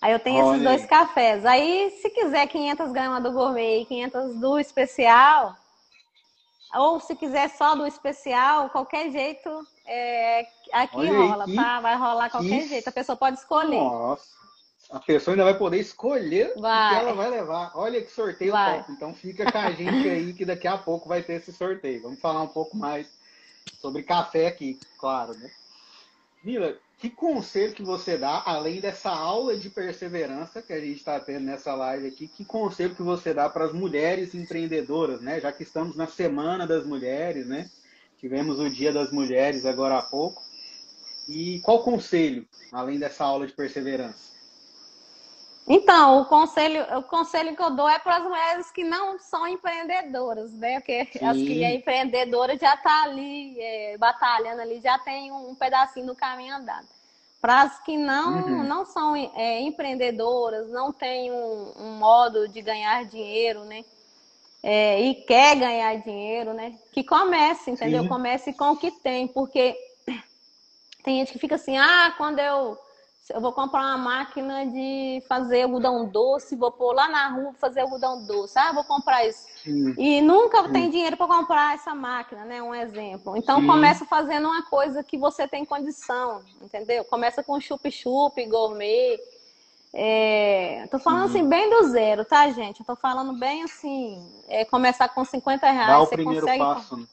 Aí 0.00 0.12
eu 0.12 0.20
tenho 0.20 0.44
Olha 0.44 0.54
esses 0.54 0.64
dois 0.64 0.86
cafés. 0.86 1.44
Aí, 1.44 1.90
se 2.00 2.08
quiser 2.10 2.46
500 2.46 2.92
gramas 2.92 3.22
do 3.22 3.32
gourmet 3.32 3.80
e 3.80 3.84
500 3.86 4.36
do 4.36 4.58
especial, 4.60 5.56
ou 6.72 7.00
se 7.00 7.16
quiser 7.16 7.50
só 7.50 7.74
do 7.74 7.84
especial, 7.84 8.70
qualquer 8.70 9.10
jeito, 9.10 9.50
é, 9.84 10.46
aqui 10.72 10.96
Olha 10.98 11.18
rola, 11.18 11.44
aí, 11.48 11.56
tá? 11.56 11.80
Vai 11.80 11.96
rolar 11.96 12.30
qualquer 12.30 12.62
que... 12.62 12.68
jeito. 12.68 12.88
A 12.88 12.92
pessoa 12.92 13.16
pode 13.16 13.38
escolher. 13.38 13.82
Nossa 13.82 14.38
a 14.90 14.98
pessoa 15.00 15.34
ainda 15.34 15.44
vai 15.44 15.58
poder 15.58 15.78
escolher 15.78 16.54
vai. 16.56 16.86
o 16.86 16.90
que 16.90 17.00
ela 17.00 17.14
vai 17.14 17.30
levar. 17.30 17.72
Olha 17.74 18.02
que 18.02 18.10
sorteio 18.10 18.52
vai. 18.52 18.78
top. 18.78 18.92
Então 18.92 19.14
fica 19.14 19.50
com 19.50 19.58
a 19.58 19.70
gente 19.70 20.08
aí 20.08 20.32
que 20.32 20.44
daqui 20.44 20.66
a 20.66 20.78
pouco 20.78 21.08
vai 21.08 21.22
ter 21.22 21.34
esse 21.34 21.52
sorteio. 21.52 22.02
Vamos 22.02 22.20
falar 22.20 22.42
um 22.42 22.48
pouco 22.48 22.76
mais 22.76 23.06
sobre 23.80 24.02
café 24.02 24.46
aqui, 24.46 24.78
claro, 24.98 25.36
né? 25.36 25.50
Mila, 26.42 26.74
que 26.98 27.10
conselho 27.10 27.74
que 27.74 27.82
você 27.82 28.16
dá, 28.16 28.42
além 28.46 28.80
dessa 28.80 29.10
aula 29.10 29.56
de 29.56 29.68
perseverança 29.68 30.62
que 30.62 30.72
a 30.72 30.80
gente 30.80 30.96
está 30.96 31.20
tendo 31.20 31.44
nessa 31.44 31.74
live 31.74 32.06
aqui, 32.06 32.26
que 32.26 32.44
conselho 32.44 32.94
que 32.94 33.02
você 33.02 33.34
dá 33.34 33.48
para 33.48 33.66
as 33.66 33.72
mulheres 33.72 34.34
empreendedoras, 34.34 35.20
né? 35.20 35.38
Já 35.38 35.52
que 35.52 35.64
estamos 35.64 35.96
na 35.96 36.06
Semana 36.06 36.66
das 36.66 36.86
Mulheres, 36.86 37.46
né? 37.46 37.70
Tivemos 38.18 38.58
o 38.58 38.70
Dia 38.70 38.92
das 38.92 39.12
Mulheres 39.12 39.66
agora 39.66 39.98
há 39.98 40.02
pouco. 40.02 40.42
E 41.28 41.60
qual 41.60 41.82
conselho, 41.82 42.48
além 42.72 42.98
dessa 42.98 43.24
aula 43.24 43.46
de 43.46 43.52
perseverança? 43.52 44.37
Então, 45.68 46.22
o 46.22 46.24
conselho, 46.24 46.82
o 46.98 47.02
conselho 47.02 47.54
que 47.54 47.62
eu 47.62 47.70
dou 47.70 47.86
é 47.86 47.98
para 47.98 48.16
as 48.16 48.22
mulheres 48.22 48.70
que 48.70 48.82
não 48.82 49.18
são 49.18 49.46
empreendedoras, 49.46 50.50
né? 50.54 50.80
Porque 50.80 51.06
Sim. 51.12 51.24
as 51.24 51.36
que 51.36 51.62
é 51.62 51.74
empreendedora 51.74 52.56
já 52.56 52.74
está 52.74 53.02
ali 53.02 53.60
é, 53.60 53.98
batalhando 53.98 54.62
ali, 54.62 54.80
já 54.80 54.98
tem 54.98 55.30
um 55.30 55.54
pedacinho 55.54 56.06
do 56.06 56.16
caminho 56.16 56.56
andado. 56.56 56.86
Para 57.38 57.62
as 57.62 57.78
que 57.84 57.98
não, 57.98 58.38
uhum. 58.38 58.64
não 58.64 58.86
são 58.86 59.14
é, 59.14 59.60
empreendedoras, 59.60 60.70
não 60.70 60.90
têm 60.90 61.30
um, 61.30 61.72
um, 61.76 61.92
modo 61.98 62.48
de 62.48 62.62
ganhar 62.62 63.04
dinheiro, 63.04 63.64
né? 63.64 63.84
É, 64.62 65.00
e 65.02 65.14
quer 65.14 65.54
ganhar 65.54 65.94
dinheiro, 65.96 66.54
né? 66.54 66.76
Que 66.92 67.04
comece, 67.04 67.70
entendeu? 67.70 68.02
Sim. 68.02 68.08
Comece 68.08 68.52
com 68.54 68.70
o 68.70 68.76
que 68.76 68.90
tem, 68.90 69.28
porque 69.28 69.76
tem 71.04 71.18
gente 71.18 71.32
que 71.32 71.38
fica 71.38 71.56
assim, 71.56 71.76
ah, 71.76 72.14
quando 72.16 72.38
eu 72.38 72.76
eu 73.32 73.40
vou 73.40 73.52
comprar 73.52 73.80
uma 73.80 73.98
máquina 73.98 74.66
de 74.66 75.22
fazer 75.28 75.62
algodão 75.62 76.06
doce, 76.06 76.56
vou 76.56 76.70
pôr 76.70 76.92
lá 76.92 77.08
na 77.08 77.28
rua 77.28 77.52
fazer 77.54 77.80
algodão 77.80 78.24
doce. 78.24 78.58
Ah, 78.58 78.72
vou 78.72 78.84
comprar 78.84 79.26
isso. 79.26 79.46
Sim. 79.62 79.94
E 79.98 80.20
nunca 80.20 80.64
Sim. 80.64 80.72
tem 80.72 80.90
dinheiro 80.90 81.16
para 81.16 81.26
comprar 81.26 81.74
essa 81.74 81.94
máquina, 81.94 82.44
né? 82.44 82.62
Um 82.62 82.74
exemplo. 82.74 83.36
Então 83.36 83.60
Sim. 83.60 83.66
começa 83.66 84.04
fazendo 84.06 84.48
uma 84.48 84.62
coisa 84.62 85.02
que 85.02 85.18
você 85.18 85.46
tem 85.46 85.64
condição, 85.64 86.42
entendeu? 86.62 87.04
Começa 87.04 87.42
com 87.42 87.60
chup-chup, 87.60 88.44
gourmet. 88.46 89.18
É... 89.92 90.86
Tô 90.90 90.98
falando 90.98 91.24
assim 91.24 91.48
bem 91.48 91.68
do 91.70 91.88
zero, 91.88 92.24
tá, 92.24 92.48
gente? 92.50 92.80
Eu 92.80 92.86
tô 92.86 92.96
falando 92.96 93.32
bem 93.38 93.62
assim, 93.62 94.22
é 94.48 94.64
começar 94.64 95.08
com 95.08 95.24
50 95.24 95.70
reais. 95.70 95.88
Dá 95.88 96.00
o 96.00 96.06
primeiro 96.06 96.46
consegue... 96.46 96.64
passo. 96.64 96.96
Né? 96.96 97.06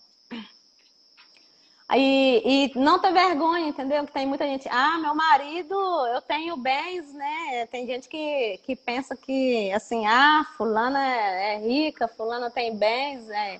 E, 1.94 2.72
e 2.76 2.80
não 2.80 2.98
ter 2.98 3.14
vergonha, 3.14 3.68
entendeu? 3.68 4.06
Que 4.06 4.12
tem 4.12 4.26
muita 4.26 4.46
gente, 4.46 4.68
ah, 4.70 4.98
meu 4.98 5.14
marido, 5.14 5.76
eu 6.08 6.20
tenho 6.22 6.58
bens, 6.58 7.14
né? 7.14 7.68
Tem 7.68 7.86
gente 7.86 8.10
que, 8.10 8.60
que 8.64 8.76
pensa 8.76 9.16
que, 9.16 9.72
assim, 9.72 10.06
ah, 10.08 10.44
fulana 10.58 11.00
é, 11.06 11.54
é 11.54 11.58
rica, 11.60 12.08
fulana 12.08 12.50
tem 12.50 12.76
bens, 12.76 13.30
é... 13.30 13.60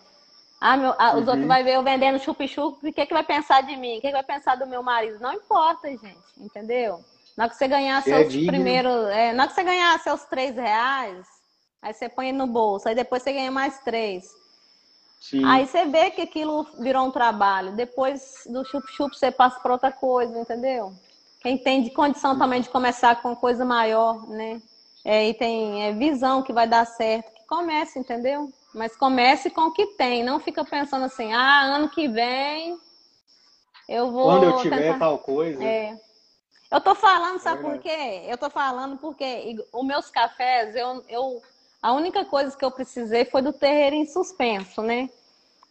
Ah, 0.60 0.76
meu, 0.76 0.96
ah, 0.98 1.10
os 1.10 1.24
uhum. 1.26 1.30
outros 1.30 1.48
vão 1.48 1.64
ver 1.64 1.76
eu 1.76 1.84
vendendo 1.84 2.18
chup-chup, 2.18 2.88
o 2.88 2.94
que, 2.94 3.06
que 3.06 3.14
vai 3.14 3.24
pensar 3.24 3.62
de 3.62 3.76
mim? 3.76 4.00
O 4.00 4.02
que, 4.02 4.08
que 4.08 4.14
vai 4.14 4.24
pensar 4.24 4.56
do 4.56 4.66
meu 4.66 4.82
marido? 4.82 5.20
Não 5.20 5.34
importa, 5.34 5.88
gente, 5.88 6.18
entendeu? 6.40 7.02
Na 7.38 7.44
hora 7.44 7.52
que 7.52 7.58
você 7.58 7.68
ganhar 7.68 8.00
é 8.00 8.02
seus 8.02 8.34
é 8.34 8.46
primeiros... 8.48 9.08
É, 9.10 9.34
na 9.34 9.44
hora 9.44 9.50
que 9.50 9.56
você 9.56 9.64
ganhar 9.64 10.00
seus 10.00 10.26
três 10.26 10.56
reais, 10.56 11.28
aí 11.80 11.94
você 11.94 12.10
põe 12.10 12.32
no 12.32 12.48
bolso, 12.48 12.90
aí 12.90 12.96
depois 12.96 13.22
você 13.22 13.34
ganha 13.34 13.52
mais 13.52 13.78
três. 13.82 14.26
Sim. 15.30 15.44
Aí 15.44 15.66
você 15.66 15.86
vê 15.86 16.12
que 16.12 16.22
aquilo 16.22 16.68
virou 16.78 17.08
um 17.08 17.12
trabalho. 17.12 17.76
Depois 17.76 18.44
do 18.46 18.64
chup-chup 18.64 19.18
você 19.18 19.32
passa 19.32 19.60
para 19.60 19.74
outra 19.74 19.92
coisa, 19.92 20.40
entendeu? 20.40 20.94
Quem 21.40 21.58
tem 21.58 21.82
de 21.82 21.90
condição 21.90 22.38
também 22.38 22.62
de 22.62 22.70
começar 22.70 23.22
com 23.24 23.36
coisa 23.36 23.66
maior, 23.66 24.28
né? 24.30 24.62
É, 25.04 25.28
e 25.28 25.34
tem 25.34 25.84
é, 25.84 25.94
visão 25.94 26.44
que 26.44 26.54
vai 26.54 26.68
dar 26.68 26.86
certo, 26.86 27.32
que 27.34 27.46
comece, 27.48 27.98
entendeu? 27.98 28.52
Mas 28.74 28.96
comece 28.96 29.50
com 29.50 29.62
o 29.62 29.72
que 29.72 29.88
tem, 29.98 30.24
não 30.24 30.40
fica 30.40 30.64
pensando 30.64 31.06
assim, 31.06 31.34
ah, 31.34 31.76
ano 31.76 31.90
que 31.90 32.08
vem 32.08 32.78
eu 33.90 34.12
vou. 34.12 34.26
Quando 34.26 34.44
eu 34.44 34.58
tiver 34.58 34.78
tentar... 34.78 35.00
tal 35.00 35.20
coisa. 35.20 35.64
É. 35.64 36.00
Eu 36.72 36.82
tô 36.82 36.94
falando, 36.94 37.40
sabe 37.40 37.62
é 37.62 37.64
por 37.64 37.80
quê? 37.80 38.24
Eu 38.28 38.38
tô 38.38 38.50
falando 38.50 38.98
porque 38.98 39.56
os 39.72 39.86
meus 39.86 40.10
cafés, 40.12 40.76
eu, 40.76 41.04
eu 41.08 41.42
a 41.86 41.94
única 41.94 42.26
coisa 42.26 42.58
que 42.58 42.66
eu 42.66 42.72
precisei 42.72 43.26
foi 43.26 43.44
do 43.44 43.54
terreiro 43.54 43.96
em 43.96 44.08
suspenso, 44.08 44.82
né? 44.82 45.08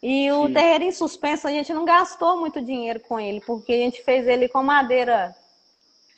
E 0.00 0.30
o 0.30 0.46
Sim. 0.46 0.52
terreiro 0.52 0.84
em 0.84 0.92
suspenso 0.92 1.48
a 1.48 1.50
gente 1.50 1.74
não 1.74 1.84
gastou 1.84 2.38
muito 2.38 2.62
dinheiro 2.62 3.00
com 3.00 3.18
ele, 3.18 3.40
porque 3.40 3.72
a 3.72 3.78
gente 3.78 4.00
fez 4.04 4.28
ele 4.28 4.46
com 4.46 4.62
madeira, 4.62 5.34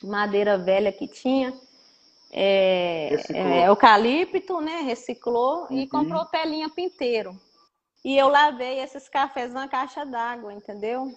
madeira 0.03 0.55
velha 0.55 0.91
que 0.91 1.07
tinha, 1.07 1.51
é, 2.31 3.09
é, 3.33 3.67
eucalipto, 3.67 4.61
né? 4.61 4.81
Reciclou 4.81 5.65
uhum. 5.67 5.79
e 5.79 5.87
comprou 5.87 6.25
telinha 6.25 6.69
pinteiro. 6.69 7.35
E 8.05 8.15
eu 8.15 8.27
lavei 8.27 8.79
esses 8.79 9.09
cafés 9.09 9.51
na 9.51 9.67
caixa 9.67 10.05
d'água, 10.05 10.53
entendeu? 10.53 11.11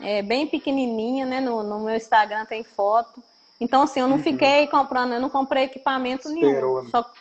É 0.00 0.22
bem 0.22 0.48
pequenininha, 0.48 1.24
né? 1.24 1.40
No, 1.40 1.62
no, 1.62 1.84
meu 1.84 1.94
Instagram 1.94 2.44
tem 2.46 2.64
foto. 2.64 3.22
Então, 3.60 3.82
assim, 3.82 4.00
eu 4.00 4.08
não 4.08 4.16
uhum. 4.16 4.22
fiquei 4.24 4.66
comprando, 4.66 5.12
eu 5.12 5.20
não 5.20 5.30
comprei 5.30 5.66
equipamento 5.66 6.26
Esperou, 6.28 6.82
nenhum. 6.82 6.82
Né? 6.82 6.90
Só, 6.90 7.12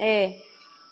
é, 0.00 0.47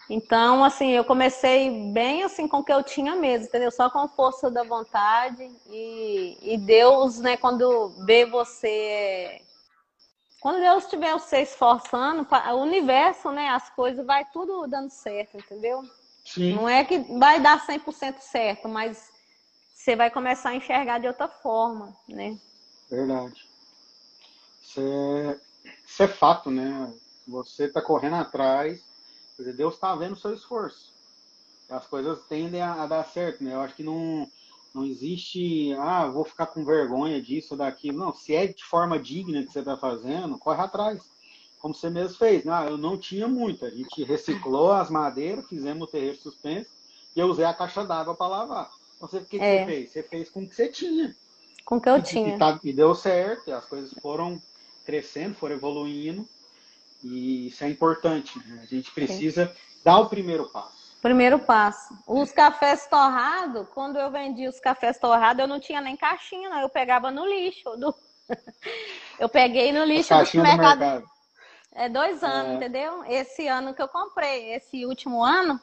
Então, 0.09 0.63
assim, 0.63 0.93
eu 0.93 1.05
comecei 1.05 1.91
bem 1.93 2.23
assim 2.23 2.47
com 2.47 2.59
o 2.59 2.65
que 2.65 2.73
eu 2.73 2.83
tinha 2.83 3.17
mesmo, 3.17 3.47
entendeu? 3.47 3.71
Só 3.73 3.91
com 3.91 4.07
força 4.07 4.51
da 4.51 4.63
vontade 4.63 5.51
e, 5.69 6.39
e 6.41 6.57
Deus, 6.59 7.19
né, 7.19 7.37
quando 7.37 7.89
vê 8.05 8.25
você 8.25 9.43
quando 10.41 10.61
Deus 10.61 10.85
estiver 10.85 11.13
você 11.13 11.41
esforçando, 11.41 12.25
o 12.31 12.57
universo, 12.63 13.33
né, 13.33 13.49
as 13.49 13.69
coisas 13.71 14.07
vai 14.07 14.25
tudo 14.33 14.69
dando 14.69 14.91
certo, 14.91 15.37
entendeu? 15.37 15.83
Sim. 16.25 16.55
Não 16.55 16.69
é 16.69 16.85
que 16.85 16.99
vai 17.19 17.41
dar 17.41 17.67
100% 17.67 18.21
certo, 18.21 18.69
mas 18.69 19.11
você 19.75 19.97
vai 19.97 20.09
começar 20.09 20.51
a 20.51 20.55
enxergar 20.55 21.01
de 21.01 21.09
outra 21.09 21.27
forma, 21.27 21.97
né? 22.09 22.39
Verdade. 22.89 23.45
Isso 24.63 24.81
é, 24.81 25.41
isso 25.85 26.03
é 26.05 26.09
fato, 26.09 26.49
né? 26.49 26.95
Você 27.27 27.65
está 27.65 27.83
correndo 27.83 28.15
atrás, 28.15 28.86
Deus 29.39 29.75
está 29.75 29.95
vendo 29.95 30.13
o 30.13 30.19
seu 30.19 30.35
esforço. 30.35 30.93
As 31.69 31.87
coisas 31.87 32.25
tendem 32.27 32.61
a, 32.61 32.83
a 32.83 32.87
dar 32.87 33.05
certo, 33.05 33.43
né? 33.43 33.55
Eu 33.55 33.61
acho 33.61 33.75
que 33.75 33.83
não 33.83 34.29
não 34.77 34.85
existe, 34.85 35.73
ah, 35.79 36.07
vou 36.07 36.23
ficar 36.23 36.47
com 36.47 36.63
vergonha 36.63 37.21
disso 37.21 37.55
ou 37.55 37.59
daquilo. 37.59 37.97
Não, 37.97 38.13
se 38.13 38.35
é 38.35 38.47
de 38.47 38.63
forma 38.63 38.99
digna 38.99 39.43
que 39.43 39.51
você 39.51 39.61
está 39.61 39.75
fazendo, 39.75 40.39
corre 40.39 40.61
atrás. 40.61 41.03
Como 41.59 41.75
você 41.75 41.89
mesmo 41.89 42.19
fez. 42.19 42.45
Não, 42.45 42.63
eu 42.67 42.77
não 42.77 42.99
tinha 42.99 43.27
muito. 43.27 43.65
A 43.65 43.71
gente 43.71 44.05
reciclou 44.05 44.71
as 44.71 44.91
madeiras, 44.91 45.49
fizemos 45.49 45.89
o 45.89 45.91
terreiro 45.91 46.19
suspenso 46.19 46.71
e 47.17 47.21
eu 47.21 47.27
usei 47.27 47.47
a 47.47 47.55
caixa 47.55 47.85
d'água 47.85 48.15
para 48.15 48.27
lavar. 48.27 48.71
Então, 48.97 49.09
você, 49.09 49.17
o 49.17 49.25
que, 49.25 49.39
é. 49.41 49.61
você 49.61 49.65
fez? 49.65 49.91
Você 49.91 50.03
fez 50.03 50.31
com 50.31 50.43
o 50.43 50.49
que 50.49 50.55
você 50.55 50.69
tinha. 50.69 51.17
Com 51.65 51.77
o 51.77 51.81
que 51.81 51.89
eu 51.89 51.97
e, 51.97 52.03
tinha. 52.03 52.37
E, 52.37 52.39
tá, 52.39 52.61
e 52.63 52.73
deu 52.73 52.95
certo, 52.95 53.51
as 53.53 53.65
coisas 53.65 53.95
foram 54.03 54.41
crescendo, 54.85 55.35
foram 55.35 55.57
evoluindo. 55.57 56.29
E 57.03 57.49
isso 57.49 57.65
é 57.65 57.71
importante. 57.71 58.39
Né? 58.47 58.61
A 58.63 58.67
gente 58.67 58.91
precisa 58.93 59.47
Sim. 59.47 59.53
dar 59.85 59.99
o 59.99 60.09
primeiro 60.09 60.49
passo. 60.49 60.97
Primeiro 61.03 61.39
passo. 61.39 61.97
Os 62.07 62.33
cafés 62.33 62.87
torrados, 62.87 63.67
quando 63.75 63.99
eu 63.99 64.11
vendia 64.11 64.49
os 64.49 64.59
cafés 64.59 64.99
torrados, 64.99 65.41
eu 65.41 65.49
não 65.49 65.61
tinha 65.61 65.81
nem 65.81 65.97
caixinha, 65.97 66.49
não. 66.49 66.61
Eu 66.61 66.69
pegava 66.69 67.11
no 67.11 67.27
lixo. 67.27 67.77
Do... 67.77 67.95
eu 69.19 69.29
peguei 69.29 69.73
no 69.73 69.85
lixo 69.85 70.17
do 70.17 70.27
supermercado. 70.27 70.79
mercado. 70.79 71.17
É 71.73 71.89
dois 71.89 72.25
anos, 72.25 72.53
é. 72.53 72.55
entendeu? 72.55 73.05
Esse 73.05 73.47
ano 73.47 73.75
que 73.75 73.83
eu 73.83 73.89
comprei, 73.89 74.55
esse 74.55 74.87
último 74.87 75.23
ano 75.23 75.61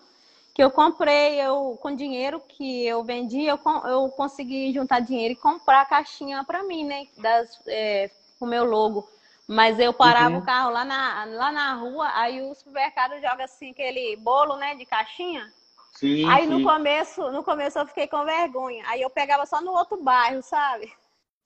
que 0.54 0.64
eu 0.64 0.70
comprei, 0.70 1.42
eu 1.42 1.78
com 1.82 1.96
dinheiro 1.96 2.40
que 2.48 2.86
eu 2.86 3.04
vendi, 3.04 3.44
eu, 3.46 3.60
eu 3.86 4.10
consegui 4.10 4.72
juntar 4.72 5.00
dinheiro 5.00 5.34
e 5.34 5.38
comprar 5.38 5.82
a 5.82 5.86
caixinha 5.86 6.44
para 6.44 6.64
mim, 6.64 6.86
né? 6.86 7.08
Das, 7.18 7.60
é, 7.68 8.12
o 8.40 8.46
meu 8.46 8.64
logo. 8.64 9.10
Mas 9.48 9.78
eu 9.78 9.94
parava 9.94 10.36
uhum. 10.36 10.42
o 10.42 10.46
carro 10.46 10.72
lá 10.72 10.86
na, 10.86 11.26
lá 11.26 11.52
na 11.52 11.74
rua, 11.74 12.10
aí 12.14 12.42
o 12.42 12.56
supermercado 12.56 13.20
joga 13.20 13.44
assim 13.44 13.72
aquele 13.72 14.16
bolo, 14.16 14.56
né, 14.56 14.74
de 14.76 14.86
caixinha. 14.86 15.52
Sim, 15.94 16.30
aí 16.30 16.44
sim. 16.44 16.50
no 16.50 16.64
começo, 16.64 17.32
no 17.32 17.44
começo 17.44 17.78
eu 17.78 17.86
fiquei 17.86 18.08
com 18.08 18.26
vergonha. 18.26 18.84
Aí 18.88 19.02
eu 19.02 19.10
pegava 19.10 19.46
só 19.46 19.62
no 19.62 19.72
outro 19.72 20.02
bairro, 20.02 20.42
sabe? 20.42 20.92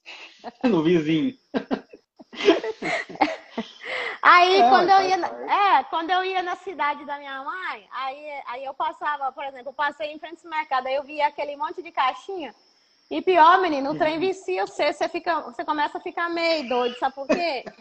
No 0.63 0.83
vizinho. 0.83 1.37
aí 4.23 4.61
é, 4.61 4.69
quando 4.69 4.89
eu 4.89 5.01
ia, 5.01 5.17
é, 5.17 5.83
quando 5.83 6.09
eu 6.11 6.23
ia 6.23 6.41
na 6.41 6.55
cidade 6.55 7.03
da 7.03 7.17
minha 7.17 7.43
mãe, 7.43 7.89
aí, 7.91 8.41
aí 8.45 8.63
eu 8.63 8.73
passava, 8.73 9.29
por 9.33 9.43
exemplo, 9.43 9.69
eu 9.69 9.73
passei 9.73 10.13
em 10.13 10.19
frente 10.19 10.45
ao 10.45 10.49
mercado, 10.49 10.87
aí 10.87 10.95
eu 10.95 11.03
via 11.03 11.27
aquele 11.27 11.57
monte 11.57 11.81
de 11.81 11.91
caixinha. 11.91 12.55
E 13.09 13.21
pior, 13.21 13.61
menino, 13.61 13.91
o 13.91 13.97
trem 13.97 14.15
uhum. 14.15 14.19
vicia 14.19 14.65
você, 14.65 14.91
você, 14.91 15.07
fica, 15.07 15.41
você 15.41 15.63
começa 15.63 15.97
a 15.97 16.01
ficar 16.01 16.29
meio 16.29 16.67
doido, 16.67 16.97
sabe 16.97 17.15
por 17.15 17.27
quê? 17.27 17.63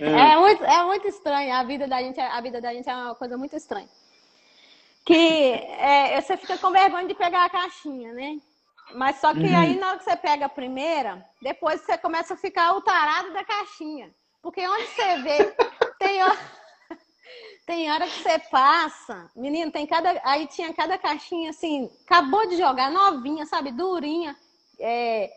É. 0.00 0.32
é, 0.32 0.36
muito, 0.36 0.64
é 0.64 0.82
muito 0.84 1.08
estranho, 1.08 1.52
a 1.52 1.62
vida 1.62 1.86
da 1.86 2.00
gente, 2.00 2.18
a 2.18 2.40
vida 2.40 2.60
da 2.60 2.72
gente 2.72 2.88
é 2.88 2.94
uma 2.94 3.14
coisa 3.14 3.36
muito 3.36 3.54
estranha. 3.54 3.88
Que 5.04 5.14
é, 5.14 6.20
você 6.20 6.36
fica 6.36 6.56
com 6.56 6.70
vergonha 6.70 7.06
de 7.06 7.14
pegar 7.14 7.44
a 7.44 7.50
caixinha, 7.50 8.12
né? 8.12 8.38
Mas 8.94 9.16
só 9.16 9.34
que 9.34 9.40
uhum. 9.40 9.58
aí 9.58 9.78
na 9.78 9.88
hora 9.88 9.98
que 9.98 10.04
você 10.04 10.16
pega 10.16 10.46
a 10.46 10.48
primeira, 10.48 11.22
depois 11.42 11.80
você 11.82 11.98
começa 11.98 12.34
a 12.34 12.36
ficar 12.36 12.72
o 12.74 12.80
tarado 12.80 13.32
da 13.32 13.44
caixinha. 13.44 14.10
Porque 14.40 14.66
onde 14.66 14.86
você 14.86 15.18
vê, 15.18 15.44
tem, 15.98 16.20
tem 17.66 17.90
hora 17.90 18.06
que 18.06 18.22
você 18.22 18.38
passa, 18.50 19.30
menino, 19.36 19.70
tem 19.70 19.86
cada. 19.86 20.20
Aí 20.24 20.46
tinha 20.46 20.72
cada 20.72 20.96
caixinha 20.96 21.50
assim, 21.50 21.90
acabou 22.04 22.46
de 22.48 22.56
jogar, 22.56 22.90
novinha, 22.90 23.44
sabe? 23.46 23.70
Durinha. 23.70 24.36
É, 24.80 25.30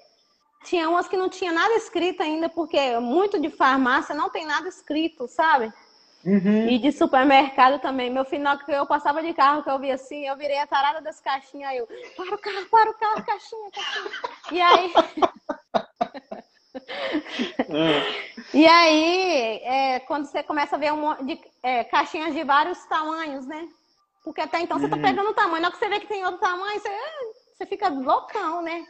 tinha 0.64 0.90
umas 0.90 1.08
que 1.08 1.18
não 1.18 1.28
tinha 1.30 1.52
nada 1.52 1.74
escrito 1.76 2.22
ainda, 2.22 2.48
porque 2.48 2.98
muito 3.00 3.40
de 3.40 3.50
farmácia 3.50 4.16
não 4.16 4.30
tem 4.30 4.46
nada 4.46 4.70
escrito, 4.70 5.28
sabe? 5.28 5.74
Uhum. 6.24 6.70
E 6.70 6.78
de 6.78 6.92
supermercado 6.92 7.82
também. 7.82 8.10
Meu 8.10 8.24
final 8.24 8.58
que 8.60 8.72
eu 8.72 8.86
passava 8.86 9.24
de 9.24 9.34
carro, 9.34 9.64
que 9.64 9.70
eu 9.70 9.80
vi 9.80 9.92
assim, 9.92 10.28
eu 10.28 10.38
virei 10.38 10.60
a 10.60 10.68
tarada 10.68 11.02
das 11.02 11.20
caixinhas. 11.20 11.72
Aí 11.72 11.78
eu, 11.78 11.88
para 12.16 12.36
o 12.36 12.38
carro, 12.38 12.66
para 12.70 12.92
o 12.92 12.94
carro, 12.94 13.26
caixinha, 13.26 13.72
caixinha. 13.72 14.12
E 14.52 14.62
aí. 14.62 14.94
E 18.54 18.68
aí, 18.68 19.62
é, 19.64 20.00
quando 20.02 20.26
você 20.26 20.44
começa 20.44 20.76
a 20.76 20.80
ver 20.80 20.92
um 20.92 20.98
monte 20.98 21.24
de 21.24 21.40
é, 21.64 21.84
caixinhas 21.86 22.34
de 22.34 22.44
vários 22.44 22.84
tamanhos, 22.86 23.46
né? 23.46 23.68
Porque 24.24 24.42
até 24.42 24.60
então 24.60 24.78
você 24.78 24.90
tá 24.90 24.98
uhum. 24.98 25.02
pegando 25.02 25.30
o 25.30 25.34
tamanho, 25.34 25.62
na 25.62 25.68
hora 25.70 25.72
que 25.72 25.84
você 25.84 25.90
vê 25.90 26.00
que 26.00 26.08
tem 26.08 26.24
outro 26.26 26.40
tamanho, 26.40 26.80
você, 26.80 26.90
você 27.56 27.66
fica 27.66 27.88
loucão, 27.90 28.62
né? 28.62 28.86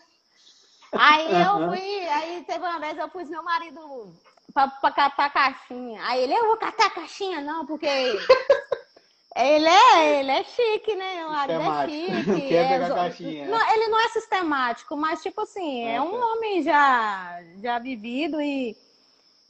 Aí 0.93 1.41
eu 1.41 1.69
fui, 1.69 2.07
aí 2.09 2.43
teve 2.45 2.59
uma 2.59 2.79
vez 2.79 2.97
eu 2.97 3.07
pus 3.07 3.29
meu 3.29 3.41
marido 3.43 4.13
pra, 4.53 4.67
pra 4.67 4.91
catar 4.91 5.25
a 5.25 5.29
caixinha. 5.29 6.01
Aí 6.05 6.23
ele, 6.23 6.33
eu 6.33 6.47
vou 6.47 6.57
catar 6.57 6.87
a 6.87 6.89
caixinha, 6.89 7.39
não, 7.39 7.65
porque 7.65 7.85
ele 9.37 9.67
é, 9.67 10.19
ele 10.19 10.31
é 10.31 10.43
chique, 10.43 10.95
né? 10.95 11.25
O 11.25 11.31
marido 11.31 11.61
é 11.61 11.87
chique. 11.87 12.47
Quer 12.49 12.65
é, 12.65 12.67
pegar 12.67 12.95
caixinha. 12.95 13.47
Não, 13.47 13.73
ele 13.73 13.87
não 13.87 13.99
é 13.99 14.09
sistemático, 14.09 14.97
mas 14.97 15.21
tipo 15.21 15.41
assim, 15.41 15.85
é, 15.85 15.95
é 15.95 16.01
um 16.01 16.19
homem 16.19 16.61
já, 16.61 17.39
já 17.61 17.79
vivido 17.79 18.41
e 18.41 18.75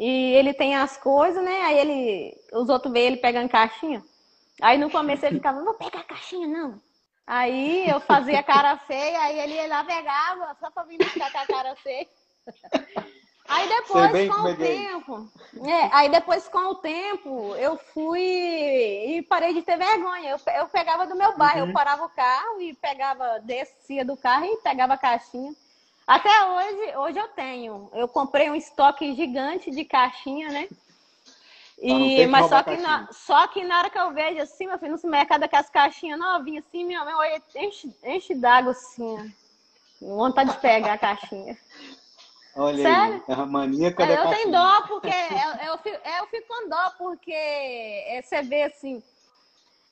e 0.04 0.34
ele 0.34 0.52
tem 0.52 0.76
as 0.76 0.97
coisas, 0.97 1.43
né? 1.43 1.62
Aí 1.62 1.78
ele, 1.78 2.36
os 2.54 2.70
outros 2.70 2.91
veem 2.91 3.06
ele 3.06 3.18
pegando 3.18 3.47
caixinha. 3.47 4.04
Aí 4.60 4.76
no 4.76 4.89
começo 4.89 5.24
ele 5.24 5.36
ficava, 5.36 5.64
vou 5.64 5.76
pegar 5.76 6.04
caixinha, 6.06 6.47
não. 6.47 6.82
Aí 7.28 7.88
eu 7.88 8.02
fazia 8.02 8.41
cara 8.41 8.78
feia, 8.78 9.22
aí 9.22 9.39
ele 9.39 9.54
ia 9.54 9.68
lá 9.68 9.84
pegava, 9.84 10.58
só 10.60 10.72
pra 10.72 10.86
vir 10.86 10.97
buscar 10.97 11.32
com 11.32 11.38
a 11.38 11.45
cara 11.45 11.76
feia. 11.76 12.08
Aí 13.47 13.68
depois, 13.68 14.28
com 14.28 14.41
o 14.41 14.47
é 14.47 14.52
é 14.52 14.56
tempo, 14.56 15.30
é, 15.68 15.89
aí 15.95 16.10
depois 16.10 16.47
com 16.47 16.72
o 16.72 16.76
tempo, 16.76 17.56
eu 17.58 17.78
fui 17.78 18.22
e 18.22 19.22
parei 19.30 19.54
de 19.54 19.62
ter 19.62 19.78
vergonha. 19.78 20.32
Eu, 20.32 20.54
eu 20.56 20.68
pegava 20.70 21.06
do 21.06 21.16
meu 21.16 21.38
bairro, 21.38 21.64
uhum. 21.64 21.68
eu 21.68 21.74
parava 21.74 22.06
o 22.06 22.10
carro 22.10 22.60
e 22.60 22.74
pegava, 22.74 23.39
descia 23.41 24.04
do 24.04 24.18
carro 24.18 24.45
e 24.45 24.58
pegava 24.64 24.93
a 24.93 24.97
caixinha. 24.97 25.54
Até 26.12 26.43
hoje, 26.43 26.97
hoje 26.97 27.20
eu 27.20 27.28
tenho. 27.30 27.89
Eu 27.93 28.05
comprei 28.05 28.49
um 28.49 28.55
estoque 28.55 29.16
gigante 29.16 29.72
de 29.72 29.86
caixinha, 29.86 30.49
né? 30.49 30.68
E, 31.82 32.28
mas 32.28 32.49
só 32.49 32.62
que, 32.62 32.76
na, 32.76 33.07
só 33.14 33.47
que 33.47 33.64
na 33.64 33.78
hora 33.80 33.89
que 33.89 33.97
eu 33.97 34.12
vejo 34.12 34.41
assim, 34.41 34.68
meu 34.68 34.78
filho, 34.78 34.99
no 35.01 35.09
mercado 35.09 35.47
com 35.47 35.55
as 35.55 35.70
caixinhas 35.70 36.20
novinhas, 36.20 36.66
assim, 36.68 36.84
minha 36.84 37.05
mãe 37.05 37.14
olha, 37.14 37.41
enche, 37.55 37.95
enche 38.03 38.36
d'água 38.36 38.72
assim. 38.74 39.34
Vontade 40.01 40.51
de 40.51 40.57
pegar 40.59 40.93
a 40.93 40.97
caixinha. 40.97 41.57
Olha 42.57 42.84
Sério? 42.84 43.24
aí, 43.30 43.34
a 43.34 43.45
maníaca 43.45 44.05
da 44.05 44.14
Eu 44.14 44.24
caixinha. 44.24 44.36
tenho 44.36 44.51
dó, 44.51 44.82
porque 44.88 45.07
eu, 45.07 45.68
eu, 45.68 45.78
fico, 45.78 46.09
eu 46.20 46.28
fico 46.28 46.47
com 46.49 46.68
dó, 46.68 46.91
porque 46.97 47.32
é, 47.32 48.22
você 48.22 48.41
vê 48.41 48.64
assim, 48.64 49.01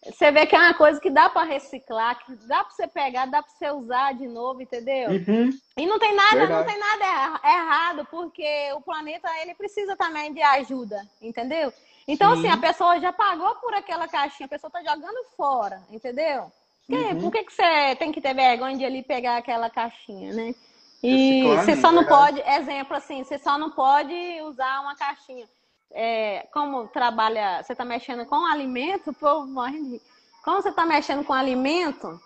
você 0.02 0.32
vê 0.32 0.46
que 0.46 0.56
é 0.56 0.60
uma 0.60 0.74
coisa 0.74 1.00
que 1.00 1.10
dá 1.10 1.30
para 1.30 1.46
reciclar, 1.46 2.18
que 2.26 2.34
dá 2.48 2.64
para 2.64 2.74
você 2.74 2.88
pegar, 2.88 3.26
dá 3.26 3.44
para 3.44 3.52
você 3.52 3.70
usar 3.72 4.14
de 4.14 4.28
novo, 4.28 4.62
entendeu? 4.62 5.10
Uhum. 5.10 5.50
E 5.78 5.86
não 5.86 6.00
tem 6.00 6.16
nada, 6.16 6.38
Verdade. 6.38 6.54
não 6.54 6.66
tem 6.66 6.80
nada 6.80 7.42
errado, 7.44 8.08
porque 8.10 8.72
o 8.76 8.82
planeta 8.82 9.30
ele 9.42 9.54
precisa 9.56 9.98
também 9.98 10.34
de 10.34 10.42
ajuda, 10.42 11.06
entendeu? 11.22 11.74
Então 12.08 12.34
Sim. 12.34 12.40
assim, 12.40 12.48
a 12.48 12.58
pessoa 12.58 13.00
já 13.00 13.12
pagou 13.12 13.54
por 13.56 13.74
aquela 13.74 14.08
caixinha, 14.08 14.46
a 14.46 14.50
pessoa 14.50 14.72
tá 14.72 14.82
jogando 14.82 15.18
fora, 15.36 15.82
entendeu? 15.92 16.50
Uhum. 16.88 17.20
Por 17.22 17.32
que, 17.32 17.44
que 17.44 17.54
você 17.54 17.96
tem 17.98 18.12
que 18.12 18.22
ter 18.22 18.34
vergonha 18.34 18.78
de 18.78 18.86
ali 18.86 19.04
pegar 19.04 19.38
aquela 19.38 19.70
caixinha, 19.70 20.34
né? 20.34 20.56
E 21.04 21.44
você 21.44 21.76
só 21.76 21.92
não 21.92 22.04
pode, 22.04 22.42
exemplo 22.42 22.96
assim, 22.96 23.24
você 23.24 23.38
só 23.38 23.58
não 23.58 23.72
pode 23.72 24.16
usar 24.42 24.82
uma 24.82 24.96
caixinha 24.96 25.46
é, 25.92 26.48
como 26.54 26.88
trabalha, 26.88 27.64
você 27.64 27.74
está 27.74 27.86
mexendo 27.86 28.26
com 28.26 28.46
alimento, 28.46 29.12
o 29.12 29.14
povo 29.14 29.48
morre 29.48 29.82
de... 29.82 30.02
Como 30.44 30.62
você 30.62 30.70
está 30.70 30.86
mexendo 30.86 31.24
com 31.24 31.34
alimento, 31.34 32.20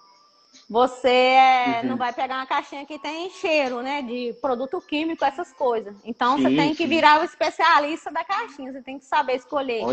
você 0.69 1.09
é, 1.09 1.79
uhum. 1.81 1.89
não 1.89 1.97
vai 1.97 2.13
pegar 2.13 2.37
uma 2.37 2.45
caixinha 2.45 2.85
que 2.85 2.99
tem 2.99 3.29
cheiro, 3.31 3.81
né? 3.81 4.01
De 4.01 4.35
produto 4.39 4.79
químico, 4.81 5.25
essas 5.25 5.51
coisas. 5.53 5.95
Então 6.05 6.37
sim, 6.37 6.43
você 6.43 6.55
tem 6.55 6.75
que 6.75 6.85
virar 6.85 7.21
o 7.21 7.23
especialista 7.23 8.11
da 8.11 8.23
caixinha. 8.23 8.71
Você 8.71 8.81
tem 8.81 8.99
que 8.99 9.05
saber 9.05 9.35
escolher 9.35 9.83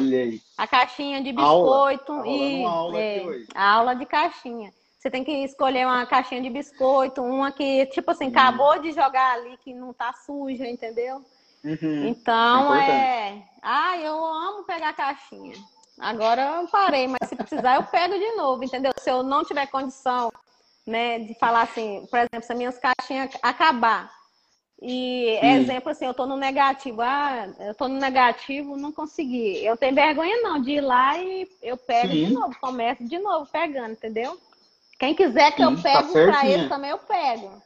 a 0.56 0.66
caixinha 0.66 1.22
de 1.22 1.32
biscoito 1.32 2.12
aula. 2.12 2.28
e 2.28 2.64
aula 2.64 2.98
é, 2.98 3.44
a 3.54 3.70
aula 3.72 3.94
de 3.94 4.04
caixinha. 4.04 4.72
Você 4.98 5.10
tem 5.10 5.24
que 5.24 5.32
escolher 5.32 5.86
uma 5.86 6.04
caixinha 6.04 6.42
de 6.42 6.50
biscoito, 6.50 7.22
uma 7.22 7.50
que, 7.50 7.86
tipo 7.86 8.10
assim, 8.10 8.24
uhum. 8.24 8.30
acabou 8.30 8.78
de 8.80 8.92
jogar 8.92 9.32
ali, 9.36 9.56
que 9.64 9.72
não 9.72 9.94
tá 9.94 10.12
suja, 10.12 10.68
entendeu? 10.68 11.24
Uhum. 11.64 12.08
Então 12.08 12.74
é. 12.74 13.42
Ah, 13.62 13.98
eu 13.98 14.24
amo 14.24 14.64
pegar 14.64 14.92
caixinha. 14.94 15.56
Agora 15.98 16.60
eu 16.62 16.68
parei, 16.68 17.06
mas 17.06 17.28
se 17.28 17.36
precisar 17.36 17.76
eu 17.76 17.84
pego 17.84 18.14
de 18.14 18.32
novo, 18.36 18.64
entendeu? 18.64 18.92
Se 18.98 19.10
eu 19.10 19.22
não 19.22 19.44
tiver 19.44 19.66
condição, 19.66 20.32
né, 20.86 21.18
de 21.18 21.34
falar 21.34 21.62
assim, 21.62 22.06
por 22.10 22.18
exemplo, 22.18 22.42
se 22.42 22.52
as 22.52 22.58
minhas 22.58 22.78
caixinhas 22.78 23.30
acabar, 23.42 24.10
e 24.82 25.38
Sim. 25.40 25.46
exemplo 25.46 25.90
assim, 25.90 26.06
eu 26.06 26.14
tô 26.14 26.24
no 26.24 26.38
negativo, 26.38 27.02
ah, 27.02 27.52
eu 27.58 27.74
tô 27.74 27.86
no 27.86 27.98
negativo, 27.98 28.78
não 28.78 28.90
consegui. 28.90 29.62
Eu 29.62 29.76
tenho 29.76 29.94
vergonha 29.94 30.40
não 30.42 30.60
de 30.60 30.72
ir 30.72 30.80
lá 30.80 31.18
e 31.18 31.46
eu 31.60 31.76
pego 31.76 32.14
Sim. 32.14 32.28
de 32.28 32.32
novo, 32.32 32.58
começo 32.58 33.04
de 33.04 33.18
novo 33.18 33.46
pegando, 33.50 33.92
entendeu? 33.92 34.40
Quem 34.98 35.14
quiser 35.14 35.50
que 35.52 35.62
Sim, 35.62 35.64
eu 35.64 35.82
pego 35.82 36.12
tá 36.14 36.24
para 36.24 36.46
ele 36.46 36.68
também 36.68 36.90
eu 36.90 36.98
pego. 36.98 37.62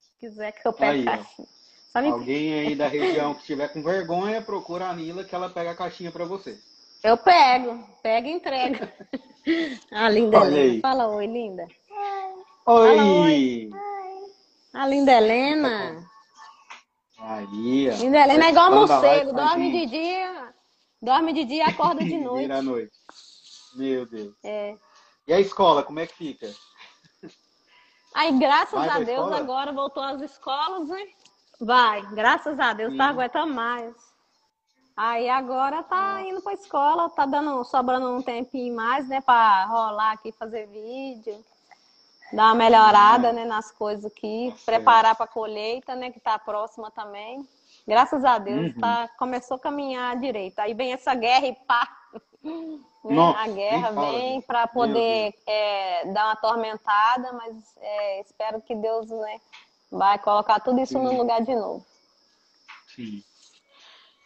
Se 0.00 0.10
quiser 0.20 0.52
que 0.52 0.68
eu 0.68 0.72
pegue 0.74 1.00
aí, 1.00 1.04
caixinha. 1.06 1.48
Alguém 1.94 2.54
aí 2.54 2.74
da 2.76 2.86
região 2.86 3.34
que 3.34 3.40
estiver 3.40 3.72
com 3.72 3.82
vergonha, 3.82 4.42
procura 4.42 4.88
a 4.88 4.94
Nila 4.94 5.24
que 5.24 5.34
ela 5.34 5.48
pega 5.48 5.72
a 5.72 5.76
caixinha 5.76 6.12
para 6.12 6.24
você. 6.24 6.58
Eu 7.02 7.16
pego, 7.16 7.82
pega 8.02 8.28
e 8.28 8.32
entrega. 8.32 8.92
a 9.90 10.08
linda 10.08 10.38
Helena. 10.44 10.80
Fala 10.82 11.08
oi, 11.08 11.26
linda. 11.26 11.66
Oi. 12.66 12.96
Fala, 12.96 13.04
oi. 13.04 13.70
A 14.74 14.86
linda 14.86 15.12
Helena. 15.12 16.04
Maria. 17.18 17.94
Linda 17.94 18.18
Helena 18.18 18.46
é 18.46 18.50
igual 18.50 18.70
morcego, 18.70 19.32
dorme 19.32 19.72
de 19.72 19.86
dia, 19.86 20.54
dorme 21.02 21.32
de 21.32 21.44
dia 21.44 21.64
e 21.64 21.70
acorda 21.70 22.04
de 22.04 22.16
noite. 22.18 22.42
Vira 22.42 22.58
à 22.58 22.62
noite. 22.62 22.92
Meu 23.74 24.06
Deus. 24.06 24.34
É. 24.44 24.76
E 25.26 25.32
a 25.32 25.40
escola, 25.40 25.82
como 25.82 26.00
é 26.00 26.06
que 26.06 26.14
fica? 26.14 26.48
Aí, 28.14 28.36
graças 28.38 28.72
Vai 28.72 28.88
a 28.88 28.98
Deus, 28.98 29.10
escola? 29.10 29.36
agora 29.38 29.72
voltou 29.72 30.02
às 30.02 30.20
escolas, 30.22 30.88
né? 30.88 31.06
Vai, 31.60 32.02
graças 32.12 32.58
a 32.58 32.72
Deus, 32.72 32.92
Sim. 32.92 32.98
tá 32.98 33.06
aguentando 33.06 33.52
mais. 33.52 33.94
Aí 34.96 35.28
agora 35.28 35.82
tá 35.82 36.20
indo 36.22 36.40
pra 36.40 36.54
escola, 36.54 37.08
tá 37.10 37.24
dando, 37.24 37.62
sobrando 37.64 38.10
um 38.10 38.22
tempinho 38.22 38.74
mais, 38.74 39.08
né, 39.08 39.20
pra 39.20 39.64
rolar 39.66 40.12
aqui, 40.12 40.32
fazer 40.32 40.66
vídeo, 40.66 41.44
dar 42.32 42.46
uma 42.46 42.54
melhorada, 42.54 43.32
né, 43.32 43.44
nas 43.44 43.70
coisas 43.70 44.04
aqui, 44.04 44.52
tá 44.56 44.62
preparar 44.66 45.14
pra 45.14 45.26
colheita, 45.26 45.94
né, 45.94 46.10
que 46.10 46.18
tá 46.18 46.38
próxima 46.38 46.90
também. 46.90 47.48
Graças 47.86 48.24
a 48.24 48.38
Deus, 48.38 48.74
uhum. 48.74 48.80
tá, 48.80 49.08
começou 49.18 49.56
a 49.56 49.60
caminhar 49.60 50.16
direito. 50.16 50.58
Aí 50.58 50.74
vem 50.74 50.92
essa 50.92 51.14
guerra 51.14 51.46
e 51.46 51.54
pá, 51.54 51.88
né? 52.42 53.14
Nossa, 53.14 53.38
a 53.38 53.48
guerra 53.48 53.90
vem 53.92 54.42
para 54.42 54.66
poder 54.66 55.34
é, 55.46 56.12
dar 56.12 56.26
uma 56.26 56.32
atormentada, 56.32 57.32
mas 57.32 57.76
é, 57.80 58.20
espero 58.20 58.60
que 58.60 58.74
Deus 58.74 59.08
né, 59.08 59.40
vai 59.90 60.18
colocar 60.18 60.60
tudo 60.60 60.80
isso 60.80 60.94
Sim. 60.94 61.04
no 61.04 61.16
lugar 61.16 61.42
de 61.42 61.54
novo. 61.54 61.84
Sim. 62.94 63.22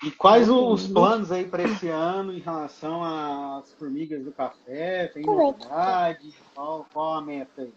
E 0.03 0.11
quais 0.11 0.49
os 0.49 0.89
planos 0.89 1.31
aí 1.31 1.47
para 1.47 1.63
esse 1.63 1.89
ano 1.89 2.33
em 2.33 2.41
relação 2.41 3.05
às 3.05 3.73
formigas 3.75 4.25
do 4.25 4.33
café? 4.33 5.07
Tem 5.09 5.25
novidade? 5.25 6.35
Qual, 6.53 6.85
qual 6.93 7.15
a 7.15 7.21
meta 7.21 7.63
aí? 7.63 7.73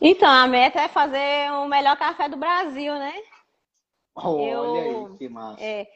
Então, 0.00 0.30
a 0.30 0.46
meta 0.46 0.80
é 0.80 0.88
fazer 0.88 1.50
o 1.52 1.66
melhor 1.66 1.96
café 1.96 2.28
do 2.28 2.36
Brasil, 2.36 2.94
né? 2.94 3.20
Olha 4.14 4.42
eu, 4.42 5.06
aí, 5.06 5.18
que 5.18 5.28
massa. 5.28 5.60
É, 5.60 5.88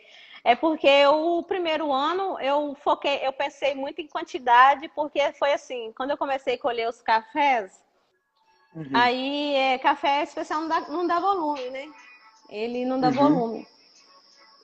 é 0.42 0.56
porque 0.56 1.06
o 1.06 1.42
primeiro 1.44 1.92
ano 1.92 2.38
eu 2.40 2.74
foquei, 2.82 3.26
eu 3.26 3.32
pensei 3.32 3.74
muito 3.74 4.00
em 4.00 4.08
quantidade, 4.08 4.88
porque 4.88 5.32
foi 5.34 5.52
assim, 5.52 5.92
quando 5.96 6.10
eu 6.10 6.18
comecei 6.18 6.54
a 6.56 6.58
colher 6.58 6.88
os 6.88 7.00
cafés, 7.00 7.83
uhum. 8.74 8.90
aí 8.92 9.54
é, 9.54 9.78
café 9.78 10.22
especial 10.22 10.62
não 10.62 10.68
dá, 10.68 10.80
não 10.80 11.06
dá 11.06 11.20
volume, 11.20 11.70
né? 11.70 11.88
Ele 12.48 12.84
não 12.84 13.00
dá 13.00 13.08
uhum. 13.08 13.14
volume. 13.14 13.66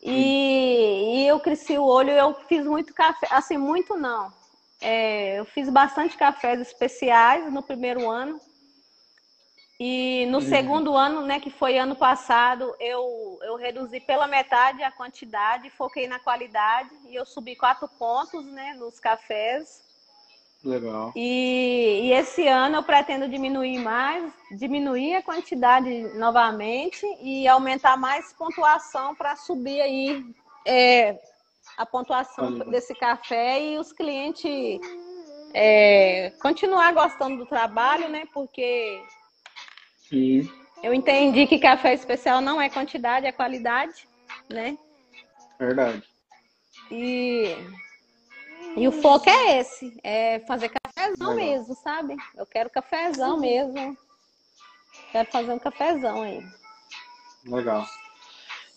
E, 0.03 1.23
e, 1.23 1.27
eu 1.27 1.39
cresci 1.41 1.77
o 1.77 1.85
olho, 1.85 2.11
eu 2.11 2.35
fiz 2.49 2.65
muito 2.65 2.95
café, 2.95 3.29
assim, 3.31 3.59
muito 3.59 3.97
não. 3.97 4.33
É, 4.81 5.39
eu 5.39 5.45
fiz 5.45 5.69
bastante 5.69 6.17
cafés 6.17 6.61
especiais 6.61 7.53
no 7.53 7.63
primeiro 7.63 8.09
ano. 8.09 8.41
E 9.79 10.27
no 10.27 10.39
uhum. 10.39 10.49
segundo 10.49 10.95
ano, 10.95 11.23
né, 11.23 11.41
que 11.41 11.51
foi 11.51 11.79
ano 11.79 11.97
passado, 11.97 12.75
eu, 12.79 13.39
eu 13.43 13.57
reduzi 13.57 13.99
pela 14.01 14.27
metade 14.27 14.83
a 14.83 14.93
quantidade, 14.93 15.71
foquei 15.71 16.07
na 16.07 16.19
qualidade 16.19 16.91
e 17.09 17.15
eu 17.15 17.25
subi 17.25 17.57
quatro 17.57 17.89
pontos, 17.89 18.45
né, 18.45 18.75
nos 18.75 19.01
cafés. 19.01 19.90
Legal. 20.65 21.13
E, 21.17 22.01
e 22.05 22.13
esse 22.13 22.47
ano 22.47 22.77
eu 22.77 22.83
pretendo 22.83 23.29
diminuir 23.29 23.79
mais, 23.79 24.33
diminuir 24.53 25.15
a 25.15 25.23
quantidade 25.23 26.03
novamente 26.19 27.07
e 27.23 27.49
aumentar 27.49 27.97
mais 27.97 28.33
pontuação 28.35 29.15
para 29.15 29.37
subir 29.37 29.81
aí 29.81 30.25
é, 30.67 31.19
a 31.79 31.87
pontuação 31.87 32.59
desse 32.71 32.95
café 32.95 33.63
e 33.63 33.79
os 33.79 33.91
clientes 33.91 34.81
é, 35.55 36.31
continuar 36.43 36.93
gostando 36.93 37.39
do 37.39 37.47
trabalho, 37.47 38.09
né, 38.09 38.25
porque 38.35 39.03
Sim. 40.11 40.51
Eu 40.83 40.93
entendi 40.93 41.47
que 41.47 41.59
café 41.59 41.95
especial 41.95 42.41
não 42.41 42.61
é 42.61 42.69
quantidade, 42.69 43.27
é 43.27 43.33
qualidade, 43.33 44.09
né? 44.49 44.77
Verdade. 45.59 46.03
E, 46.91 47.55
e 48.77 48.89
o 48.89 48.93
foco 48.93 49.29
é 49.29 49.59
esse, 49.59 49.99
é 50.03 50.41
fazer 50.41 50.71
cafezão 50.71 51.35
Legal. 51.35 51.49
mesmo, 51.49 51.75
sabe? 51.77 52.17
Eu 52.37 52.47
quero 52.47 52.71
cafezão 52.71 53.39
mesmo. 53.39 53.97
Quero 55.13 55.31
fazer 55.31 55.53
um 55.53 55.59
cafezão 55.59 56.23
aí. 56.23 56.45
Legal. 57.45 57.87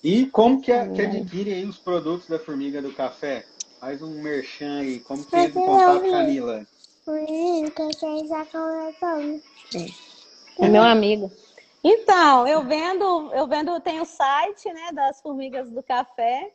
E 0.03 0.25
como 0.27 0.61
que, 0.61 0.71
que 0.89 1.01
adquire 1.01 1.53
aí 1.53 1.65
os 1.65 1.77
produtos 1.77 2.27
da 2.27 2.37
Formiga 2.37 2.81
do 2.81 2.93
Café? 2.93 3.45
Faz 3.79 4.01
um 4.01 4.21
merchan 4.21 4.79
aí. 4.79 4.99
Como 4.99 5.23
que 5.25 5.35
eles 5.35 5.53
contato 5.53 6.01
com 6.01 6.07
a 6.07 6.11
Camila? 6.11 6.67
Sim. 9.69 9.93
É 10.59 10.69
meu 10.69 10.83
amigo. 10.83 11.31
Então, 11.83 12.47
eu 12.47 12.63
vendo, 12.63 13.33
eu 13.33 13.45
vendo, 13.45 13.79
tem 13.81 13.99
o 13.99 14.05
site, 14.05 14.71
né, 14.71 14.91
das 14.93 15.21
formigas 15.21 15.69
do 15.69 15.83
café. 15.83 16.51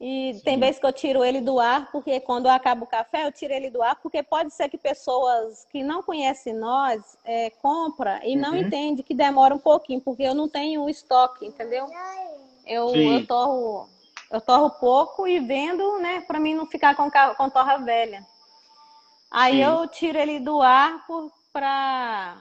E 0.00 0.32
Sim. 0.32 0.40
tem 0.40 0.58
vezes 0.58 0.80
que 0.80 0.86
eu 0.86 0.92
tiro 0.92 1.22
ele 1.22 1.42
do 1.42 1.60
ar, 1.60 1.92
porque 1.92 2.18
quando 2.20 2.46
acaba 2.46 2.84
o 2.84 2.86
café, 2.86 3.26
eu 3.26 3.32
tiro 3.32 3.52
ele 3.52 3.68
do 3.68 3.82
ar, 3.82 3.96
porque 3.96 4.22
pode 4.22 4.50
ser 4.54 4.70
que 4.70 4.78
pessoas 4.78 5.66
que 5.70 5.82
não 5.82 6.02
conhecem 6.02 6.54
nós 6.54 7.18
é, 7.22 7.50
compra 7.50 8.18
e 8.24 8.34
uhum. 8.34 8.40
não 8.40 8.56
entende 8.56 9.02
que 9.02 9.12
demora 9.12 9.54
um 9.54 9.58
pouquinho, 9.58 10.00
porque 10.00 10.22
eu 10.22 10.34
não 10.34 10.48
tenho 10.48 10.88
estoque, 10.88 11.44
entendeu? 11.44 11.86
Eu, 12.66 12.88
eu 12.94 13.26
torro, 13.26 13.90
eu 14.30 14.40
torro 14.40 14.70
pouco 14.70 15.28
e 15.28 15.38
vendo, 15.38 15.98
né, 15.98 16.22
para 16.22 16.40
mim 16.40 16.54
não 16.54 16.64
ficar 16.64 16.96
com, 16.96 17.10
com 17.10 17.50
torra 17.50 17.76
velha. 17.76 18.26
Aí 19.30 19.56
Sim. 19.56 19.64
eu 19.64 19.86
tiro 19.86 20.16
ele 20.16 20.40
do 20.40 20.62
ar 20.62 21.04
para 21.52 22.38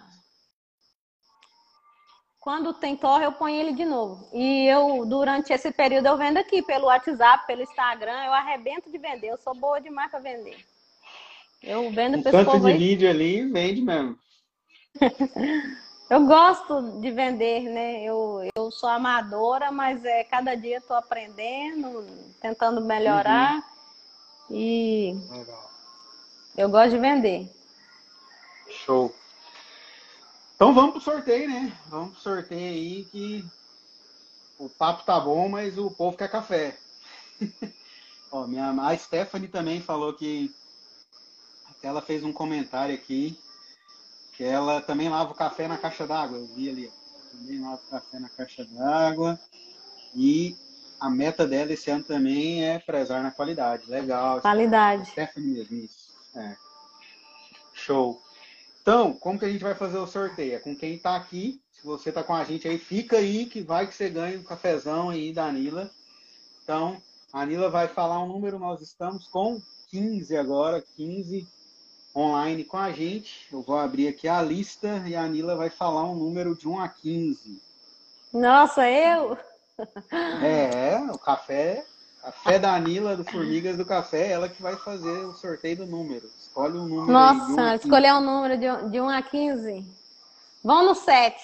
quando 2.39 2.73
tem 2.73 2.95
torre, 2.95 3.25
eu 3.25 3.33
ponho 3.33 3.59
ele 3.59 3.73
de 3.73 3.83
novo. 3.83 4.27
E 4.33 4.65
eu, 4.65 5.05
durante 5.05 5.51
esse 5.51 5.71
período, 5.71 6.07
eu 6.07 6.17
vendo 6.17 6.37
aqui 6.37 6.61
pelo 6.61 6.85
WhatsApp, 6.85 7.45
pelo 7.45 7.63
Instagram, 7.63 8.25
eu 8.25 8.33
arrebento 8.33 8.89
de 8.89 8.97
vender. 8.97 9.27
Eu 9.27 9.37
sou 9.37 9.53
boa 9.53 9.81
demais 9.81 10.09
para 10.09 10.19
vender. 10.19 10.57
Eu 11.61 11.91
vendo 11.91 12.17
um 12.17 12.23
tanto 12.23 12.59
de 12.59 12.73
vídeo 12.77 13.09
ali, 13.09 13.51
vende 13.51 13.81
mesmo. 13.81 14.17
eu 16.09 16.25
gosto 16.25 17.01
de 17.01 17.11
vender, 17.11 17.63
né? 17.63 18.03
Eu, 18.03 18.49
eu 18.55 18.71
sou 18.71 18.87
amadora, 18.87 19.69
mas 19.69 20.03
é, 20.05 20.23
cada 20.23 20.55
dia 20.55 20.77
estou 20.77 20.95
aprendendo, 20.95 22.05
tentando 22.41 22.79
melhorar. 22.79 23.55
Uhum. 24.49 24.55
E 24.55 25.17
Legal. 25.29 25.69
eu 26.57 26.69
gosto 26.69 26.91
de 26.91 26.97
vender. 26.97 27.51
Show. 28.69 29.13
Então 30.59 30.73
vamos 30.73 30.91
pro 30.91 31.13
sorteio, 31.13 31.47
né? 31.47 31.71
Vamos 31.87 32.15
pro 32.15 32.21
sorteio 32.21 32.73
aí 32.73 33.05
que 33.05 33.45
o 34.57 34.67
papo 34.67 35.05
tá 35.05 35.17
bom, 35.17 35.47
mas 35.47 35.77
o 35.77 35.89
povo 35.89 36.17
quer 36.17 36.29
café. 36.29 36.77
Ó, 38.29 38.45
minha, 38.45 38.69
a 38.69 38.97
Stephanie 38.97 39.47
também 39.47 39.81
falou 39.81 40.13
que 40.13 40.53
ela 41.81 42.01
fez 42.01 42.25
um 42.25 42.33
comentário 42.33 42.93
aqui 42.93 43.39
que 44.33 44.43
ela 44.43 44.81
também 44.81 45.07
lava 45.07 45.31
o 45.31 45.35
café 45.35 45.65
na 45.65 45.77
caixa 45.77 46.05
d'água. 46.05 46.37
Eu 46.37 46.47
vi 46.47 46.69
ali. 46.69 46.91
Também 47.31 47.61
lava 47.61 47.81
o 47.81 47.89
café 47.89 48.19
na 48.19 48.27
caixa 48.27 48.65
d'água. 48.65 49.39
E 50.13 50.57
a 50.99 51.09
meta 51.09 51.47
dela 51.47 51.71
esse 51.71 51.89
ano 51.89 52.03
também 52.03 52.65
é 52.65 52.79
prezar 52.79 53.23
na 53.23 53.31
qualidade. 53.31 53.89
Legal. 53.89 54.41
Qualidade. 54.41 55.09
Stephanie 55.09 55.53
mesmo, 55.53 55.77
isso. 55.77 56.13
É. 56.35 56.57
Show. 57.73 58.21
Então, 58.89 59.13
como 59.13 59.37
que 59.37 59.45
a 59.45 59.49
gente 59.49 59.63
vai 59.63 59.75
fazer 59.75 59.99
o 59.99 60.07
sorteio? 60.07 60.55
É 60.55 60.57
com 60.57 60.75
quem 60.75 60.95
está 60.95 61.15
aqui. 61.15 61.61
Se 61.71 61.85
você 61.85 62.09
está 62.09 62.23
com 62.23 62.33
a 62.33 62.43
gente 62.43 62.67
aí, 62.67 62.79
fica 62.79 63.17
aí 63.17 63.45
que 63.45 63.61
vai 63.61 63.85
que 63.85 63.93
você 63.93 64.09
ganha 64.09 64.39
um 64.39 64.41
cafezão 64.41 65.11
aí 65.11 65.31
da 65.31 65.45
Anila. 65.45 65.91
Então, 66.63 66.99
a 67.31 67.41
Anila 67.41 67.69
vai 67.69 67.87
falar 67.87 68.19
um 68.23 68.27
número, 68.27 68.57
nós 68.57 68.81
estamos 68.81 69.27
com 69.27 69.61
15 69.91 70.35
agora, 70.35 70.81
15 70.81 71.47
online 72.15 72.63
com 72.63 72.77
a 72.77 72.91
gente. 72.91 73.47
Eu 73.51 73.61
vou 73.61 73.77
abrir 73.77 74.07
aqui 74.07 74.27
a 74.27 74.41
lista 74.41 75.03
e 75.05 75.15
a 75.15 75.21
Anila 75.21 75.55
vai 75.55 75.69
falar 75.69 76.09
um 76.09 76.15
número 76.15 76.55
de 76.55 76.67
1 76.67 76.79
a 76.79 76.89
15. 76.89 77.61
Nossa, 78.33 78.89
eu? 78.89 79.37
É, 80.41 80.97
o 81.13 81.19
café 81.19 81.85
Café 82.21 82.59
da 82.59 82.75
Anila, 82.75 83.15
do 83.15 83.23
Formigas 83.23 83.77
do 83.77 83.85
Café, 83.85 84.31
ela 84.31 84.49
que 84.49 84.61
vai 84.61 84.75
fazer 84.75 85.25
o 85.25 85.33
sorteio 85.33 85.77
do 85.77 85.85
número. 85.85 86.29
Escolhe 86.39 86.77
um 86.77 86.87
número. 86.87 87.11
Nossa, 87.11 87.71
aí, 87.71 87.77
escolher 87.77 88.13
um 88.13 88.21
número 88.21 88.57
de, 88.57 88.91
de 88.91 88.99
1 88.99 89.09
a 89.09 89.21
15. 89.21 89.85
Vamos 90.63 90.85
no 90.85 90.95
7. 90.95 91.41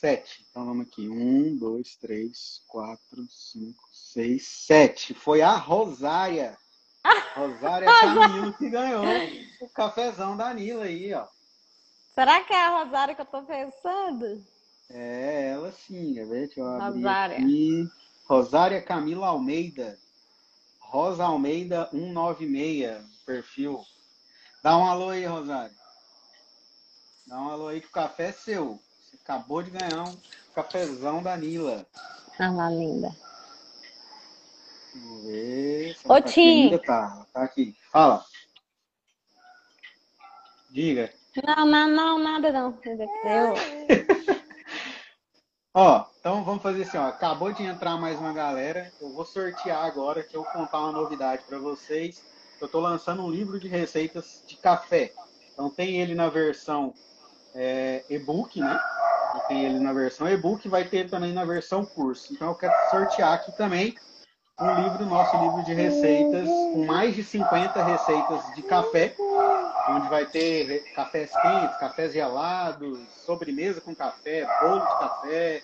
7. 0.00 0.46
Então 0.50 0.66
vamos 0.66 0.86
aqui. 0.86 1.08
1, 1.08 1.56
2, 1.56 1.96
3, 1.96 2.62
4, 2.68 3.00
5, 3.28 3.84
6, 3.92 4.46
7. 4.46 5.14
Foi 5.14 5.42
a 5.42 5.56
Rosária. 5.56 6.56
Rosária 7.34 7.88
Camilo 8.00 8.52
que 8.54 8.70
ganhou 8.70 9.04
o 9.60 9.68
cafezão 9.70 10.36
da 10.36 10.50
Anila 10.50 10.84
aí, 10.84 11.12
ó. 11.12 11.26
Será 12.14 12.40
que 12.44 12.52
é 12.52 12.66
a 12.66 12.84
Rosária 12.84 13.14
que 13.14 13.20
eu 13.20 13.26
tô 13.26 13.42
pensando? 13.42 14.44
É, 14.88 15.50
ela 15.54 15.72
sim, 15.72 16.18
é 16.18 16.24
ver? 16.24 16.46
Deixa 16.46 16.60
eu 16.60 16.66
abrir 16.68 16.98
Rosária. 16.98 17.36
aqui. 17.38 17.90
Rosária 18.24 18.80
Camila 18.80 19.28
Almeida. 19.28 19.98
Rosa 20.80 21.24
Almeida 21.24 21.88
196, 21.90 23.04
perfil. 23.26 23.84
Dá 24.62 24.76
um 24.78 24.86
alô 24.86 25.10
aí, 25.10 25.24
Rosária. 25.26 25.74
Dá 27.26 27.38
um 27.40 27.50
alô 27.50 27.68
aí 27.68 27.80
que 27.80 27.88
o 27.88 27.92
café 27.92 28.28
é 28.28 28.32
seu. 28.32 28.80
Você 29.00 29.16
acabou 29.16 29.62
de 29.62 29.70
ganhar 29.70 30.04
um 30.04 30.16
cafezão 30.54 31.22
da 31.22 31.36
Nila. 31.36 31.86
Ah 32.38 32.50
lá, 32.50 32.70
linda. 32.70 33.14
Vamos 34.94 35.24
ver. 35.24 35.96
Ô, 36.04 36.08
tá 36.08 36.16
aqui 36.16 36.32
Tim. 36.32 36.78
Tá, 36.78 37.26
tá 37.32 37.42
aqui. 37.42 37.76
Fala. 37.90 38.24
Diga. 40.70 41.12
Não, 41.44 41.66
não, 41.66 41.88
não, 41.88 42.18
nada 42.18 42.52
não. 42.52 42.78
Eu, 42.84 43.54
Ó, 45.74 46.06
então 46.24 46.42
vamos 46.42 46.62
fazer 46.62 46.84
assim, 46.84 46.96
ó. 46.96 47.08
Acabou 47.08 47.52
de 47.52 47.62
entrar 47.62 47.98
mais 47.98 48.18
uma 48.18 48.32
galera. 48.32 48.90
Eu 48.98 49.12
vou 49.12 49.26
sortear 49.26 49.84
agora, 49.84 50.22
que 50.22 50.34
eu 50.34 50.42
vou 50.42 50.50
contar 50.52 50.78
uma 50.78 50.92
novidade 50.92 51.42
para 51.46 51.58
vocês. 51.58 52.24
Eu 52.58 52.64
estou 52.64 52.80
lançando 52.80 53.22
um 53.22 53.30
livro 53.30 53.60
de 53.60 53.68
receitas 53.68 54.42
de 54.46 54.56
café. 54.56 55.12
Então 55.52 55.68
tem 55.68 56.00
ele 56.00 56.14
na 56.14 56.30
versão 56.30 56.94
é, 57.54 58.02
e-book, 58.08 58.58
né? 58.58 58.80
E 59.36 59.48
tem 59.48 59.66
ele 59.66 59.78
na 59.78 59.92
versão 59.92 60.26
e-book, 60.26 60.66
vai 60.66 60.86
ter 60.86 61.10
também 61.10 61.30
na 61.30 61.44
versão 61.44 61.84
curso. 61.84 62.32
Então 62.32 62.48
eu 62.48 62.54
quero 62.54 62.72
sortear 62.90 63.34
aqui 63.34 63.54
também 63.58 63.94
um 64.58 64.82
livro, 64.82 65.04
nosso 65.04 65.36
livro 65.36 65.62
de 65.62 65.74
receitas, 65.74 66.48
com 66.48 66.86
mais 66.86 67.14
de 67.14 67.22
50 67.22 67.84
receitas 67.84 68.54
de 68.54 68.62
café, 68.62 69.14
onde 69.90 70.08
vai 70.08 70.24
ter 70.24 70.90
cafés 70.94 71.30
quentes, 71.32 71.76
cafés 71.76 72.14
gelados, 72.14 72.98
sobremesa 73.26 73.82
com 73.82 73.94
café, 73.94 74.46
bolo 74.62 74.80
de 74.80 74.98
café. 75.00 75.62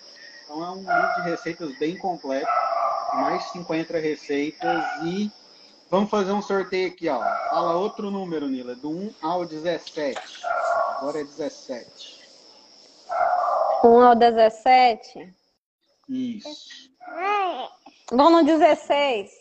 Então 0.51 0.65
é 0.65 0.71
um 0.71 0.79
livro 0.79 1.13
de 1.15 1.21
receitas 1.29 1.79
bem 1.79 1.97
completo, 1.97 2.51
com 3.09 3.17
mais 3.17 3.41
de 3.45 3.51
50 3.51 3.97
receitas 3.99 4.83
e 5.01 5.31
vamos 5.89 6.09
fazer 6.09 6.33
um 6.33 6.41
sorteio 6.41 6.89
aqui, 6.89 7.07
ó. 7.07 7.21
Fala 7.49 7.77
outro 7.77 8.11
número, 8.11 8.49
Nila, 8.49 8.75
do 8.75 8.89
1 8.89 9.13
ao 9.21 9.45
17. 9.45 10.19
Agora 10.97 11.21
é 11.21 11.23
17. 11.23 12.19
1 13.81 14.01
ao 14.01 14.13
17. 14.13 15.33
Isso. 16.09 16.49
Vamos 18.11 18.41
no 18.41 18.43
16. 18.43 19.31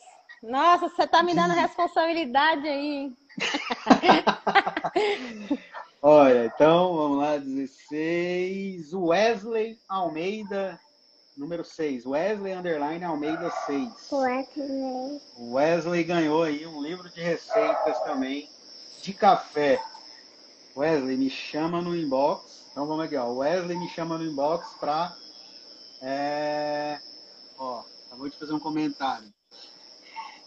Nossa, 0.45 0.89
você 0.89 1.09
tá 1.09 1.25
me 1.25 1.35
dando 1.35 1.55
responsabilidade 1.55 2.69
aí. 2.69 3.13
Olha, 6.01 6.47
então 6.47 6.95
vamos 6.95 7.19
lá, 7.19 7.37
16. 7.37 8.95
Wesley 8.95 9.77
Almeida, 9.89 10.79
número 11.41 11.65
6. 11.65 12.05
Wesley 12.05 12.53
Underline 12.53 13.03
Almeida 13.03 13.51
6. 13.65 13.91
O 15.37 15.55
Wesley 15.55 16.05
ganhou 16.05 16.43
aí 16.43 16.67
um 16.67 16.83
livro 16.83 17.09
de 17.09 17.23
receitas 17.23 17.99
também 18.01 18.47
de 19.01 19.15
café. 19.15 19.83
Wesley, 20.77 21.17
me 21.17 21.31
chama 21.31 21.81
no 21.81 21.97
inbox. 21.97 22.67
Então 22.71 22.87
vamos 22.87 23.07
aqui, 23.07 23.17
ó. 23.17 23.33
Wesley 23.33 23.79
me 23.79 23.89
chama 23.89 24.19
no 24.19 24.25
inbox 24.25 24.75
pra. 24.79 25.17
É... 26.03 27.01
Ó, 27.59 27.85
acabou 28.07 28.29
de 28.29 28.39
fazer 28.39 28.53
um 28.53 28.61
comentário. 28.61 29.33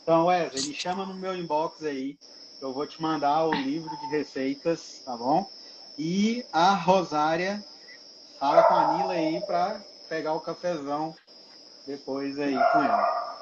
Então, 0.03 0.27
Wesley, 0.27 0.67
me 0.67 0.75
chama 0.75 1.07
no 1.07 1.15
meu 1.15 1.35
inbox 1.35 1.83
aí. 1.83 2.19
Eu 2.61 2.71
vou 2.71 2.85
te 2.85 3.01
mandar 3.01 3.45
o 3.47 3.53
livro 3.53 3.89
de 3.97 4.05
receitas, 4.11 5.01
tá 5.03 5.17
bom? 5.17 5.49
E 5.97 6.45
a 6.53 6.75
Rosária 6.75 7.63
fala 8.39 8.63
com 8.63 8.73
a 8.75 8.97
Nila 8.97 9.13
aí 9.13 9.41
pra 9.41 9.81
pegar 10.13 10.33
o 10.33 10.41
cafezão 10.41 11.15
depois 11.87 12.37
aí 12.37 12.53
com 12.53 12.83
ela. 12.83 13.39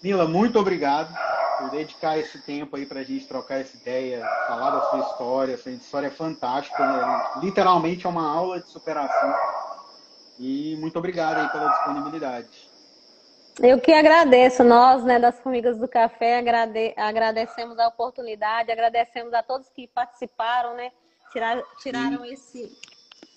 Nila, 0.00 0.28
muito 0.28 0.56
obrigado 0.56 1.12
por 1.58 1.70
dedicar 1.70 2.16
esse 2.16 2.40
tempo 2.42 2.76
aí 2.76 2.86
pra 2.86 3.02
gente 3.02 3.26
trocar 3.26 3.60
essa 3.60 3.76
ideia, 3.76 4.24
falar 4.46 4.70
da 4.70 4.82
sua 4.82 5.00
história. 5.00 5.54
Essa 5.54 5.70
história 5.70 6.06
é 6.06 6.10
fantástica, 6.10 6.78
né? 6.78 7.30
literalmente 7.40 8.06
é 8.06 8.08
uma 8.08 8.28
aula 8.30 8.60
de 8.60 8.70
superação. 8.70 9.34
E 10.38 10.76
muito 10.76 10.96
obrigado 10.96 11.38
aí 11.38 11.48
pela 11.48 11.68
disponibilidade. 11.70 12.70
Eu 13.60 13.80
que 13.80 13.92
agradeço, 13.92 14.62
nós, 14.62 15.04
né, 15.04 15.18
das 15.18 15.38
Formigas 15.40 15.76
do 15.76 15.88
Café, 15.88 16.38
agrade- 16.38 16.94
agradecemos 16.96 17.78
a 17.80 17.88
oportunidade, 17.88 18.70
agradecemos 18.70 19.34
a 19.34 19.42
todos 19.42 19.68
que 19.68 19.88
participaram, 19.88 20.74
né, 20.74 20.92
tirar- 21.32 21.62
tiraram 21.78 22.24
esse... 22.24 22.70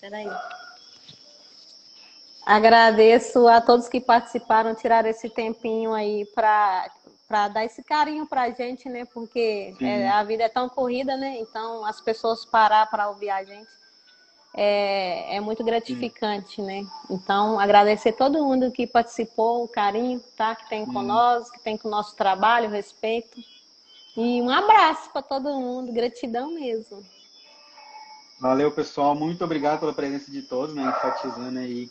Peraí. 0.00 0.30
Agradeço 2.46 3.48
a 3.48 3.60
todos 3.60 3.88
que 3.88 4.00
participaram, 4.00 4.74
tiraram 4.74 5.08
esse 5.08 5.28
tempinho 5.28 5.92
aí 5.92 6.24
para 6.34 6.90
para 7.28 7.48
dar 7.48 7.64
esse 7.64 7.82
carinho 7.82 8.24
pra 8.24 8.50
gente, 8.50 8.88
né, 8.88 9.04
porque 9.04 9.74
Sim. 9.76 9.84
é, 9.84 10.08
a 10.08 10.22
vida 10.22 10.44
é 10.44 10.48
tão 10.48 10.68
corrida, 10.68 11.16
né, 11.16 11.40
então 11.40 11.84
as 11.84 12.00
pessoas 12.00 12.44
parar 12.44 12.86
para 12.88 13.08
ouvir 13.08 13.30
a 13.30 13.42
gente 13.42 13.66
é, 14.56 15.36
é 15.36 15.40
muito 15.40 15.62
gratificante, 15.62 16.62
né? 16.62 16.86
Então, 17.10 17.60
agradecer 17.60 18.12
todo 18.12 18.42
mundo 18.42 18.72
que 18.72 18.86
participou, 18.86 19.62
o 19.62 19.68
carinho, 19.68 20.18
tá? 20.34 20.56
Que 20.56 20.66
tem 20.66 20.86
Sim. 20.86 20.92
conosco, 20.92 21.52
que 21.52 21.62
tem 21.62 21.76
com 21.76 21.88
o 21.88 21.90
nosso 21.90 22.16
trabalho, 22.16 22.70
respeito. 22.70 23.38
E 24.16 24.40
um 24.40 24.48
abraço 24.48 25.12
para 25.12 25.20
todo 25.20 25.60
mundo, 25.60 25.92
gratidão 25.92 26.54
mesmo. 26.54 27.04
Valeu, 28.40 28.72
pessoal. 28.72 29.14
Muito 29.14 29.44
obrigado 29.44 29.80
pela 29.80 29.92
presença 29.92 30.30
de 30.30 30.40
todos, 30.40 30.74
né? 30.74 30.84
Enfatizando 30.84 31.58
aí 31.58 31.90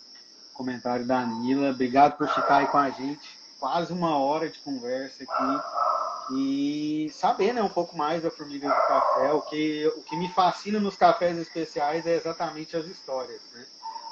comentário 0.55 1.05
da 1.05 1.23
Nila. 1.25 1.69
Obrigado 1.69 2.17
por 2.17 2.27
ficar 2.29 2.57
aí 2.57 2.67
com 2.67 2.77
a 2.77 2.89
gente. 2.89 3.37
Quase 3.59 3.93
uma 3.93 4.17
hora 4.17 4.49
de 4.49 4.57
conversa 4.59 5.23
aqui. 5.23 6.33
E 6.33 7.09
saber 7.13 7.53
né, 7.53 7.61
um 7.61 7.69
pouco 7.69 7.95
mais 7.95 8.23
da 8.23 8.31
Formiga 8.31 8.67
do 8.67 8.87
Café. 8.87 9.33
O 9.33 9.41
que, 9.43 9.85
o 9.95 10.01
que 10.01 10.17
me 10.17 10.29
fascina 10.29 10.79
nos 10.79 10.95
cafés 10.95 11.37
especiais 11.37 12.05
é 12.07 12.15
exatamente 12.15 12.75
as 12.75 12.85
histórias. 12.85 13.41
Né? 13.53 13.65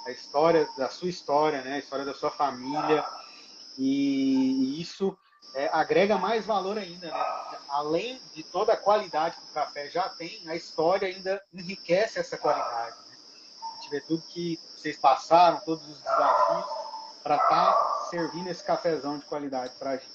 A 0.05 0.11
história 0.11 0.67
da 0.77 0.89
sua 0.89 1.09
história, 1.09 1.61
né? 1.61 1.75
a 1.75 1.79
história 1.79 2.05
da 2.05 2.13
sua 2.13 2.29
família. 2.29 3.03
E 3.77 4.79
isso 4.79 5.17
é, 5.55 5.69
agrega 5.73 6.17
mais 6.17 6.45
valor 6.45 6.77
ainda. 6.77 7.07
Né? 7.07 7.57
Além 7.69 8.21
de 8.35 8.43
toda 8.43 8.73
a 8.73 8.77
qualidade 8.77 9.37
que 9.37 9.49
o 9.49 9.53
café 9.53 9.89
já 9.89 10.07
tem, 10.09 10.43
a 10.47 10.55
história 10.55 11.07
ainda 11.07 11.41
enriquece 11.51 12.19
essa 12.19 12.37
qualidade. 12.37 12.95
Né? 13.09 13.15
A 13.71 13.75
gente 13.75 13.89
vê 13.89 14.01
tudo 14.01 14.21
que 14.29 14.59
vocês 14.83 14.97
passaram, 14.97 15.61
todos 15.65 15.81
os 15.87 15.97
desafios, 16.01 16.65
para 17.23 17.35
estar 17.35 17.71
tá 17.71 18.07
servindo 18.09 18.49
esse 18.49 18.61
cafezão 18.61 19.17
de 19.17 19.23
qualidade 19.23 19.71
para 19.79 19.91
a 19.91 19.95
gente. 19.95 20.11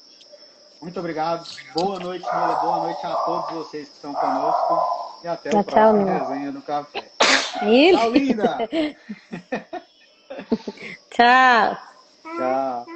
Muito 0.83 1.01
obrigado, 1.01 1.49
boa 1.75 1.99
noite, 1.99 2.27
Mila, 2.27 2.55
boa 2.57 2.77
noite 2.81 3.05
a 3.05 3.15
todos 3.17 3.51
vocês 3.51 3.89
que 3.89 3.95
estão 3.95 4.13
conosco 4.13 5.21
e 5.25 5.29
até 5.29 5.57
o 5.57 5.65
próximo 5.65 6.05
resenha 6.05 6.53
do 6.53 6.61
café. 6.61 7.11
Ele? 7.63 7.97
Tchau, 7.97 8.11
linda! 8.11 8.69
tchau! 11.11 11.79
Tchau! 12.37 12.87